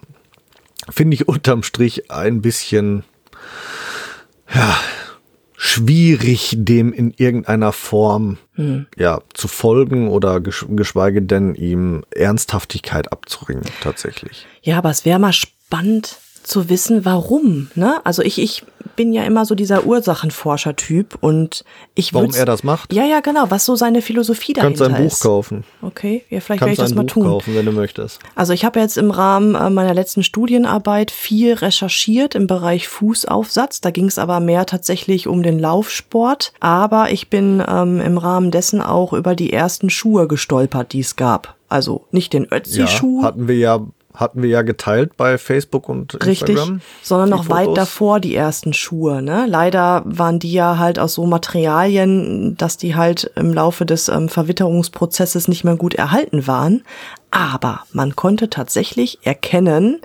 finde 0.91 1.15
ich 1.15 1.29
unterm 1.29 1.63
Strich 1.63 2.11
ein 2.11 2.43
bisschen 2.43 3.05
ja, 4.55 4.77
schwierig, 5.65 6.57
dem 6.59 6.93
in 6.93 7.15
irgendeiner 7.17 7.71
Form 7.71 8.39
ja, 8.97 9.21
zu 9.33 9.47
folgen 9.47 10.09
oder 10.09 10.41
gesch 10.41 10.67
geschweige 10.71 11.23
denn 11.23 11.55
ihm 11.55 12.03
Ernsthaftigkeit 12.11 13.13
abzuringen, 13.13 13.63
tatsächlich. 13.81 14.45
Ja, 14.63 14.79
aber 14.79 14.91
es 14.91 15.05
wäre 15.05 15.21
mal 15.21 15.33
spannend, 15.33 16.17
zu 16.43 16.69
wissen, 16.69 17.05
warum. 17.05 17.69
Ne? 17.75 18.01
Also 18.05 18.23
ich, 18.23 18.39
ich 18.41 18.65
bin 18.97 19.13
ja 19.13 19.25
immer 19.25 19.45
so 19.47 19.55
dieser 19.55 19.85
Ursachenforscher-Typ 19.87 21.17
und 21.21 21.65
ich 21.95 22.13
Warum 22.15 22.35
er 22.35 22.45
das 22.47 22.63
macht? 22.65 22.93
Ja, 22.93 23.05
ja, 23.05 23.21
genau. 23.21 23.51
Was 23.51 23.65
so 23.65 23.77
seine 23.77 24.03
Philosophie 24.03 24.53
dahinter 24.53 24.87
Kannst 24.87 24.99
ein 24.99 25.05
Buch 25.05 25.13
ist. 25.13 25.21
kaufen. 25.23 25.65
Okay, 25.83 26.25
ja, 26.31 26.41
vielleicht 26.41 26.61
Kannst 26.61 26.61
werde 26.61 26.73
ich 26.73 26.79
das 26.79 26.93
ein 26.93 26.97
mal 26.97 27.03
Buch 27.03 27.11
tun. 27.13 27.25
kaufen, 27.25 27.55
wenn 27.55 27.67
du 27.67 27.73
möchtest. 27.73 28.19
Also 28.35 28.53
ich 28.53 28.65
habe 28.65 28.81
jetzt 28.81 28.99
im 28.99 29.11
Rahmen 29.11 29.55
äh, 29.55 29.71
meiner 29.71 29.95
letzten 29.95 30.23
Studienarbeit 30.23 31.11
viel 31.11 31.55
recherchiert 31.55 32.35
im 32.35 32.47
Bereich 32.47 32.89
Fußaufsatz. 32.89 33.81
Da 33.81 33.91
ging 33.91 34.07
es 34.07 34.19
aber 34.19 34.41
mehr 34.41 34.67
tatsächlich 34.67 35.27
um 35.29 35.43
den 35.43 35.59
Laufsport. 35.59 36.53
Aber 36.61 37.11
ich 37.13 37.31
bin 37.31 37.63
ähm, 37.67 38.01
im 38.01 38.19
Rahmen 38.19 38.51
dessen 38.51 38.81
auch 38.81 39.13
über 39.13 39.35
die 39.35 39.53
ersten 39.53 39.91
Schuhe 39.91 40.27
gestolpert, 40.29 40.93
die 40.93 41.01
es 41.01 41.17
gab. 41.17 41.55
Also 41.69 42.05
nicht 42.11 42.33
den 42.35 42.45
Ja, 42.51 42.57
Ötzi-Schuh. 42.59 43.23
hatten 43.23 43.49
wir 43.49 43.57
ja 43.57 43.81
hatten 44.15 44.43
wir 44.43 44.51
ja 44.51 44.63
geteilt 44.63 45.17
bei 45.17 45.39
Facebook 45.39 45.89
und 45.89 46.15
Richtig, 46.25 46.51
Instagram. 46.51 46.81
sondern 47.03 47.31
die 47.31 47.37
noch 47.37 47.49
weit 47.49 47.77
davor 47.77 48.21
die 48.21 48.35
ersten 48.35 48.73
Schuhe. 48.73 49.23
Ne? 49.23 49.47
Leider 49.49 50.03
waren 50.05 50.39
die 50.39 50.53
ja 50.53 50.79
halt 50.79 50.99
aus 50.99 51.15
so 51.15 51.27
Materialien, 51.27 52.57
dass 52.57 52.77
die 52.77 52.95
halt 52.95 53.31
im 53.37 53.53
Laufe 53.53 53.87
des 53.87 54.09
ähm, 54.09 54.29
Verwitterungsprozesses 54.29 55.49
nicht 55.49 55.65
mehr 55.65 55.77
gut 55.77 55.95
erhalten 55.95 56.47
waren. 56.47 56.83
Aber 57.31 57.81
man 57.93 58.15
konnte 58.15 58.51
tatsächlich 58.51 59.21
erkennen, 59.23 60.01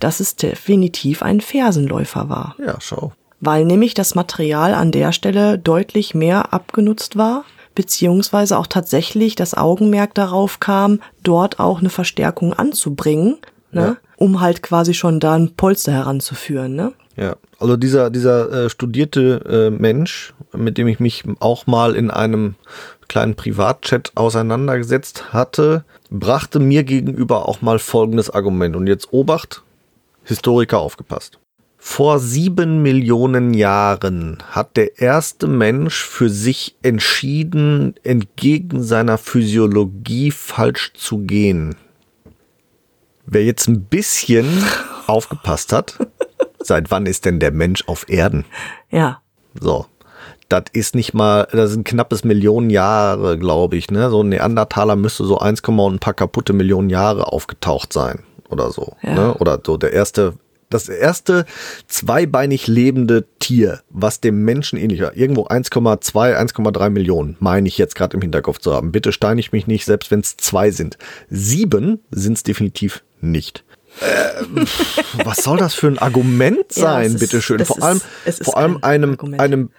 dass 0.00 0.20
es 0.20 0.34
definitiv 0.34 1.22
ein 1.22 1.40
Fersenläufer 1.40 2.28
war. 2.28 2.56
Ja, 2.58 2.76
schau. 2.80 3.12
Weil 3.40 3.64
nämlich 3.64 3.94
das 3.94 4.14
Material 4.14 4.74
an 4.74 4.90
der 4.90 5.12
Stelle 5.12 5.58
deutlich 5.58 6.14
mehr 6.14 6.52
abgenutzt 6.52 7.16
war, 7.16 7.44
beziehungsweise 7.74 8.58
auch 8.58 8.66
tatsächlich 8.66 9.34
das 9.34 9.54
Augenmerk 9.54 10.14
darauf 10.14 10.60
kam, 10.60 11.00
dort 11.22 11.58
auch 11.60 11.80
eine 11.80 11.90
Verstärkung 11.90 12.52
anzubringen, 12.52 13.38
ne? 13.72 13.80
Ja. 13.80 13.96
um 14.16 14.40
halt 14.40 14.62
quasi 14.62 14.94
schon 14.94 15.20
da 15.20 15.34
ein 15.34 15.54
Polster 15.54 15.92
heranzuführen. 15.92 16.74
Ne? 16.74 16.92
Ja, 17.16 17.36
also 17.58 17.76
dieser, 17.76 18.10
dieser 18.10 18.50
äh, 18.52 18.70
studierte 18.70 19.70
äh, 19.70 19.70
Mensch, 19.70 20.34
mit 20.52 20.78
dem 20.78 20.88
ich 20.88 21.00
mich 21.00 21.24
auch 21.40 21.66
mal 21.66 21.94
in 21.94 22.10
einem 22.10 22.54
kleinen 23.08 23.34
Privatchat 23.34 24.12
auseinandergesetzt 24.14 25.32
hatte, 25.32 25.84
brachte 26.10 26.58
mir 26.58 26.84
gegenüber 26.84 27.48
auch 27.48 27.60
mal 27.60 27.78
folgendes 27.78 28.30
Argument. 28.30 28.76
Und 28.76 28.86
jetzt 28.86 29.12
Obacht, 29.12 29.62
Historiker 30.24 30.78
aufgepasst. 30.78 31.38
Vor 31.86 32.18
sieben 32.18 32.80
Millionen 32.82 33.52
Jahren 33.52 34.42
hat 34.50 34.78
der 34.78 34.98
erste 35.00 35.46
Mensch 35.46 36.02
für 36.02 36.30
sich 36.30 36.76
entschieden, 36.82 37.94
entgegen 38.02 38.82
seiner 38.82 39.18
Physiologie 39.18 40.30
falsch 40.30 40.94
zu 40.94 41.18
gehen. 41.18 41.76
Wer 43.26 43.44
jetzt 43.44 43.68
ein 43.68 43.84
bisschen 43.84 44.46
aufgepasst 45.06 45.74
hat, 45.74 45.98
seit 46.58 46.90
wann 46.90 47.04
ist 47.04 47.26
denn 47.26 47.38
der 47.38 47.52
Mensch 47.52 47.84
auf 47.86 48.08
Erden? 48.08 48.46
Ja, 48.90 49.20
So. 49.60 49.84
Das 50.48 50.64
ist 50.72 50.94
nicht 50.94 51.12
mal, 51.14 51.46
das 51.52 51.70
sind 51.70 51.86
knappes 51.86 52.24
Millionen 52.24 52.70
Jahre, 52.70 53.38
glaube 53.38 53.76
ich, 53.76 53.90
ne? 53.90 54.08
So 54.10 54.22
ein 54.22 54.28
Neandertaler 54.30 54.96
müsste 54.96 55.24
so 55.24 55.38
1, 55.38 55.60
und 55.60 55.94
ein 55.94 55.98
paar 55.98 56.14
kaputte 56.14 56.52
Millionen 56.54 56.88
Jahre 56.90 57.30
aufgetaucht 57.32 57.92
sein 57.92 58.22
oder 58.48 58.70
so, 58.70 58.96
Ja. 59.02 59.14
ne? 59.14 59.34
Oder 59.34 59.60
so 59.64 59.76
der 59.76 59.92
erste, 59.92 60.34
das 60.74 60.88
erste 60.88 61.46
zweibeinig 61.86 62.66
lebende 62.66 63.24
Tier, 63.38 63.80
was 63.90 64.20
dem 64.20 64.44
Menschen 64.44 64.78
ähnlich 64.78 65.00
war. 65.00 65.16
Irgendwo 65.16 65.46
1,2, 65.46 66.36
1,3 66.36 66.90
Millionen, 66.90 67.36
meine 67.40 67.68
ich 67.68 67.78
jetzt 67.78 67.94
gerade 67.94 68.16
im 68.16 68.22
Hinterkopf 68.22 68.58
zu 68.58 68.72
haben. 68.74 68.92
Bitte 68.92 69.12
steinig 69.12 69.52
mich 69.52 69.66
nicht, 69.66 69.84
selbst 69.84 70.10
wenn 70.10 70.20
es 70.20 70.36
zwei 70.36 70.70
sind. 70.70 70.98
Sieben 71.30 72.00
sind 72.10 72.34
es 72.34 72.42
definitiv 72.42 73.02
nicht. 73.20 73.64
Äh, 74.00 74.44
was 75.24 75.44
soll 75.44 75.56
das 75.58 75.74
für 75.74 75.86
ein 75.86 75.98
Argument 75.98 76.64
Ja, 76.74 76.82
sein, 76.82 77.06
ist- 77.14 77.20
bitteschön? 77.20 77.60
es 77.60 77.68
Vor 77.68 77.82
allem, 77.82 78.00
ist 78.24 78.44
vor 78.44 78.56
allem 78.58 78.78
einem, 78.82 79.10
Argument. 79.12 79.40
einem, 79.40 79.70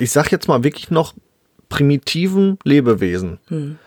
ich 0.00 0.10
sag 0.10 0.32
jetzt 0.32 0.48
mal 0.48 0.64
wirklich 0.64 0.90
noch 0.90 1.14
primitiven 1.68 2.58
Lebewesen, 2.64 3.38
Hm. 3.48 3.78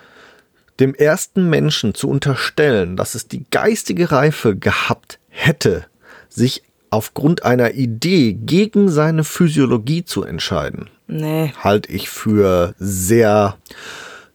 dem 0.80 0.96
ersten 0.96 1.50
Menschen 1.50 1.94
zu 1.94 2.08
unterstellen, 2.10 2.96
dass 2.96 3.14
es 3.16 3.28
die 3.28 3.44
geistige 3.52 4.12
Reife 4.12 4.56
gehabt 4.56 5.20
hätte, 5.28 5.86
sich 6.32 6.64
aufgrund 6.90 7.44
einer 7.44 7.74
Idee 7.74 8.34
gegen 8.34 8.90
seine 8.90 9.24
Physiologie 9.24 10.04
zu 10.04 10.24
entscheiden, 10.24 10.90
nee, 11.08 11.54
halte 11.58 11.92
ich 11.92 12.10
für 12.10 12.76
sehr, 12.78 13.58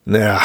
naja, 0.05 0.41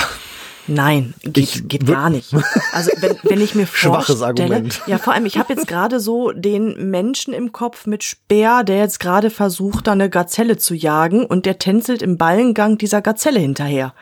nein, 0.68 1.14
geht, 1.24 1.38
Ich 1.38 1.68
geht 1.68 1.88
gar 1.88 2.10
nicht. 2.10 2.34
Also 2.74 2.91
wenn, 2.99 3.18
wenn 3.24 3.41
ich 3.41 3.56
mir 3.56 3.66
Schwaches 3.72 4.20
vorstelle, 4.20 4.54
Argument. 4.56 4.82
ja 4.88 4.97
vor 4.97 5.14
allem, 5.14 5.26
ich 5.26 5.38
habe 5.38 5.54
jetzt 5.54 5.68
gerade 5.68 5.99
so 5.99 6.32
den 6.32 6.89
Menschen 6.89 7.34
im 7.34 7.52
Kopf 7.52 7.86
mit 7.86 8.04
Speer, 8.04 8.64
der 8.64 8.78
jetzt 8.78 8.99
gerade 8.99 9.30
versucht, 9.30 9.88
da 9.88 9.93
eine 9.93 10.10
Gazelle 10.10 10.58
zu 10.58 10.74
jagen 10.74 11.26
und 11.26 11.45
der 11.45 11.60
tänzelt 11.60 12.02
im 12.02 12.18
Ballengang 12.18 12.78
dieser 12.78 13.02
Gazelle 13.02 13.39
hinterher. 13.39 13.93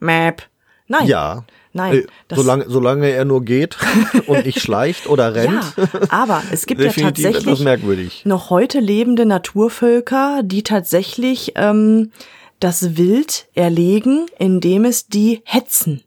Map. 0.00 0.42
Nein. 0.88 1.06
ja. 1.06 1.44
Nein, 1.74 1.94
Äh, 1.94 2.06
das- 2.28 2.38
solange, 2.38 2.64
solange 2.68 3.08
er 3.10 3.24
nur 3.24 3.42
geht 3.44 3.76
und 4.26 4.44
nicht 4.44 4.60
schleicht 4.60 5.06
oder 5.08 5.34
rennt, 5.34 5.62
Ja, 5.76 5.88
aber 6.10 6.42
es 6.52 6.66
gibt 6.66 6.80
ja 6.82 6.90
tatsächlich 6.92 8.24
noch 8.24 8.50
heute 8.50 8.78
lebende 8.80 9.24
Naturvölker, 9.26 10.42
die 10.44 10.62
tatsächlich 10.62 11.52
ähm, 11.56 12.12
das 12.60 12.96
Wild 12.96 13.46
erlegen, 13.54 14.26
indem 14.38 14.84
es 14.84 15.06
die 15.06 15.40
hetzen. 15.44 16.02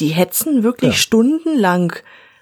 Die 0.00 0.08
hetzen 0.08 0.62
wirklich 0.62 0.92
Ja. 0.92 0.98
stundenlang 0.98 1.92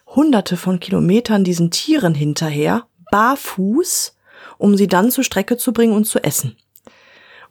hunderte 0.07 0.57
von 0.57 0.81
Kilometern 0.81 1.45
diesen 1.45 1.71
Tieren 1.71 2.15
hinterher, 2.15 2.87
barfuß, 3.11 4.15
um 4.59 4.77
sie 4.77 4.87
dann 4.89 5.11
zur 5.11 5.25
Strecke 5.25 5.57
zu 5.57 5.73
bringen 5.73 5.93
und 5.95 6.05
zu 6.05 6.23
essen. 6.23 6.57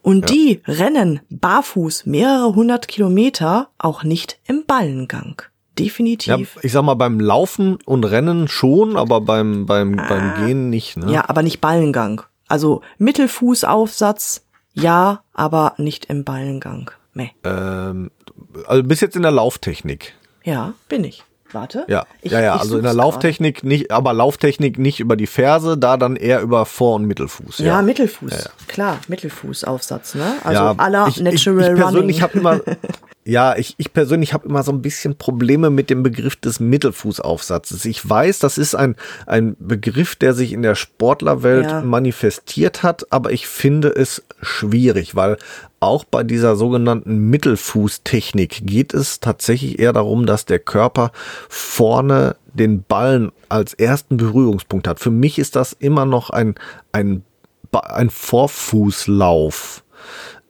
Und 0.01 0.29
die 0.29 0.61
rennen 0.67 1.19
barfuß 1.29 2.05
mehrere 2.05 2.55
hundert 2.55 2.87
Kilometer 2.87 3.69
auch 3.77 4.03
nicht 4.03 4.39
im 4.47 4.65
Ballengang. 4.65 5.41
Ja, 5.41 5.85
Definitiv. 5.85 6.57
ich 6.61 6.71
sag 6.71 6.83
mal, 6.83 6.95
beim 6.95 7.19
Laufen 7.19 7.77
und 7.85 8.03
Rennen 8.03 8.47
schon, 8.47 8.97
aber 8.97 9.21
beim, 9.21 9.65
beim, 9.65 9.97
Ah. 9.99 10.05
beim 10.09 10.45
Gehen 10.45 10.69
nicht. 10.69 10.97
Ne? 10.97 11.11
Ja, 11.11 11.27
aber 11.29 11.41
nicht 11.43 11.59
Ballengang. 11.61 12.21
Also 12.47 12.81
Mittelfußaufsatz, 12.97 14.45
ja, 14.73 15.23
aber 15.33 15.73
nicht 15.77 16.05
im 16.05 16.23
Ballengang. 16.23 16.91
Nee. 17.13 17.31
Ähm, 17.43 18.11
also 18.67 18.83
bis 18.83 19.01
jetzt 19.01 19.15
in 19.15 19.21
der 19.23 19.31
Lauftechnik. 19.31 20.13
Ja, 20.43 20.73
bin 20.89 21.03
ich. 21.03 21.23
Warte. 21.53 21.85
Ja, 21.87 22.05
Ich- 22.21 22.31
ja, 22.31 22.39
ja. 22.41 22.55
ich 22.55 22.61
Also 22.61 22.77
in 22.77 22.83
der 22.83 22.93
Lauftechnik 22.93 23.63
nicht, 23.63 23.91
aber 23.91 24.13
Lauftechnik 24.13 24.77
nicht 24.79 24.99
über 24.99 25.15
die 25.15 25.27
Ferse, 25.27 25.77
da 25.77 25.97
dann 25.97 26.15
eher 26.15 26.41
über 26.41 26.65
Vor- 26.65 26.95
und 26.95 27.05
Mittelfuß. 27.05 27.57
grad. 27.57 27.65
Ja, 27.65 27.81
Mittelfuß. 27.81 28.49
Klar, 28.67 28.97
Mittelfußaufsatz, 29.07 30.15
ne? 30.15 30.33
Also 30.43 30.61
Ja, 30.63 30.73
aller 30.77 31.07
ich, 31.07 31.19
Natural 31.19 31.59
ich, 31.59 31.65
ich 31.65 31.69
Running. 31.71 31.81
persönlich 31.83 32.21
habe 32.21 32.37
immer, 32.39 32.59
ja, 33.31 33.55
ich, 33.55 33.75
ich 33.77 33.93
persönlich 33.93 34.33
habe 34.33 34.45
immer 34.45 34.61
so 34.61 34.73
ein 34.73 34.81
bisschen 34.81 35.17
Probleme 35.17 35.69
mit 35.69 35.89
dem 35.89 36.03
Begriff 36.03 36.35
des 36.35 36.59
Mittelfußaufsatzes. 36.59 37.85
Ich 37.85 38.07
weiß, 38.07 38.39
das 38.39 38.57
ist 38.57 38.75
ein, 38.75 38.97
ein 39.25 39.55
Begriff, 39.57 40.17
der 40.17 40.33
sich 40.33 40.51
in 40.51 40.61
der 40.63 40.75
Sportlerwelt 40.75 41.71
Ja. 41.71 41.81
manifestiert 41.81 42.83
hat, 42.83 43.05
aber 43.09 43.31
ich 43.31 43.47
finde 43.47 43.87
es 43.87 44.21
schwierig, 44.41 45.15
weil 45.15 45.37
auch 45.79 46.03
bei 46.03 46.23
dieser 46.23 46.57
sogenannten 46.57 47.29
Mittelfußtechnik 47.29 48.67
geht 48.67 48.93
es 48.93 49.21
tatsächlich 49.21 49.79
eher 49.79 49.93
darum, 49.93 50.25
dass 50.25 50.43
der 50.43 50.59
Körper 50.59 51.13
vorne 51.47 52.35
den 52.53 52.83
Ballen 52.83 53.31
als 53.47 53.73
ersten 53.73 54.17
Berührungspunkt 54.17 54.89
hat. 54.89 54.99
Für 54.99 55.09
mich 55.09 55.39
ist 55.39 55.55
das 55.55 55.71
immer 55.71 56.05
noch 56.05 56.31
ein, 56.31 56.55
ein, 56.91 57.23
ein 57.71 58.09
Vorfußlauf. 58.09 59.83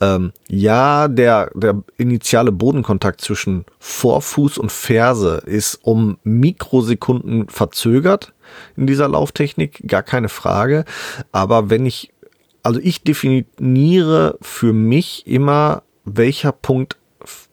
Ähm, 0.02 0.32
ja, 0.49 1.08
der, 1.08 1.52
der 1.54 1.84
initiale 1.97 2.52
Bodenkontakt 2.52 3.22
zwischen 3.22 3.66
Vorfuß 3.80 4.58
und 4.58 4.72
Ferse 4.72 5.43
ist 5.45 5.80
um 5.84 6.18
Mikrosekunden 6.24 7.47
verzögert 7.49 8.34
in 8.76 8.88
dieser 8.88 9.08
Lauftechnik, 9.08 9.88
gar 9.88 10.02
keine 10.02 10.28
Frage. 10.28 10.86
Aber 11.32 11.70
wenn 11.70 11.86
ich, 11.86 12.12
also 12.64 12.80
ich 12.82 13.04
definiere 13.04 14.38
für 14.41 14.74
mich 14.74 15.28
immer, 15.28 15.84
welcher 16.04 16.52
Punkt 16.52 16.97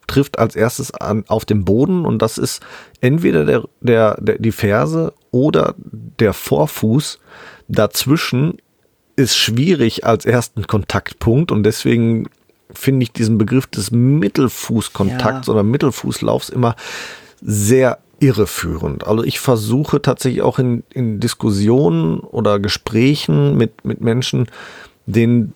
trifft 0.07 0.39
als 0.39 0.55
erstes 0.55 0.91
an, 0.91 1.23
auf 1.27 1.45
den 1.45 1.63
Boden 1.65 2.03
und 2.03 2.21
das 2.23 2.39
ist 2.39 2.63
entweder 2.99 3.45
der, 3.45 3.63
der, 3.79 4.17
der, 4.19 4.39
die 4.39 4.51
Ferse 4.51 5.13
oder 5.29 5.75
der 5.77 6.33
Vorfuß. 6.33 7.19
Dazwischen 7.67 8.57
ist 9.15 9.37
schwierig 9.37 10.05
als 10.05 10.25
ersten 10.25 10.65
Kontaktpunkt 10.65 11.51
und 11.51 11.63
deswegen 11.63 12.27
finde 12.71 13.03
ich 13.03 13.11
diesen 13.11 13.37
Begriff 13.37 13.67
des 13.67 13.91
Mittelfußkontakts 13.91 15.47
Ja. 15.47 15.53
oder 15.53 15.63
Mittelfußlaufs 15.63 16.49
immer 16.49 16.75
sehr 17.41 17.99
irreführend. 18.19 19.07
Also 19.07 19.23
ich 19.23 19.39
versuche 19.39 20.01
tatsächlich 20.01 20.41
auch 20.41 20.59
in, 20.59 20.83
in 20.89 21.19
Diskussionen 21.19 22.19
oder 22.19 22.59
Gesprächen 22.59 23.55
mit, 23.57 23.85
mit 23.85 24.01
Menschen, 24.01 24.47
denen 25.05 25.53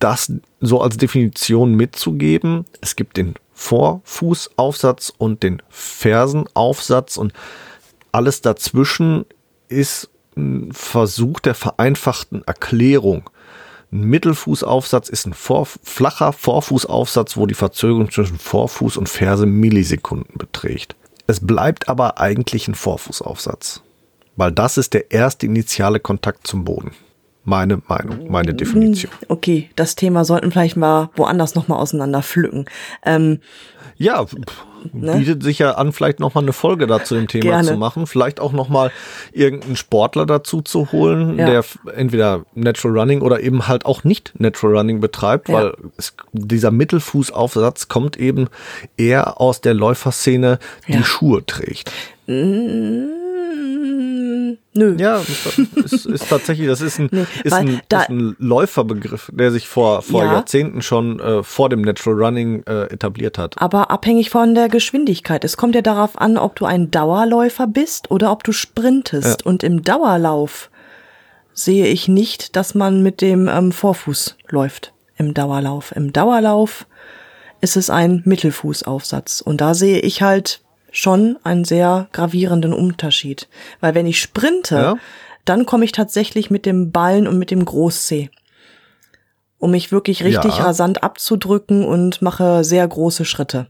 das 0.00 0.32
so 0.60 0.80
als 0.80 0.96
Definition 0.96 1.74
mitzugeben. 1.74 2.64
Es 2.80 2.96
gibt 2.96 3.16
den 3.16 3.34
Vorfußaufsatz 3.52 5.12
und 5.16 5.42
den 5.42 5.62
Fersenaufsatz 5.68 7.16
und 7.16 7.32
alles 8.12 8.40
dazwischen 8.40 9.24
ist 9.68 10.08
ein 10.36 10.70
Versuch 10.72 11.40
der 11.40 11.54
vereinfachten 11.54 12.42
Erklärung. 12.44 13.28
Ein 13.92 14.02
Mittelfußaufsatz 14.02 15.08
ist 15.08 15.26
ein 15.26 15.32
vor, 15.32 15.66
flacher 15.66 16.32
Vorfußaufsatz, 16.32 17.36
wo 17.36 17.46
die 17.46 17.54
Verzögerung 17.54 18.10
zwischen 18.10 18.38
Vorfuß 18.38 18.96
und 18.96 19.08
Ferse 19.08 19.46
Millisekunden 19.46 20.38
beträgt. 20.38 20.94
Es 21.26 21.40
bleibt 21.44 21.88
aber 21.88 22.20
eigentlich 22.20 22.68
ein 22.68 22.74
Vorfußaufsatz, 22.74 23.82
weil 24.36 24.52
das 24.52 24.78
ist 24.78 24.94
der 24.94 25.10
erste 25.10 25.46
initiale 25.46 25.98
Kontakt 25.98 26.46
zum 26.46 26.64
Boden. 26.64 26.92
Meine 27.44 27.80
Meinung, 27.88 28.30
meine 28.30 28.54
Definition. 28.54 29.10
Okay, 29.28 29.70
das 29.74 29.96
Thema 29.96 30.24
sollten 30.24 30.52
vielleicht 30.52 30.76
mal 30.76 31.10
woanders 31.16 31.54
nochmal 31.54 31.80
auseinander 31.80 32.22
pflücken. 32.22 32.66
Ähm, 33.04 33.40
Ja, 33.96 34.24
pff, 34.24 34.36
Ne? 34.92 35.16
bietet 35.16 35.42
sich 35.42 35.58
ja 35.58 35.72
an, 35.72 35.92
vielleicht 35.92 36.20
nochmal 36.20 36.44
eine 36.44 36.52
Folge 36.52 36.86
dazu 36.86 37.14
dem 37.14 37.28
Thema 37.28 37.44
Gerne. 37.44 37.68
zu 37.68 37.76
machen. 37.76 38.06
Vielleicht 38.06 38.40
auch 38.40 38.52
nochmal 38.52 38.90
irgendeinen 39.32 39.76
Sportler 39.76 40.26
dazu 40.26 40.62
zu 40.62 40.92
holen, 40.92 41.38
Ja. 41.38 41.46
der 41.46 41.64
entweder 41.96 42.44
Natural 42.54 42.98
Running 42.98 43.20
oder 43.22 43.40
eben 43.40 43.68
halt 43.68 43.86
auch 43.86 44.04
nicht 44.04 44.32
Natural 44.38 44.76
Running 44.78 45.00
betreibt, 45.00 45.48
Ja. 45.48 45.54
weil 45.54 45.74
es, 45.96 46.14
dieser 46.32 46.70
Mittelfußaufsatz 46.70 47.88
kommt 47.88 48.16
eben 48.18 48.48
eher 48.96 49.40
aus 49.40 49.60
der 49.60 49.74
Läuferszene, 49.74 50.58
die 50.88 50.92
Ja. 50.94 51.02
Schuhe 51.04 51.44
trägt. 51.44 51.90
mm, 52.26 53.04
nö. 54.74 54.96
Ja, 54.98 55.20
ist, 55.74 56.06
ist, 56.06 56.28
tatsächlich, 56.28 56.66
das 56.68 56.80
ist 56.80 56.98
ein, 56.98 57.08
Nee, 57.10 57.26
ist 57.44 57.52
ein, 57.52 57.80
da- 57.88 58.02
ist 58.02 58.08
ein 58.10 58.36
Läuferbegriff, 58.38 59.30
der 59.34 59.50
sich 59.50 59.66
vor, 59.68 60.02
vor 60.02 60.24
Ja. 60.24 60.32
Jahrzehnten 60.34 60.82
schon 60.82 61.18
äh, 61.20 61.42
vor 61.42 61.68
dem 61.68 61.82
Natural 61.82 62.22
Running 62.24 62.62
äh, 62.66 62.84
etabliert 62.92 63.38
hat. 63.38 63.60
Aber 63.60 63.90
abhängig 63.90 64.30
von 64.30 64.54
der 64.54 64.68
Geschwindigkeit. 64.68 65.44
Es 65.44 65.56
kommt 65.56 65.74
ja 65.74 65.82
darauf 65.82 66.18
an, 66.20 66.38
ob 66.38 66.56
du 66.56 66.64
ein 66.66 66.90
Dauerläufer 66.90 67.66
bist 67.66 68.10
oder 68.10 68.30
ob 68.32 68.44
du 68.44 68.52
sprintest. 68.52 69.44
Und 69.44 69.62
im 69.62 69.82
Dauerlauf 69.82 70.70
sehe 71.52 71.86
ich 71.86 72.08
nicht, 72.08 72.56
dass 72.56 72.74
man 72.74 73.02
mit 73.02 73.20
dem 73.20 73.48
ähm, 73.48 73.72
Vorfuß 73.72 74.36
läuft. 74.48 74.92
Im 75.16 75.34
Dauerlauf. 75.34 75.92
Im 75.94 76.12
Dauerlauf 76.12 76.86
ist 77.60 77.76
es 77.76 77.90
ein 77.90 78.22
Mittelfußaufsatz. 78.24 79.42
Und 79.42 79.60
da 79.60 79.74
sehe 79.74 79.98
ich 80.00 80.22
halt 80.22 80.60
schon 80.92 81.38
einen 81.44 81.64
sehr 81.64 82.08
gravierenden 82.12 82.72
Unterschied. 82.72 83.48
Weil 83.80 83.94
wenn 83.94 84.06
ich 84.06 84.20
sprinte, 84.20 84.74
Ja. 84.74 84.94
dann 85.44 85.66
komme 85.66 85.84
ich 85.84 85.92
tatsächlich 85.92 86.50
mit 86.50 86.66
dem 86.66 86.90
Ballen 86.92 87.26
und 87.28 87.38
mit 87.38 87.50
dem 87.50 87.64
Großzeh. 87.64 88.30
Um 89.58 89.72
mich 89.72 89.92
wirklich 89.92 90.24
richtig 90.24 90.56
Ja. 90.58 90.64
rasant 90.64 91.02
abzudrücken 91.02 91.84
und 91.84 92.22
mache 92.22 92.64
sehr 92.64 92.86
große 92.88 93.24
Schritte. 93.24 93.66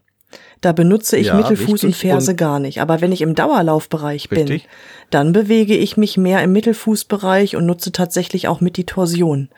Da 0.60 0.72
benutze 0.72 1.16
ich 1.16 1.28
Ja, 1.28 1.34
Mittelfuß 1.34 1.84
und. 1.84 1.96
Ferse 1.96 2.32
Und- 2.32 2.36
gar 2.36 2.60
nicht. 2.60 2.80
Aber 2.80 3.00
wenn 3.00 3.12
ich 3.12 3.22
im 3.22 3.34
Dauerlaufbereich 3.34 4.28
bin, 4.28 4.46
Richtig. 4.46 4.68
dann 5.10 5.32
bewege 5.32 5.76
ich 5.76 5.96
mich 5.96 6.16
mehr 6.16 6.42
im 6.44 6.52
Mittelfußbereich 6.52 7.56
und 7.56 7.66
nutze 7.66 7.92
tatsächlich 7.92 8.46
auch 8.46 8.60
mit 8.60 8.76
die 8.76 8.84
Torsion, 8.84 9.48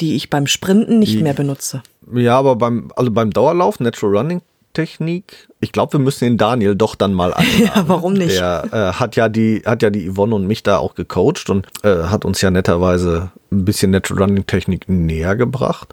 die 0.00 0.16
ich 0.16 0.30
beim 0.30 0.46
Sprinten 0.46 0.98
nicht 0.98 1.12
Die- 1.14 1.22
mehr 1.22 1.34
benutze. 1.34 1.82
Ja, 2.12 2.38
aber 2.38 2.56
beim, 2.56 2.90
also 2.96 3.10
beim 3.12 3.30
Dauerlauf, 3.30 3.78
Natural 3.78 4.16
Running 4.16 4.40
Technik, 4.78 5.48
ich 5.58 5.72
glaube, 5.72 5.94
wir 5.94 5.98
müssen 5.98 6.24
den 6.24 6.36
Daniel 6.36 6.76
doch 6.76 6.94
dann 6.94 7.12
mal 7.12 7.34
einladen. 7.34 7.72
Ja, 7.74 7.88
warum 7.88 8.12
nicht? 8.12 8.38
Der 8.38 8.64
äh, 8.70 8.92
hat 8.92 9.16
ja 9.16 9.28
die, 9.28 9.62
hat 9.66 9.82
ja 9.82 9.90
die 9.90 10.08
Yvonne 10.08 10.36
und 10.36 10.46
mich 10.46 10.62
da 10.62 10.78
auch 10.78 10.94
gecoacht 10.94 11.50
und 11.50 11.66
äh, 11.82 12.04
hat 12.04 12.24
uns 12.24 12.40
ja 12.42 12.52
netterweise 12.52 13.32
ein 13.50 13.64
bisschen 13.64 13.90
Natural 13.90 14.22
Running 14.22 14.46
Technik 14.46 14.88
näher 14.88 15.34
gebracht. 15.34 15.92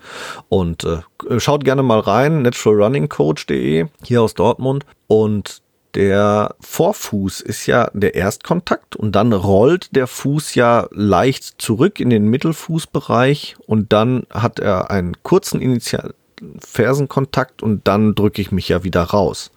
Und 0.50 0.84
äh, 0.84 1.40
schaut 1.40 1.64
gerne 1.64 1.82
mal 1.82 2.00
rein, 2.00 2.44
naturalrunningcoach.de, 2.44 3.88
hier 4.04 4.22
aus 4.22 4.36
Dortmund. 4.36 4.86
Und 5.08 5.64
der 5.96 6.54
Vorfuß 6.60 7.42
ist 7.42 7.66
ja 7.66 7.90
der 7.94 8.14
Erstkontakt 8.14 8.96
und 8.96 9.16
dann 9.16 9.34
rollt 9.34 9.96
der 9.96 10.06
Fuß 10.06 10.54
ja 10.54 10.88
leicht 10.92 11.60
zurück 11.60 12.00
in 12.00 12.12
den 12.12 12.28
Mittelfußbereich 12.28 13.56
und 13.66 13.94
dann 13.94 14.28
hat 14.30 14.60
er 14.60 14.92
einen 14.92 15.24
kurzen 15.24 15.60
Initial 15.60 16.14
Fersenkontakt 16.60 17.64
und 17.64 17.88
dann 17.88 18.16
drücke 18.16 18.42
ich 18.42 18.52
mich 18.52 18.70
ja 18.70 18.84
wieder 18.84 19.04
raus. 19.04 19.52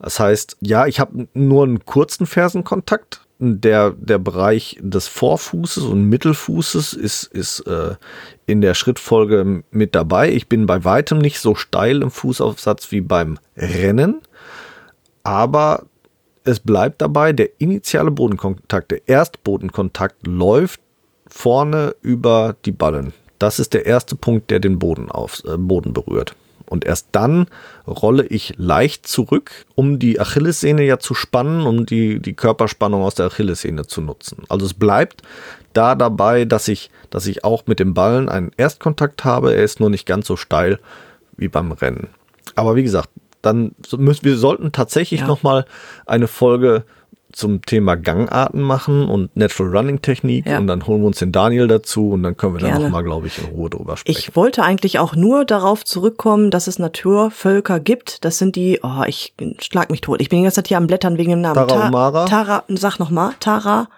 Das 0.00 0.20
heißt, 0.20 0.58
ja, 0.60 0.86
ich 0.86 1.00
habe 1.00 1.28
nur 1.34 1.64
einen 1.64 1.84
kurzen 1.84 2.26
Fersenkontakt. 2.26 3.22
Der, 3.40 3.90
der 3.90 4.18
Bereich 4.18 4.78
des 4.80 5.06
Vorfußes 5.06 5.84
und 5.84 6.08
Mittelfußes 6.08 6.92
ist, 6.92 7.22
ist 7.22 7.60
äh, 7.68 7.94
in 8.46 8.60
der 8.60 8.74
Schrittfolge 8.74 9.62
mit 9.70 9.94
dabei. 9.94 10.32
Ich 10.32 10.48
bin 10.48 10.66
bei 10.66 10.84
weitem 10.84 11.18
nicht 11.18 11.38
so 11.38 11.54
steil 11.54 12.02
im 12.02 12.10
Fußaufsatz 12.10 12.90
wie 12.90 13.00
beim 13.00 13.38
Rennen 13.56 14.22
aber 15.28 15.84
es 16.44 16.58
bleibt 16.58 17.02
dabei, 17.02 17.34
der 17.34 17.60
initiale 17.60 18.10
Bodenkontakt, 18.10 18.90
der 18.90 19.06
Erstbodenkontakt 19.06 20.26
läuft 20.26 20.80
vorne 21.26 21.94
über 22.00 22.56
die 22.64 22.72
Ballen. 22.72 23.12
Das 23.38 23.58
ist 23.58 23.74
der 23.74 23.86
erste 23.86 24.16
Punkt, 24.16 24.50
der 24.50 24.60
den 24.60 24.78
Boden, 24.78 25.10
auf, 25.10 25.42
äh, 25.44 25.56
Boden 25.56 25.92
berührt. 25.92 26.34
Und 26.66 26.84
erst 26.84 27.08
dann 27.12 27.46
rolle 27.86 28.26
ich 28.26 28.54
leicht 28.58 29.06
zurück, 29.06 29.64
um 29.74 29.98
die 29.98 30.20
Achillessehne 30.20 30.82
ja 30.84 30.98
zu 30.98 31.14
spannen, 31.14 31.62
um 31.66 31.86
die, 31.86 32.20
die 32.20 32.34
Körperspannung 32.34 33.02
aus 33.02 33.14
der 33.14 33.26
Achillessehne 33.26 33.86
zu 33.86 34.02
nutzen. 34.02 34.42
Also 34.50 34.66
es 34.66 34.74
bleibt 34.74 35.22
da 35.72 35.94
dabei, 35.94 36.44
dass 36.44 36.68
ich, 36.68 36.90
dass 37.08 37.26
ich 37.26 37.42
auch 37.44 37.66
mit 37.66 37.78
dem 37.80 37.94
Ballen 37.94 38.28
einen 38.28 38.50
Erstkontakt 38.58 39.24
habe. 39.24 39.54
Er 39.54 39.62
ist 39.64 39.80
nur 39.80 39.88
nicht 39.88 40.04
ganz 40.04 40.26
so 40.26 40.36
steil 40.36 40.78
wie 41.38 41.48
beim 41.48 41.72
Rennen. 41.72 42.08
Aber 42.54 42.76
wie 42.76 42.82
gesagt, 42.82 43.08
dann 43.40 43.74
müssen 43.96 44.24
wir 44.24 44.36
sollten 44.36 44.72
tatsächlich 44.72 45.20
Ja. 45.20 45.26
noch 45.26 45.42
mal 45.42 45.64
eine 46.04 46.26
Folge 46.28 46.84
zum 47.38 47.62
Thema 47.62 47.94
Gangarten 47.96 48.60
machen 48.60 49.08
und 49.08 49.34
Natural 49.36 49.76
Running 49.76 50.02
Technik 50.02 50.44
Ja. 50.46 50.58
und 50.58 50.66
dann 50.66 50.86
holen 50.86 51.02
wir 51.02 51.06
uns 51.06 51.18
den 51.20 51.30
Daniel 51.32 51.68
dazu 51.68 52.10
und 52.10 52.22
dann 52.24 52.36
können 52.36 52.54
wir 52.54 52.60
da 52.60 52.66
Gerne. 52.68 52.84
noch 52.86 52.90
mal, 52.90 53.02
glaube 53.04 53.28
ich, 53.28 53.38
in 53.38 53.44
Ruhe 53.54 53.70
drüber 53.70 53.96
sprechen. 53.96 54.18
Ich 54.18 54.34
wollte 54.34 54.62
eigentlich 54.64 54.98
auch 54.98 55.14
nur 55.14 55.44
darauf 55.44 55.84
zurückkommen, 55.84 56.50
dass 56.50 56.66
es 56.66 56.78
Naturvölker 56.78 57.78
gibt. 57.80 58.24
Das 58.24 58.38
sind 58.38 58.56
die, 58.56 58.80
oh, 58.82 59.02
ich 59.06 59.34
schlag 59.60 59.90
mich 59.90 60.00
tot. 60.00 60.20
Ich 60.20 60.28
bin 60.28 60.38
die 60.40 60.42
ganze 60.42 60.56
Zeit 60.56 60.68
hier 60.68 60.76
am 60.78 60.86
Blättern 60.88 61.16
wegen 61.16 61.30
dem 61.30 61.40
Namen. 61.40 61.54
Tarahumara? 61.54 62.24
Ta 62.26 62.44
Tara, 62.44 62.64
sag 62.68 62.98
noch 62.98 63.10
mal, 63.10 63.32
Tara, 63.40 63.88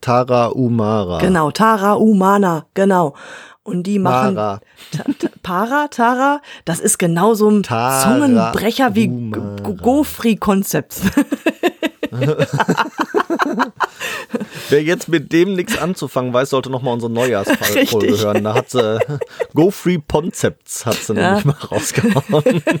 Tara 0.00 0.46
Umara. 0.46 1.18
genau, 1.18 1.50
Tara 1.52 1.92
Umana, 1.94 2.66
genau. 2.74 3.14
Und 3.62 3.82
die 3.86 3.98
machen 3.98 4.34
Mara. 4.34 4.60
Ta- 4.96 5.04
ta- 5.18 5.28
Para, 5.42 5.88
Tara, 5.88 6.40
das 6.64 6.80
ist 6.80 6.98
genau 6.98 7.34
so 7.34 7.50
ein 7.50 7.62
Tara 7.62 8.02
Zungenbrecher 8.02 8.94
wie 8.94 9.08
Umara. 9.08 10.36
Concepts. 10.40 11.02
Wer 14.68 14.82
jetzt 14.82 15.08
mit 15.08 15.32
dem 15.32 15.54
nichts 15.54 15.78
anzufangen 15.78 16.32
weiß, 16.32 16.50
sollte 16.50 16.70
noch 16.70 16.82
mal 16.82 16.92
unsere 16.92 17.10
Neujahrsfolge 17.12 18.18
hören. 18.18 18.44
Da 18.44 18.54
hat 18.54 18.70
sie 18.70 18.98
Go 19.54 19.70
Free 19.70 19.98
Concepts 20.06 20.84
hat 20.86 20.96
sie 20.96 21.14
Ja. 21.14 21.28
nämlich 21.36 21.44
mal 21.46 21.56
rausgehauen. 21.70 22.62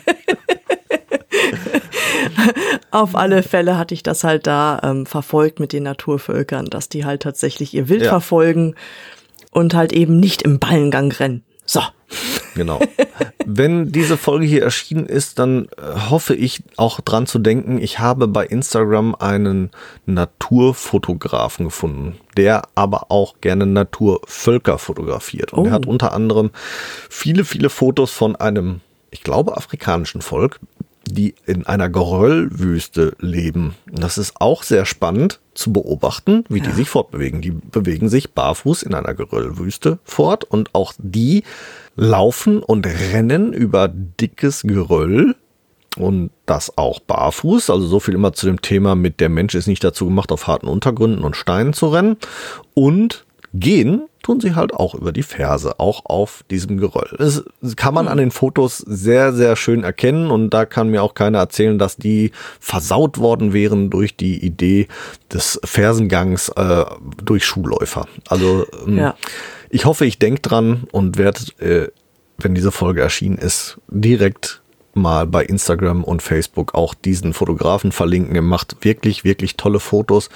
Auf 2.90 3.14
alle 3.14 3.42
Fälle 3.42 3.76
hatte 3.78 3.94
ich 3.94 4.02
das 4.02 4.24
halt 4.24 4.46
da 4.46 4.80
ähm, 4.82 5.06
verfolgt 5.06 5.60
mit 5.60 5.72
den 5.72 5.82
Naturvölkern, 5.84 6.66
dass 6.66 6.88
die 6.88 7.04
halt 7.04 7.22
tatsächlich 7.22 7.74
ihr 7.74 7.88
Wild 7.88 8.02
Ja. 8.02 8.08
verfolgen 8.10 8.74
und 9.50 9.74
halt 9.74 9.92
eben 9.92 10.18
nicht 10.20 10.42
im 10.42 10.58
Ballengang 10.58 11.12
rennen. 11.12 11.44
So. 11.64 11.80
Genau. 12.58 12.80
Wenn 13.46 13.90
diese 13.92 14.18
Folge 14.18 14.44
hier 14.44 14.62
erschienen 14.62 15.06
ist, 15.06 15.38
dann 15.38 15.68
äh, 15.78 16.10
hoffe 16.10 16.34
ich 16.34 16.62
auch 16.76 17.00
dran 17.00 17.26
zu 17.26 17.38
denken, 17.38 17.78
ich 17.80 17.98
habe 17.98 18.28
bei 18.28 18.44
Instagram 18.44 19.14
einen 19.14 19.70
Naturfotografen 20.04 21.64
gefunden, 21.66 22.16
der 22.36 22.62
aber 22.74 23.10
auch 23.10 23.36
gerne 23.40 23.64
Naturvölker 23.66 24.78
fotografiert. 24.78 25.52
Und 25.52 25.66
er 25.66 25.70
Oh. 25.70 25.74
hat 25.74 25.86
unter 25.86 26.12
anderem 26.12 26.50
viele, 27.08 27.44
viele 27.44 27.70
Fotos 27.70 28.10
von 28.10 28.36
einem, 28.36 28.80
ich 29.10 29.22
glaube, 29.22 29.56
afrikanischen 29.56 30.20
Volk, 30.20 30.60
die 31.10 31.34
in 31.46 31.64
einer 31.66 31.88
Geröllwüste 31.88 33.14
leben. 33.18 33.74
Das 33.90 34.18
ist 34.18 34.40
auch 34.42 34.62
sehr 34.62 34.84
spannend 34.84 35.40
zu 35.54 35.72
beobachten, 35.72 36.44
wie 36.50 36.60
die 36.60 36.70
sich 36.72 36.90
fortbewegen. 36.90 37.40
Die 37.40 37.50
bewegen 37.50 38.10
sich 38.10 38.32
barfuß 38.34 38.82
in 38.82 38.92
einer 38.94 39.14
Geröllwüste 39.14 39.98
fort 40.04 40.44
und 40.44 40.74
auch 40.74 40.92
die 40.98 41.44
laufen 41.98 42.62
und 42.62 42.86
rennen 42.86 43.52
über 43.52 43.88
dickes 43.88 44.62
Geröll 44.62 45.34
und 45.96 46.30
das 46.46 46.78
auch 46.78 47.00
barfuß. 47.00 47.70
Also 47.70 47.86
so 47.86 48.00
viel 48.00 48.14
immer 48.14 48.32
zu 48.32 48.46
dem 48.46 48.62
Thema 48.62 48.94
mit 48.94 49.20
der 49.20 49.28
Mensch 49.28 49.54
ist 49.54 49.66
nicht 49.66 49.82
dazu 49.82 50.06
gemacht, 50.06 50.30
auf 50.30 50.46
harten 50.46 50.68
Untergründen 50.68 51.24
und 51.24 51.36
Steinen 51.36 51.72
zu 51.72 51.88
rennen. 51.88 52.16
Und 52.72 53.26
gehen 53.52 54.02
tun 54.22 54.40
sie 54.40 54.54
halt 54.54 54.74
auch 54.74 54.94
über 54.94 55.10
die 55.10 55.22
Ferse, 55.22 55.80
auch 55.80 56.04
auf 56.04 56.44
diesem 56.50 56.78
Geröll. 56.78 57.16
Das 57.18 57.44
kann 57.76 57.94
man 57.94 58.06
an 58.06 58.18
den 58.18 58.30
Fotos 58.30 58.78
sehr, 58.78 59.32
sehr 59.32 59.56
schön 59.56 59.82
erkennen 59.82 60.30
und 60.30 60.50
da 60.50 60.66
kann 60.66 60.90
mir 60.90 61.02
auch 61.02 61.14
keiner 61.14 61.38
erzählen, 61.38 61.78
dass 61.78 61.96
die 61.96 62.32
versaut 62.60 63.18
worden 63.18 63.52
wären 63.52 63.90
durch 63.90 64.16
die 64.16 64.44
Idee 64.44 64.86
des 65.32 65.58
Fersengangs 65.64 66.50
äh, 66.50 66.84
durch 67.24 67.44
Schuhläufer. 67.44 68.06
Also 68.28 68.66
ähm, 68.86 68.98
Ja. 68.98 69.14
Ich 69.70 69.84
hoffe, 69.84 70.06
ich 70.06 70.18
denke 70.18 70.42
dran 70.42 70.84
und 70.92 71.18
werde, 71.18 71.40
äh, 71.58 71.88
wenn 72.38 72.54
diese 72.54 72.72
Folge 72.72 73.00
erschienen 73.00 73.38
ist, 73.38 73.78
direkt 73.88 74.62
mal 74.94 75.26
bei 75.26 75.44
Instagram 75.44 76.04
und 76.04 76.22
Facebook 76.22 76.74
auch 76.74 76.94
diesen 76.94 77.32
Fotografen 77.32 77.92
verlinken. 77.92 78.34
Er 78.34 78.42
macht 78.42 78.84
wirklich, 78.84 79.24
wirklich 79.24 79.56
tolle 79.56 79.80
Fotos. 79.80 80.28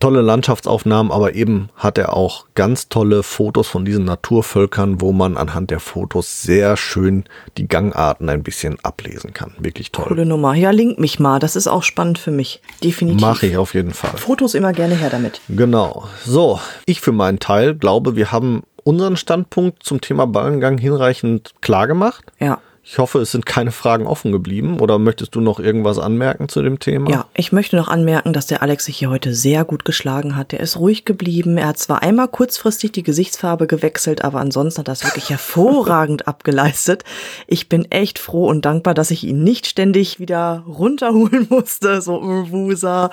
Tolle 0.00 0.20
Landschaftsaufnahmen, 0.20 1.10
aber 1.10 1.34
eben 1.34 1.70
hat 1.76 1.98
er 1.98 2.14
auch 2.14 2.46
ganz 2.54 2.88
tolle 2.88 3.22
Fotos 3.22 3.68
von 3.68 3.84
diesen 3.84 4.04
Naturvölkern, 4.04 5.00
wo 5.00 5.12
man 5.12 5.36
anhand 5.36 5.70
der 5.70 5.80
Fotos 5.80 6.42
sehr 6.42 6.76
schön 6.76 7.24
die 7.56 7.68
Gangarten 7.68 8.28
ein 8.28 8.42
bisschen 8.42 8.78
ablesen 8.82 9.32
kann. 9.32 9.54
Wirklich 9.58 9.92
toll. 9.92 10.06
Coole 10.06 10.26
Nummer. 10.26 10.54
Ja, 10.54 10.70
link 10.70 10.98
mich 10.98 11.18
mal. 11.18 11.38
Das 11.38 11.56
ist 11.56 11.66
auch 11.66 11.82
spannend 11.82 12.18
für 12.18 12.30
mich. 12.30 12.60
Definitiv. 12.82 13.20
Mache 13.20 13.46
ich 13.46 13.56
auf 13.56 13.74
jeden 13.74 13.92
Fall. 13.92 14.16
Fotos 14.16 14.54
immer 14.54 14.72
gerne 14.72 14.94
her 14.94 15.10
damit. 15.10 15.40
Genau. 15.48 16.04
So, 16.24 16.60
ich 16.84 17.00
für 17.00 17.12
meinen 17.12 17.38
Teil 17.38 17.74
glaube, 17.74 18.16
wir 18.16 18.32
haben 18.32 18.62
unseren 18.84 19.16
Standpunkt 19.16 19.82
zum 19.82 20.00
Thema 20.00 20.26
Ballengang 20.26 20.78
hinreichend 20.78 21.54
klar 21.60 21.88
gemacht. 21.88 22.24
Ja. 22.38 22.60
Ich 22.88 22.98
hoffe, 22.98 23.18
es 23.18 23.32
sind 23.32 23.44
keine 23.44 23.72
Fragen 23.72 24.06
offen 24.06 24.30
geblieben. 24.30 24.78
Oder 24.78 25.00
möchtest 25.00 25.34
du 25.34 25.40
noch 25.40 25.58
irgendwas 25.58 25.98
anmerken 25.98 26.48
zu 26.48 26.62
dem 26.62 26.78
Thema? 26.78 27.10
Ja, 27.10 27.26
ich 27.34 27.50
möchte 27.50 27.74
noch 27.74 27.88
anmerken, 27.88 28.32
dass 28.32 28.46
der 28.46 28.62
Alex 28.62 28.84
sich 28.84 28.98
hier 28.98 29.10
heute 29.10 29.34
sehr 29.34 29.64
gut 29.64 29.84
geschlagen 29.84 30.36
hat. 30.36 30.52
Der 30.52 30.60
ist 30.60 30.76
ruhig 30.76 31.04
geblieben. 31.04 31.58
Er 31.58 31.66
hat 31.66 31.78
zwar 31.78 32.04
einmal 32.04 32.28
kurzfristig 32.28 32.92
die 32.92 33.02
Gesichtsfarbe 33.02 33.66
gewechselt, 33.66 34.22
aber 34.22 34.38
ansonsten 34.38 34.78
hat 34.78 34.88
er 34.88 34.92
das 34.92 35.02
wirklich 35.02 35.30
hervorragend 35.30 36.28
abgeleistet. 36.28 37.02
Ich 37.48 37.68
bin 37.68 37.90
echt 37.90 38.20
froh 38.20 38.46
und 38.46 38.64
dankbar, 38.64 38.94
dass 38.94 39.10
ich 39.10 39.24
ihn 39.24 39.42
nicht 39.42 39.66
ständig 39.66 40.20
wieder 40.20 40.62
runterholen 40.68 41.48
musste. 41.50 42.00
So, 42.00 42.22
äh, 42.22 42.50
Wusa. 42.52 43.10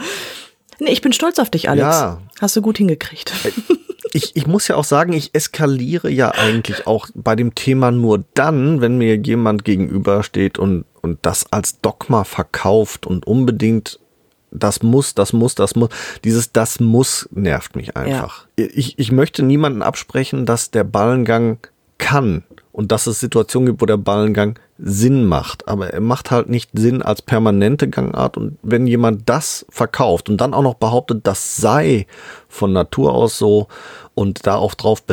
Nee, 0.78 0.92
ich 0.92 1.02
bin 1.02 1.14
stolz 1.14 1.40
auf 1.40 1.50
dich, 1.50 1.70
Alex. 1.70 1.88
Ja. 1.88 2.22
Hast 2.40 2.56
du 2.56 2.62
gut 2.62 2.78
hingekriegt. 2.78 3.34
Ich, 4.14 4.36
ich 4.36 4.48
muss 4.48 4.68
ja 4.68 4.76
auch 4.76 4.84
sagen, 4.84 5.14
ich 5.14 5.34
eskaliere 5.34 6.10
ja 6.10 6.32
eigentlich 6.32 6.88
auch 6.88 7.08
bei 7.16 7.36
dem 7.36 7.56
Thema 7.56 7.92
nur 7.92 8.24
dann, 8.34 8.82
wenn 8.82 8.98
mir 8.98 9.18
jemand 9.18 9.66
gegenübersteht 9.66 10.60
und, 10.60 10.86
und 11.02 11.20
das 11.24 11.52
als 11.52 11.82
Dogma 11.82 12.24
verkauft 12.24 13.08
und 13.08 13.26
unbedingt 13.26 14.00
das 14.52 14.84
muss, 14.84 15.16
das 15.16 15.34
muss, 15.34 15.56
das 15.56 15.76
muss. 15.76 15.90
Dieses 16.24 16.52
das 16.52 16.80
muss 16.80 17.28
nervt 17.32 17.76
mich 17.76 17.98
einfach. 17.98 18.46
Ja. 18.58 18.68
Ich, 18.72 19.00
ich 19.00 19.12
möchte 19.12 19.42
niemanden 19.42 19.82
absprechen, 19.82 20.46
dass 20.46 20.70
der 20.70 20.84
Ballengang 20.84 21.58
kann 21.98 22.44
und 22.74 22.92
dass 22.92 23.08
es 23.08 23.20
Situationen 23.20 23.68
gibt, 23.68 23.82
wo 23.82 23.86
der 23.86 23.98
Ballengang 23.98 24.60
Sinn 24.80 25.26
macht. 25.26 25.68
Aber 25.68 25.92
er 25.92 26.02
macht 26.02 26.32
halt 26.32 26.50
nicht 26.50 26.72
Sinn 26.74 27.04
als 27.04 27.22
permanente 27.22 27.88
Gangart. 27.88 28.36
Und 28.36 28.58
wenn 28.64 28.88
jemand 28.88 29.30
das 29.30 29.66
verkauft 29.70 30.28
und 30.28 30.42
dann 30.42 30.56
auch 30.56 30.64
noch 30.64 30.74
behauptet, 30.74 31.22
das 31.24 31.56
sei 31.58 32.08
von 32.50 32.74
Natur 32.74 33.14
aus 33.14 33.38
so 33.38 33.68
und 34.16 34.48
da 34.48 34.56
auch 34.56 34.74
drauf 34.74 35.04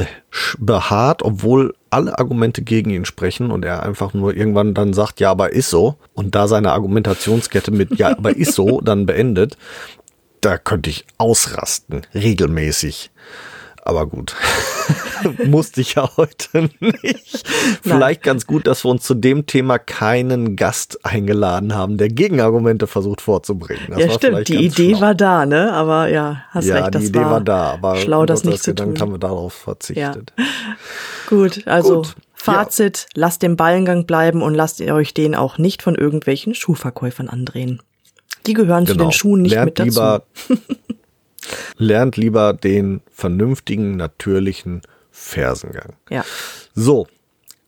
beharrt, 0.59 1.23
obwohl 1.23 1.75
alle 1.91 2.19
Argumente 2.19 2.63
gegen 2.63 2.91
ihn 2.91 3.05
sprechen 3.05 3.51
und 3.51 3.65
er 3.65 3.83
einfach 3.83 4.15
nur 4.15 4.35
irgendwann 4.35 4.73
dann 4.73 4.95
sagt, 4.95 5.21
ja, 5.21 5.31
aber 5.31 5.53
ist 5.53 5.69
so 5.69 5.97
und 6.15 6.35
da 6.35 6.49
seine 6.49 6.73
Argumentationskette 6.73 7.73
mit 7.73 7.99
ja, 7.99 8.17
aber 8.17 8.35
ist 8.37 8.55
so 8.55 8.81
dann 8.81 9.05
beendet, 9.05 9.59
da 10.41 10.57
könnte 10.57 10.89
ich 10.89 11.05
ausrasten, 11.19 12.07
regelmäßig. 12.15 13.11
Aber 13.91 14.07
gut, 14.07 14.37
musste 15.47 15.81
ich 15.81 15.95
ja 15.95 16.09
heute 16.17 16.71
nicht. 16.79 17.45
Vielleicht 17.83 18.23
ganz 18.23 18.47
gut, 18.47 18.69
dass 18.69 18.85
wir 18.85 18.91
uns 18.93 19.03
zu 19.03 19.15
dem 19.15 19.47
Thema 19.47 19.81
keinen 19.81 20.55
Gast 20.55 21.05
eingeladen 21.05 21.75
haben, 21.75 21.99
der 21.99 22.09
Gegenargumente 22.09 22.87
versucht 22.87 23.21
vorzubringen. 23.21 23.83
Das 23.89 23.99
ja, 23.99 24.11
stimmt. 24.13 24.47
Die 24.47 24.65
Idee 24.65 24.91
schlau. 24.91 25.01
war 25.01 25.15
da, 25.17 25.45
ne? 25.45 25.73
Aber 25.73 26.07
ja, 26.07 26.45
hast 26.51 26.67
ja, 26.67 26.77
recht. 26.77 26.95
Ja, 26.95 27.01
die 27.01 27.07
Idee 27.07 27.19
war, 27.19 27.31
war, 27.33 27.41
da, 27.41 27.73
aber 27.73 27.97
schlau, 27.97 28.27
das 28.27 28.45
nicht 28.45 28.63
zu 28.63 28.75
dann 28.75 28.95
tun. 28.95 29.01
haben 29.01 29.13
wir 29.15 29.19
darauf 29.19 29.55
verzichtet. 29.55 30.33
Ja. 30.39 30.45
Gut, 31.29 31.67
also 31.67 32.03
Gut. 32.03 32.15
Fazit: 32.33 32.99
ja. 32.99 33.23
Lasst 33.23 33.43
den 33.43 33.57
Ballengang 33.57 34.07
bleiben 34.07 34.43
und 34.43 34.55
lasst 34.55 34.79
ihr 34.79 34.95
euch 34.95 35.15
den 35.15 35.35
auch 35.35 35.59
nicht 35.59 35.83
von 35.83 35.97
irgendwelchen 35.97 36.55
Schuhverkäufern 36.55 37.29
andrehen. 37.29 37.83
Die 38.47 38.55
gehören 38.55 38.85
genau. 38.85 38.99
zu 38.99 39.05
den 39.07 39.13
Schuhen 39.13 39.43
nicht 39.43 39.51
Lernt 39.51 39.67
mit 39.67 39.81
dazu. 39.81 39.89
Lieber 39.89 40.23
lernt 41.81 42.17
lieber 42.17 42.53
den 42.53 43.01
vernünftigen, 43.11 43.97
natürlichen 43.97 44.83
Fersengang. 45.11 45.95
Ja. 46.09 46.25
So, 46.75 47.07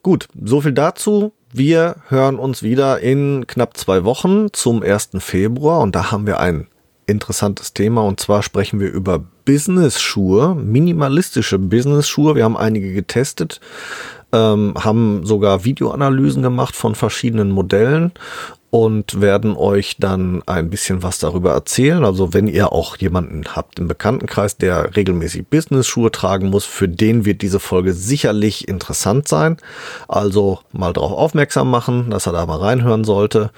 gut, 0.02 0.28
so 0.40 0.60
viel 0.60 0.72
dazu. 0.72 1.32
Wir 1.52 1.96
hören 2.08 2.38
uns 2.38 2.62
wieder 2.62 3.00
in 3.00 3.46
knapp 3.46 3.76
zwei 3.76 4.04
Wochen 4.04 4.52
zum 4.52 4.82
1. 4.82 5.10
Februar 5.18 5.80
und 5.80 5.94
da 5.94 6.10
haben 6.10 6.26
wir 6.26 6.40
ein 6.40 6.68
interessantes 7.06 7.74
Thema 7.74 8.02
und 8.02 8.20
zwar 8.20 8.42
sprechen 8.42 8.80
wir 8.80 8.90
über 8.90 9.18
Business-Schuhe, 9.44 10.54
minimalistische 10.54 11.58
Business-Schuhe. 11.58 12.36
Wir 12.36 12.44
haben 12.44 12.56
einige 12.56 12.94
getestet, 12.94 13.60
ähm, 14.32 14.74
haben 14.78 15.26
sogar 15.26 15.64
Videoanalysen 15.64 16.42
gemacht 16.42 16.74
von 16.76 16.94
verschiedenen 16.94 17.50
Modellen 17.50 18.12
und 18.74 19.20
werden 19.20 19.54
euch 19.54 19.98
dann 19.98 20.42
ein 20.46 20.70
bisschen 20.70 21.02
was 21.02 21.18
darüber 21.18 21.52
erzählen. 21.52 22.06
Also 22.06 22.32
wenn 22.32 22.48
ihr 22.48 22.72
auch 22.72 22.96
jemanden 22.96 23.44
habt 23.54 23.78
im 23.78 23.86
Bekanntenkreis, 23.86 24.56
der 24.56 24.96
regelmäßig 24.96 25.46
Business-Schuhe 25.48 26.10
tragen 26.10 26.48
muss, 26.48 26.64
für 26.64 26.88
den 26.88 27.26
wird 27.26 27.42
diese 27.42 27.60
Folge 27.60 27.92
sicherlich 27.92 28.68
interessant 28.68 29.28
sein. 29.28 29.58
Also 30.08 30.60
mal 30.72 30.94
darauf 30.94 31.12
aufmerksam 31.12 31.70
machen, 31.70 32.08
dass 32.08 32.26
er 32.26 32.32
da 32.32 32.46
mal 32.46 32.60
reinhören 32.60 33.04
sollte. 33.04 33.50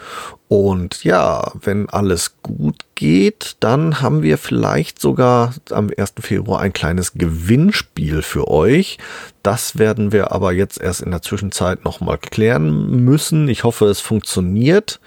Und 0.54 1.02
ja, 1.02 1.50
wenn 1.60 1.88
alles 1.88 2.36
gut 2.40 2.84
geht, 2.94 3.56
dann 3.58 4.00
haben 4.00 4.22
wir 4.22 4.38
vielleicht 4.38 5.00
sogar 5.00 5.52
am 5.72 5.90
1. 5.96 6.12
Februar 6.20 6.60
ein 6.60 6.72
kleines 6.72 7.14
Gewinnspiel 7.14 8.22
für 8.22 8.46
euch. 8.46 8.98
Das 9.42 9.80
werden 9.80 10.12
wir 10.12 10.30
aber 10.30 10.52
jetzt 10.52 10.80
erst 10.80 11.00
in 11.00 11.10
der 11.10 11.22
Zwischenzeit 11.22 11.84
nochmal 11.84 12.18
klären 12.18 13.04
müssen. 13.04 13.48
Ich 13.48 13.64
hoffe, 13.64 13.86
es 13.86 13.98
funktioniert. 13.98 15.00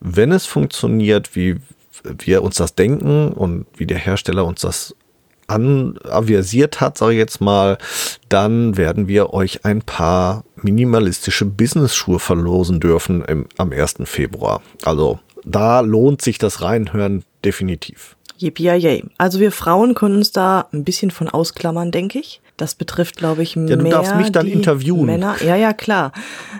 Wenn 0.00 0.32
es 0.32 0.46
funktioniert, 0.46 1.36
wie 1.36 1.56
wir 2.02 2.42
uns 2.42 2.56
das 2.56 2.74
denken 2.74 3.32
und 3.32 3.66
wie 3.76 3.86
der 3.86 3.98
Hersteller 3.98 4.46
uns 4.46 4.62
das 4.62 4.96
anavisiert 5.48 6.80
hat, 6.80 6.96
sage 6.96 7.14
ich 7.14 7.18
jetzt 7.18 7.40
mal, 7.40 7.78
dann 8.28 8.76
werden 8.76 9.08
wir 9.08 9.32
euch 9.32 9.64
ein 9.64 9.82
paar 9.82 10.44
minimalistische 10.56 11.44
Business-Schuhe 11.44 12.18
verlosen 12.18 12.80
dürfen 12.80 13.24
im, 13.24 13.46
am 13.56 13.72
1. 13.72 13.96
Februar. 14.04 14.62
Also 14.82 15.18
da 15.44 15.80
lohnt 15.80 16.22
sich 16.22 16.38
das 16.38 16.62
Reinhören 16.62 17.24
definitiv. 17.44 18.16
Yippie 18.38 19.02
Also 19.18 19.40
wir 19.40 19.50
Frauen 19.50 19.94
können 19.94 20.16
uns 20.16 20.30
da 20.30 20.68
ein 20.72 20.84
bisschen 20.84 21.10
von 21.10 21.28
ausklammern, 21.28 21.90
denke 21.90 22.18
ich. 22.20 22.40
Das 22.56 22.74
betrifft, 22.74 23.16
glaube 23.16 23.42
ich, 23.42 23.56
mehr. 23.56 23.70
Ja, 23.70 23.76
du 23.76 23.88
darfst 23.88 24.16
mich 24.16 24.32
dann 24.32 24.46
interviewen. 24.46 25.06
Männer. 25.06 25.36
Ja, 25.44 25.54
ja, 25.54 25.72
klar. 25.72 26.12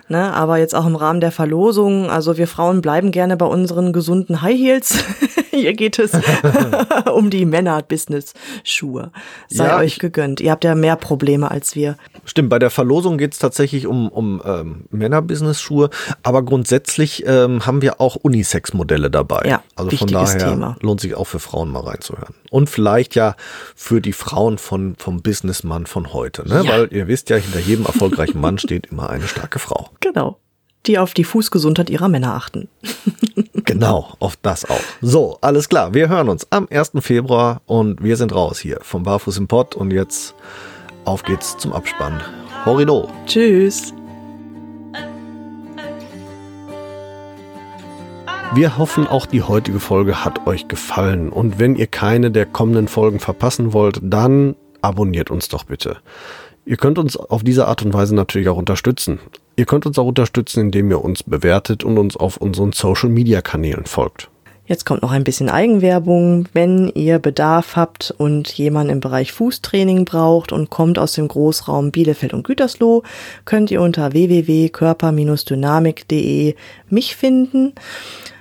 Ne, 0.09 0.33
aber 0.33 0.59
jetzt 0.59 0.75
auch 0.75 0.87
im 0.87 0.95
Rahmen 0.95 1.21
der 1.21 1.33
Verlosung. 1.33 2.09
Also 2.09 2.37
wir 2.37 2.47
Frauen 2.47 2.83
bleiben 2.83 3.11
gerne 3.11 3.37
bei 3.37 3.47
unseren 3.47 3.93
gesunden 3.93 4.43
High 4.43 4.59
Heels. 4.59 4.99
Hier 5.61 5.75
geht 5.75 5.99
es 5.99 6.13
um 7.13 7.31
die 7.31 7.45
Männer-Business-Schuhe. 7.45 9.13
Sei 9.49 9.67
ja, 9.67 9.79
euch 9.79 9.99
gegönnt. 9.99 10.41
Ihr 10.41 10.51
habt 10.51 10.65
ja 10.65 10.75
mehr 10.75 10.97
Probleme 10.97 11.51
als 11.51 11.75
wir. 11.75 11.97
Stimmt, 12.25 12.51
bei 12.51 12.59
der 12.59 12.71
Verlosung 12.71 13.19
geht 13.19 13.33
es 13.33 13.39
tatsächlich 13.39 13.87
um, 13.87 14.09
um 14.09 14.43
ähm, 14.45 14.85
Männer-Business-Schuhe. 14.91 15.91
Aber 16.23 16.43
grundsätzlich 16.45 17.25
ähm, 17.27 17.67
haben 17.67 17.83
wir 17.83 18.01
auch 18.01 18.17
Unisex-Modelle 18.17 19.11
dabei. 19.11 19.43
Ja, 19.47 19.63
also 19.77 19.97
von 19.97 20.09
daher 20.09 20.39
Thema. 20.39 20.77
lohnt 20.81 21.01
sich 21.01 21.15
auch 21.15 21.27
für 21.27 21.41
Frauen 21.41 21.71
mal 21.71 21.81
reinzuhören. 21.81 22.35
Und 22.51 22.71
vielleicht 22.71 23.15
ja 23.15 23.37
für 23.75 24.01
die 24.01 24.13
Frauen 24.13 24.59
von, 24.59 24.95
vom 24.99 25.23
Businessmann 25.23 25.87
von 25.87 26.13
heute, 26.13 26.49
ne? 26.49 26.63
Ja. 26.65 26.73
Weil 26.73 26.89
ihr 26.93 27.09
wisst 27.09 27.31
ja, 27.31 27.37
hinter 27.37 27.61
jedem 27.61 27.87
erfolgreichen 27.87 28.41
Mann 28.41 28.59
steht 28.59 28.87
immer 28.87 29.11
eine 29.11 29.27
starke 29.27 29.59
Frau. 29.59 29.91
Genau. 30.01 30.39
Die 30.87 30.99
auf 30.99 31.13
die 31.13 31.25
Fußgesundheit 31.25 31.91
ihrer 31.91 32.09
Männer 32.09 32.35
achten. 32.35 32.69
genau, 33.65 34.15
auf 34.21 34.37
das 34.41 34.65
auch. 34.69 34.81
So, 35.03 35.39
alles 35.41 35.69
klar. 35.69 35.93
Wir 35.93 36.09
hören 36.09 36.29
uns 36.29 36.47
am 36.51 36.67
1. 36.71 36.93
Februar 37.01 37.61
und 37.67 38.03
wir 38.03 38.17
sind 38.17 38.35
raus 38.35 38.59
hier 38.59 38.79
vom 38.83 39.03
Barfuß 39.03 39.37
im 39.39 39.49
Pott 39.49 39.75
und 39.75 39.91
jetzt 39.91 40.35
auf 41.05 41.23
geht's 41.23 41.57
zum 41.59 41.73
Abspann. 41.73 42.23
Horido. 42.65 43.09
Tschüss. 43.27 43.93
Wir 48.55 48.79
hoffen, 48.79 49.07
auch 49.07 49.27
die 49.27 49.43
heutige 49.43 49.79
Folge 49.79 50.25
hat 50.25 50.47
euch 50.47 50.69
gefallen. 50.69 51.29
Und 51.29 51.59
wenn 51.59 51.77
ihr 51.77 51.87
keine 51.87 52.31
der 52.31 52.47
kommenden 52.47 52.89
Folgen 52.89 53.21
verpassen 53.21 53.75
wollt, 53.75 54.01
dann 54.03 54.57
abonniert 54.81 55.31
uns 55.31 55.49
doch 55.49 55.65
bitte. 55.65 55.99
Ihr 56.65 56.77
könnt 56.77 56.99
uns 56.99 57.17
auf 57.17 57.45
diese 57.45 57.69
Art 57.69 57.83
und 57.83 57.93
Weise 57.93 58.15
natürlich 58.15 58.49
auch 58.49 58.57
unterstützen. 58.57 59.21
Ihr 59.59 59.67
könnt 59.67 59.85
uns 59.87 59.99
auch 59.99 60.07
unterstützen, 60.07 60.61
indem 60.61 60.93
ihr 60.93 61.05
uns 61.05 61.25
bewertet 61.25 61.83
und 61.83 61.99
uns 61.99 62.17
auf 62.17 62.37
unseren 62.37 62.71
Social-Media-Kanälen 62.71 63.87
folgt. 63.87 64.31
Jetzt 64.67 64.87
kommt 64.87 65.03
noch 65.03 65.11
ein 65.11 65.25
bisschen 65.25 65.49
Eigenwerbung. 65.49 66.47
Wenn 66.53 66.93
ihr 66.95 67.19
Bedarf 67.19 67.75
habt 67.75 68.15
und 68.17 68.53
jemand 68.53 68.89
im 68.89 69.01
Bereich 69.01 69.33
Fußtraining 69.33 70.05
braucht 70.05 70.53
und 70.53 70.71
kommt 70.71 70.97
aus 70.97 71.15
dem 71.15 71.27
Großraum 71.27 71.91
Bielefeld 71.91 72.35
und 72.35 72.45
Gütersloh, 72.45 73.03
könnt 73.47 73.73
ihr 73.73 73.83
unter 73.83 74.13
www.körper-dynamik.de 74.13 76.55
mich 76.89 77.17
finden. 77.17 77.73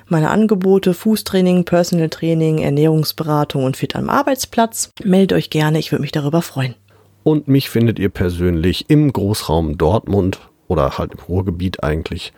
Meine 0.05 0.29
Angebote 0.29 0.93
Fußtraining, 0.93 1.65
Personal 1.65 2.09
Training, 2.09 2.59
Ernährungsberatung 2.59 3.63
und 3.63 3.75
Fit 3.75 3.95
am 3.95 4.11
Arbeitsplatz. 4.11 4.91
Meldet 5.03 5.35
euch 5.35 5.49
gerne, 5.49 5.79
ich 5.79 5.91
würde 5.91 6.03
mich 6.03 6.11
darüber 6.11 6.43
freuen. 6.43 6.75
Und 7.23 7.47
mich 7.47 7.71
findet 7.71 7.97
ihr 7.97 8.09
persönlich 8.09 8.85
im 8.89 9.11
Großraum 9.11 9.79
Dortmund 9.79 10.39
oder 10.67 10.97
halt 10.97 11.13
im 11.13 11.19
Ruhrgebiet 11.19 11.83
eigentlich 11.83 12.33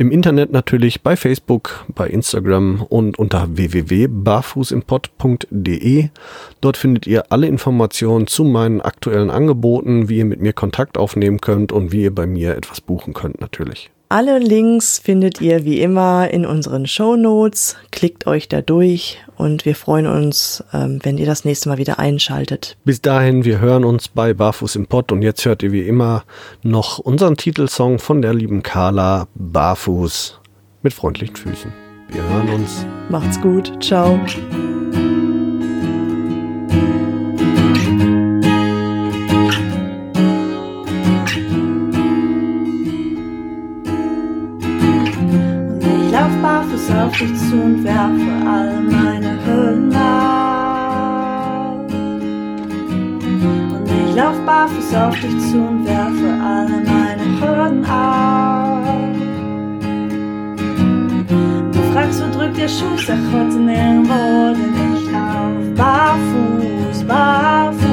Im 0.00 0.12
Internet 0.12 0.52
natürlich 0.52 1.02
bei 1.02 1.16
Facebook, 1.16 1.84
bei 1.92 2.06
Instagram 2.06 2.82
und 2.82 3.18
unter 3.18 3.56
www.barfußimpod.de. 3.56 6.10
Dort 6.60 6.76
findet 6.76 7.08
ihr 7.08 7.32
alle 7.32 7.48
Informationen 7.48 8.28
zu 8.28 8.44
meinen 8.44 8.80
aktuellen 8.80 9.28
Angeboten, 9.28 10.08
wie 10.08 10.18
ihr 10.18 10.24
mit 10.24 10.40
mir 10.40 10.52
Kontakt 10.52 10.98
aufnehmen 10.98 11.40
könnt 11.40 11.72
und 11.72 11.90
wie 11.90 12.04
ihr 12.04 12.14
bei 12.14 12.28
mir 12.28 12.56
etwas 12.56 12.80
buchen 12.80 13.12
könnt 13.12 13.40
natürlich. 13.40 13.90
Alle 14.10 14.38
Links 14.38 14.98
findet 14.98 15.42
ihr 15.42 15.66
wie 15.66 15.82
immer 15.82 16.30
in 16.30 16.46
unseren 16.46 16.86
Show 16.86 17.14
Notes. 17.14 17.76
Klickt 17.90 18.26
euch 18.26 18.48
da 18.48 18.62
durch 18.62 19.18
und 19.36 19.66
wir 19.66 19.74
freuen 19.74 20.06
uns, 20.06 20.64
ähm, 20.72 20.98
wenn 21.02 21.18
ihr 21.18 21.26
das 21.26 21.44
nächste 21.44 21.68
Mal 21.68 21.76
wieder 21.76 21.98
einschaltet. 21.98 22.78
Bis 22.84 23.02
dahin, 23.02 23.44
wir 23.44 23.60
hören 23.60 23.84
uns 23.84 24.08
bei 24.08 24.32
Barfuß 24.32 24.76
im 24.76 24.86
Pott 24.86 25.12
und 25.12 25.20
jetzt 25.20 25.44
hört 25.44 25.62
ihr 25.62 25.72
wie 25.72 25.86
immer 25.86 26.24
noch 26.62 26.98
unseren 26.98 27.36
Titelsong 27.36 27.98
von 27.98 28.22
der 28.22 28.32
lieben 28.32 28.62
Carla 28.62 29.28
Barfuß 29.34 30.40
mit 30.82 30.94
freundlichen 30.94 31.36
Füßen. 31.36 31.70
Wir 32.08 32.22
hören 32.22 32.48
uns. 32.48 32.86
Macht's 33.10 33.38
gut. 33.42 33.72
Ciao. 33.84 34.18
Dich 47.20 47.34
zu 47.36 47.56
und 47.56 47.82
werfe 47.82 48.30
all 48.46 48.80
meine 48.80 49.38
Hüllen 49.44 49.92
ab. 49.92 51.80
Und 53.74 53.90
ich 53.90 54.14
lauf 54.14 54.38
barfuß 54.46 54.94
auf 54.94 55.18
dich 55.20 55.38
zu 55.50 55.58
und 55.58 55.84
werfe 55.84 56.28
alle 56.40 56.80
meine 56.84 57.40
Hürden 57.40 57.84
ab. 57.84 58.84
Du 61.72 61.80
fragst, 61.92 62.22
wo 62.22 62.38
drückt 62.38 62.56
der 62.56 62.68
Schuh, 62.68 62.96
sag 62.96 63.18
heute 63.32 63.58
nirgendwo, 63.58 64.54
denn 64.54 64.96
ich 64.96 65.10
lauf 65.10 65.74
barfuß, 65.74 67.04
barfuß. 67.04 67.87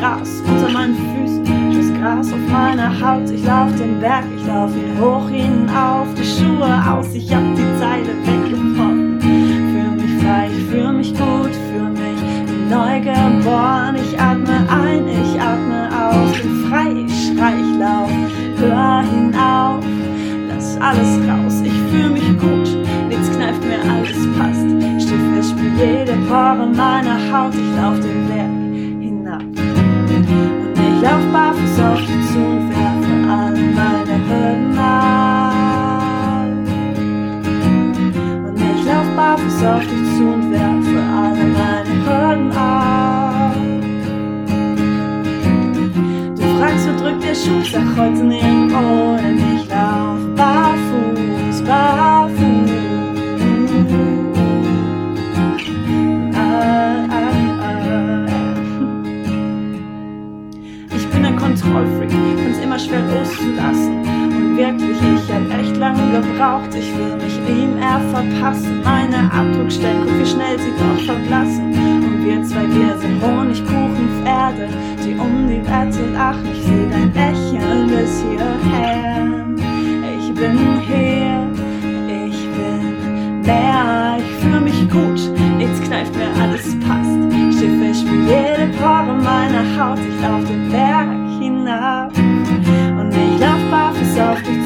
Gras 0.00 0.42
unter 0.48 0.70
meinen 0.72 0.96
Füßen, 0.96 1.44
das 1.76 2.00
Gras 2.00 2.32
auf 2.32 2.50
meiner 2.50 2.88
Haut. 2.88 3.28
Ich 3.28 3.44
lauf 3.44 3.68
den 3.76 4.00
Berg, 4.00 4.24
ich 4.34 4.46
lauf 4.46 4.70
ihn 4.74 4.98
hoch 4.98 5.28
hinauf, 5.28 6.08
die 6.16 6.24
Schuhe 6.24 6.72
aus, 6.90 7.14
ich 7.14 7.30
hab 7.34 7.42
die 7.54 7.78
Zeile 7.78 8.08
weggebrochen. 8.24 9.20
Fühl 9.20 9.90
mich 10.00 10.24
frei, 10.24 10.48
ich 10.56 10.64
fühl 10.70 10.92
mich 10.92 11.12
gut, 11.12 11.54
fühl 11.68 11.90
mich 11.90 12.20
neu 12.70 13.00
geboren. 13.00 13.96
Ich 13.96 14.18
atme 14.18 14.66
ein, 14.70 15.06
ich 15.06 15.38
atme 15.38 15.90
aus, 15.92 16.32
bin 16.40 16.64
frei, 16.70 17.04
ich 17.06 17.26
schrei, 17.26 17.52
ich 17.60 17.78
lauf, 17.78 18.10
hör 18.56 19.02
hinauf, 19.02 19.84
lass 20.48 20.80
alles 20.80 21.18
raus. 21.28 21.60
Ich 21.62 21.78
fühl 21.92 22.08
mich 22.08 22.38
gut, 22.38 22.74
nichts 23.06 23.30
kneift 23.36 23.62
mir, 23.66 23.82
alles 23.92 24.26
passt. 24.38 24.66
Steh 25.04 25.18
fest, 25.34 25.50
spür 25.50 25.72
jede 25.76 26.14
Pore 26.26 26.66
meiner 26.74 27.18
Haut, 27.30 27.52
ich 27.54 27.76
lauf 27.76 28.00
den 28.00 28.26
Berg 28.28 28.59
ich 30.74 31.02
lauf 31.02 31.24
barfuß 31.32 31.76
auf 31.80 32.00
dich 32.00 32.22
zu 32.30 32.38
und 32.38 32.70
werfe 32.70 33.14
alle 33.30 33.64
meine 33.78 34.16
Hürden 34.28 34.78
ab. 34.78 35.52
Und 38.46 38.56
ich 38.56 38.84
lauf 38.84 39.08
barfuß 39.16 39.64
auf 39.64 39.80
dich 39.80 40.06
zu 40.16 40.24
und 40.34 40.50
werfe 40.52 40.98
alle 41.22 41.44
meine 41.58 41.94
Hürden 42.04 42.52
ab. 42.52 43.56
Du 46.36 46.44
fragst, 46.58 46.84
wo 46.88 46.92
drückt 47.02 47.22
der 47.22 47.34
Schuh, 47.34 47.62
sag 47.64 47.88
heute 47.96 48.22
nirgendwo, 48.24 49.16
denn 49.16 49.38
ich 49.54 49.68
lauf 49.68 50.20
barfuß, 50.36 50.49
lange 66.40 66.60
gebraucht, 66.60 66.74
ich 66.74 66.96
will 66.96 67.16
mich 67.16 67.36
ihm 67.48 67.76
eher 67.78 68.00
verpassen. 68.10 68.82
Meine 68.82 69.30
Abdruckstellen, 69.32 70.02
guck 70.04 70.18
wie 70.18 70.26
schnell 70.26 70.58
sie 70.58 70.72
doch 70.78 71.04
verblassen. 71.04 71.66
Und 71.66 72.24
wir 72.24 72.42
zwei, 72.44 72.66
wir 72.68 72.96
sind 72.98 73.22
Honigkuchenpferde, 73.22 74.68
die 75.04 75.14
um 75.14 75.48
die 75.48 75.62
Wette 75.62 76.12
lachen. 76.12 76.48
Ich 76.52 76.62
seh 76.64 76.88
dein 76.90 77.12
Lächeln 77.12 77.88
bis 77.88 78.22
hierher. 78.22 79.26
Ich 80.18 80.34
bin 80.34 80.58
hier, 80.86 81.46
ich 82.26 82.48
bin 82.56 83.40
mehr, 83.42 84.16
ich 84.18 84.34
fühl 84.40 84.60
mich 84.60 84.88
gut, 84.88 85.20
nichts 85.58 85.80
kneift 85.82 86.14
mir, 86.16 86.30
alles 86.40 86.76
passt. 86.80 87.18
Steh 87.56 87.78
fest, 87.78 88.08
für 88.08 88.14
jede 88.14 88.72
Pore 88.78 89.14
meiner 89.22 89.64
Haut, 89.76 89.98
ich 89.98 90.22
lauf 90.22 90.44
den 90.44 90.70
Berg 90.70 91.08
hinab. 91.38 92.12
Und 92.16 93.10
ich 93.10 93.40
lauf 93.40 93.60
barfuß 93.70 94.18
auf 94.20 94.42
dich 94.42 94.59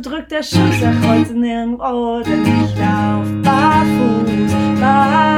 Drückt 0.00 0.30
der 0.32 0.42
Schuh, 0.42 0.72
sag 0.80 0.94
heute 1.06 1.34
nirgendwo, 1.34 2.22
denn 2.22 2.42
ich 2.46 2.78
lauf 2.78 3.26
barfuß, 3.42 4.80
barfuß. 4.80 5.31